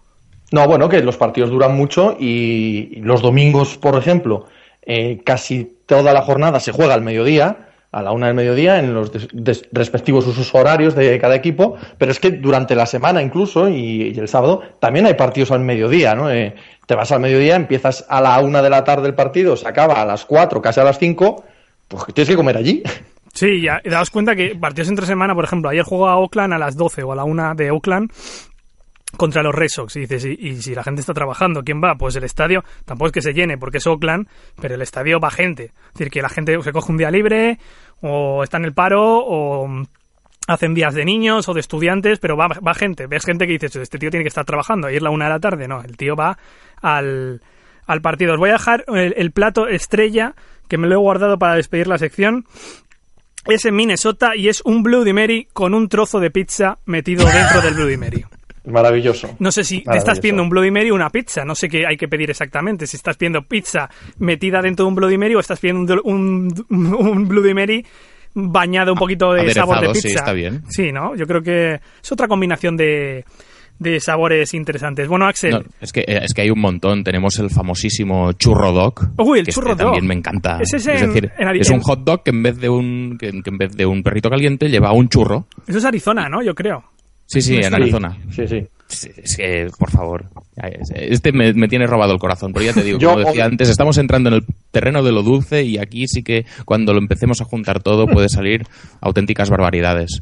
No, 0.51 0.67
bueno, 0.67 0.89
que 0.89 1.01
los 1.01 1.17
partidos 1.17 1.49
duran 1.49 1.75
mucho 1.75 2.15
y 2.19 3.01
los 3.01 3.21
domingos, 3.21 3.77
por 3.77 3.97
ejemplo, 3.97 4.45
eh, 4.84 5.21
casi 5.23 5.79
toda 5.86 6.13
la 6.13 6.21
jornada 6.21 6.60
se 6.60 6.71
juega 6.71 6.93
al 6.93 7.01
mediodía 7.01 7.65
a 7.95 8.01
la 8.01 8.12
una 8.12 8.27
del 8.27 8.36
mediodía 8.36 8.77
en 8.77 8.93
los 8.93 9.10
respectivos 9.71 10.27
usos 10.27 10.53
horarios 10.53 10.95
de 10.95 11.17
cada 11.17 11.34
equipo, 11.34 11.77
pero 11.97 12.12
es 12.12 12.19
que 12.19 12.31
durante 12.31 12.75
la 12.75 12.86
semana 12.86 13.21
incluso 13.21 13.69
y, 13.69 14.13
el 14.19 14.27
sábado 14.27 14.63
también 14.81 15.05
hay 15.05 15.13
partidos 15.13 15.51
al 15.51 15.62
mediodía, 15.62 16.13
¿no? 16.13 16.29
Eh, 16.29 16.55
te 16.86 16.93
vas 16.93 17.13
al 17.13 17.21
mediodía, 17.21 17.55
empiezas 17.55 18.05
a 18.10 18.19
la 18.19 18.38
una 18.41 18.62
de 18.62 18.69
la 18.69 18.84
tarde 18.84 19.08
el 19.08 19.15
partido, 19.15 19.55
se 19.55 19.65
acaba 19.65 20.01
a 20.01 20.05
las 20.05 20.25
cuatro, 20.25 20.62
casi 20.62 20.81
a 20.81 20.84
las 20.84 20.99
cinco, 20.99 21.45
pues 21.88 22.03
tienes 22.13 22.27
que 22.27 22.36
comer 22.36 22.58
allí. 22.58 22.84
Sí, 23.34 23.62
ya, 23.62 23.81
das 23.86 24.10
cuenta 24.10 24.36
que 24.36 24.55
partidos 24.55 24.89
entre 24.89 25.05
semana, 25.05 25.34
por 25.34 25.45
ejemplo, 25.45 25.69
ayer 25.69 25.84
jugó 25.84 26.10
a 26.10 26.17
Oakland 26.17 26.53
a 26.53 26.58
las 26.58 26.75
12 26.75 27.03
o 27.03 27.13
a 27.13 27.15
la 27.15 27.23
una 27.23 27.53
de 27.53 27.71
Oakland 27.71 28.12
contra 29.17 29.43
los 29.43 29.54
Red 29.54 29.69
Sox. 29.69 29.95
Y 29.95 30.01
dices, 30.01 30.25
y, 30.25 30.62
si 30.62 30.75
la 30.75 30.84
gente 30.84 31.01
está 31.01 31.13
trabajando, 31.13 31.63
¿quién 31.63 31.82
va? 31.84 31.95
Pues 31.95 32.15
el 32.15 32.23
estadio 32.23 32.63
tampoco 32.86 33.08
es 33.08 33.13
que 33.13 33.21
se 33.21 33.34
llene 33.34 33.58
porque 33.58 33.78
es 33.78 33.88
Oakland, 33.88 34.28
pero 34.62 34.75
el 34.75 34.82
estadio 34.82 35.19
va 35.19 35.32
gente. 35.32 35.65
Es 35.65 35.93
decir, 35.93 36.10
que 36.10 36.21
la 36.21 36.30
gente 36.30 36.62
se 36.62 36.71
coge 36.71 36.91
un 36.91 36.97
día 36.97 37.12
libre 37.12 37.60
o 38.01 38.43
está 38.43 38.58
en 38.58 38.65
el 38.65 38.73
paro 38.73 39.01
o 39.04 39.67
hacen 40.47 40.73
días 40.73 40.93
de 40.93 41.06
niños 41.06 41.49
o 41.49 41.54
de 41.54 41.60
estudiantes, 41.60 42.19
pero 42.19 42.38
va, 42.38 42.47
va 42.47 42.73
gente. 42.73 43.08
Ves 43.08 43.25
gente 43.25 43.45
que 43.47 43.54
dices, 43.54 43.75
este 43.75 43.97
tío 43.97 44.10
tiene 44.10 44.23
que 44.23 44.30
estar 44.30 44.45
trabajando. 44.45 44.88
Ayer 44.88 45.01
la 45.01 45.10
una 45.10 45.25
de 45.25 45.32
la 45.32 45.39
tarde, 45.39 45.67
no, 45.67 45.82
el 45.82 45.97
tío 45.97 46.15
va 46.15 46.38
al, 46.82 47.41
al 47.88 48.01
partido. 48.01 48.34
Os 48.34 48.39
voy 48.39 48.49
a 48.49 48.54
dejar 48.54 48.86
el, 48.88 49.13
el 49.17 49.32
plato 49.32 49.67
estrella 49.67 50.36
que 50.67 50.78
me 50.78 50.88
lo 50.88 50.95
he 50.95 50.97
guardado 50.97 51.38
para 51.38 51.56
despedir 51.56 51.88
la 51.88 51.97
sección 51.97 52.45
es 53.45 53.65
en 53.65 53.75
Minnesota 53.75 54.36
y 54.36 54.49
es 54.49 54.62
un 54.65 54.84
Bloody 54.84 55.13
Mary 55.13 55.47
con 55.54 55.73
un 55.73 55.88
trozo 55.88 56.19
de 56.19 56.32
pizza 56.32 56.78
metido 56.86 57.25
dentro 57.25 57.62
del 57.62 57.75
Bloody 57.75 57.97
Mary. 57.97 58.25
Maravilloso. 58.67 59.36
No 59.39 59.51
sé 59.51 59.63
si 59.63 59.82
te 59.82 59.97
estás 59.97 60.19
pidiendo 60.19 60.43
un 60.43 60.49
Bloody 60.49 60.71
Mary 60.71 60.91
o 60.91 60.95
una 60.95 61.10
pizza. 61.10 61.43
No 61.45 61.56
sé 61.56 61.67
qué 61.69 61.86
hay 61.86 61.97
que 61.97 62.08
pedir 62.08 62.30
exactamente. 62.30 62.88
Si 62.88 62.97
estás 62.97 63.17
pidiendo 63.17 63.41
pizza 63.43 63.89
metida 64.19 64.62
dentro 64.62 64.86
de 64.86 64.89
un 64.89 64.95
Bloody 64.95 65.17
Mary 65.17 65.36
o 65.36 65.39
estás 65.39 65.60
pidiendo 65.60 66.01
un, 66.04 66.54
un, 66.69 67.28
Bloody 67.28 67.54
Mary 67.54 67.86
bañado 68.34 68.93
un 68.93 68.99
poquito 68.99 69.34
de 69.34 69.54
sabor 69.54 69.82
de 69.82 69.88
pizza. 69.89 70.10
Sí, 70.10 70.15
está 70.15 70.34
bien. 70.34 70.63
Sí, 70.69 70.91
¿no? 70.91 71.15
Yo 71.15 71.25
creo 71.25 71.41
que 71.41 71.80
es 72.04 72.12
otra 72.12 72.28
combinación 72.28 72.75
de, 72.75 73.23
de 73.80 73.99
sabores 73.99 74.54
interesantes. 74.54 75.08
Bueno, 75.08 75.25
Axel. 75.25 75.65
es, 75.82 75.91
que, 75.91 76.04
es 76.08 76.34
que 76.34 76.41
hay 76.41 76.49
un 76.49 76.60
montón. 76.60 77.04
Tenemos 77.04 77.38
el 77.39 77.49
famosísimo 77.49 78.32
churro 78.34 78.71
dog. 78.71 79.12
Uy, 79.17 79.39
el 79.39 79.45
que 79.45 79.51
churro 79.51 79.71
este 79.71 79.84
dog. 79.84 79.93
También 79.93 80.08
me 80.08 80.15
encanta. 80.15 80.60
¿Es, 80.62 80.71
decir, 80.71 81.32
es 81.38 81.69
un 81.69 81.82
hot 81.82 82.04
dog 82.04 82.23
que 82.23 82.32
en 82.32 82.43
vez 82.43 82.58
de 82.58 82.69
un 82.69 83.17
que, 83.19 83.30
en 83.30 83.58
vez 83.58 83.75
de 83.75 83.86
un 83.86 84.04
perrito 84.04 84.30
caliente 84.30 84.69
lleva 84.69 84.91
un 84.93 85.10
churro. 85.10 85.47
Eso 85.67 85.78
es 85.78 85.86
Arizona, 85.86 86.30
¿no? 86.30 86.41
Yo 86.41 86.56
creo. 86.56 86.84
Sí, 87.25 87.41
sí, 87.41 87.55
en 87.55 87.73
Arizona. 87.73 88.17
Sí, 88.31 88.47
sí. 88.47 88.67
Es 88.88 89.35
que, 89.35 89.67
por 89.79 89.89
favor, 89.89 90.25
este 90.93 91.31
me, 91.31 91.67
tiene 91.67 91.88
robado 91.88 92.13
el 92.13 92.19
corazón, 92.19 92.53
pero 92.53 92.65
ya 92.65 92.73
te 92.73 92.83
digo, 92.83 92.99
como 92.99 93.19
decía 93.19 93.45
antes, 93.45 93.67
estamos 93.67 93.97
entrando 93.97 94.29
en 94.29 94.35
el 94.35 94.45
terreno 94.71 95.01
de 95.03 95.11
lo 95.11 95.23
dulce 95.23 95.63
y 95.63 95.79
aquí 95.79 96.07
sí 96.07 96.21
que 96.21 96.45
cuando 96.65 96.93
lo 96.93 96.99
empecemos 96.99 97.41
a 97.41 97.45
juntar 97.45 97.81
todo 97.81 98.07
puede 98.07 98.29
salir 98.29 98.63
auténticas 99.01 99.49
barbaridades. 99.49 100.21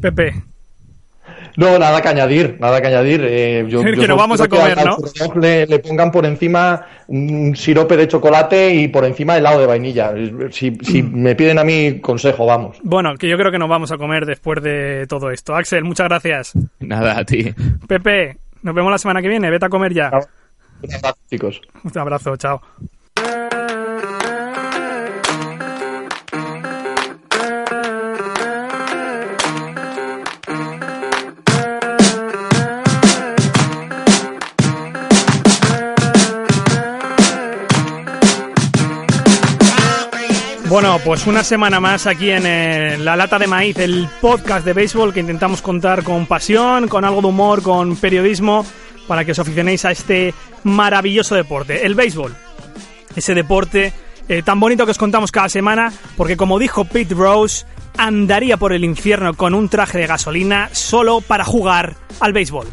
Pepe, 0.00 0.44
no, 1.56 1.78
nada 1.78 2.00
que 2.00 2.08
añadir, 2.08 2.56
nada 2.60 2.80
que 2.80 2.86
añadir. 2.88 3.20
Eh, 3.24 3.64
yo, 3.68 3.82
que 3.82 4.08
no 4.08 4.16
vamos 4.16 4.40
a 4.40 4.48
comer, 4.48 4.78
¿no? 4.84 4.96
Le, 5.40 5.66
le, 5.66 5.78
pongan 5.78 6.10
por 6.10 6.26
encima 6.26 6.86
un 7.08 7.54
sirope 7.56 7.96
de 7.96 8.08
chocolate 8.08 8.74
y 8.74 8.88
por 8.88 9.04
encima 9.04 9.36
helado 9.36 9.60
de 9.60 9.66
vainilla. 9.66 10.12
Si, 10.50 10.76
si 10.82 11.02
mm. 11.02 11.14
me 11.14 11.34
piden 11.34 11.58
a 11.58 11.64
mí 11.64 12.00
consejo, 12.00 12.46
vamos. 12.46 12.78
Bueno, 12.82 13.14
que 13.16 13.28
yo 13.28 13.36
creo 13.36 13.50
que 13.50 13.58
nos 13.58 13.68
vamos 13.68 13.92
a 13.92 13.98
comer 13.98 14.26
después 14.26 14.62
de 14.62 15.06
todo 15.08 15.30
esto. 15.30 15.54
Axel, 15.54 15.84
muchas 15.84 16.08
gracias. 16.08 16.52
Nada, 16.80 17.18
a 17.18 17.24
ti. 17.24 17.52
Pepe, 17.86 18.38
nos 18.62 18.74
vemos 18.74 18.90
la 18.90 18.98
semana 18.98 19.22
que 19.22 19.28
viene. 19.28 19.50
Vete 19.50 19.66
a 19.66 19.68
comer 19.70 19.92
ya. 19.92 20.10
Un 20.82 20.94
abrazo, 20.94 21.18
chicos. 21.28 21.60
Un 21.84 21.98
abrazo, 21.98 22.36
chao. 22.36 22.60
Bueno, 40.70 41.00
pues 41.04 41.26
una 41.26 41.42
semana 41.42 41.80
más 41.80 42.06
aquí 42.06 42.30
en 42.30 42.46
eh, 42.46 42.96
La 42.96 43.16
Lata 43.16 43.40
de 43.40 43.48
Maíz, 43.48 43.76
el 43.78 44.08
podcast 44.20 44.64
de 44.64 44.72
béisbol 44.72 45.12
que 45.12 45.18
intentamos 45.18 45.62
contar 45.62 46.04
con 46.04 46.26
pasión, 46.26 46.86
con 46.86 47.04
algo 47.04 47.20
de 47.20 47.26
humor, 47.26 47.60
con 47.60 47.96
periodismo, 47.96 48.64
para 49.08 49.24
que 49.24 49.32
os 49.32 49.38
aficionéis 49.40 49.84
a 49.84 49.90
este 49.90 50.32
maravilloso 50.62 51.34
deporte, 51.34 51.84
el 51.84 51.96
béisbol. 51.96 52.36
Ese 53.16 53.34
deporte 53.34 53.92
eh, 54.28 54.42
tan 54.44 54.60
bonito 54.60 54.84
que 54.84 54.92
os 54.92 54.98
contamos 54.98 55.32
cada 55.32 55.48
semana, 55.48 55.92
porque 56.16 56.36
como 56.36 56.60
dijo 56.60 56.84
Pete 56.84 57.16
Rose, 57.16 57.66
andaría 57.98 58.56
por 58.56 58.72
el 58.72 58.84
infierno 58.84 59.34
con 59.34 59.54
un 59.54 59.68
traje 59.68 59.98
de 59.98 60.06
gasolina 60.06 60.68
solo 60.70 61.20
para 61.20 61.44
jugar 61.44 61.96
al 62.20 62.32
béisbol. 62.32 62.68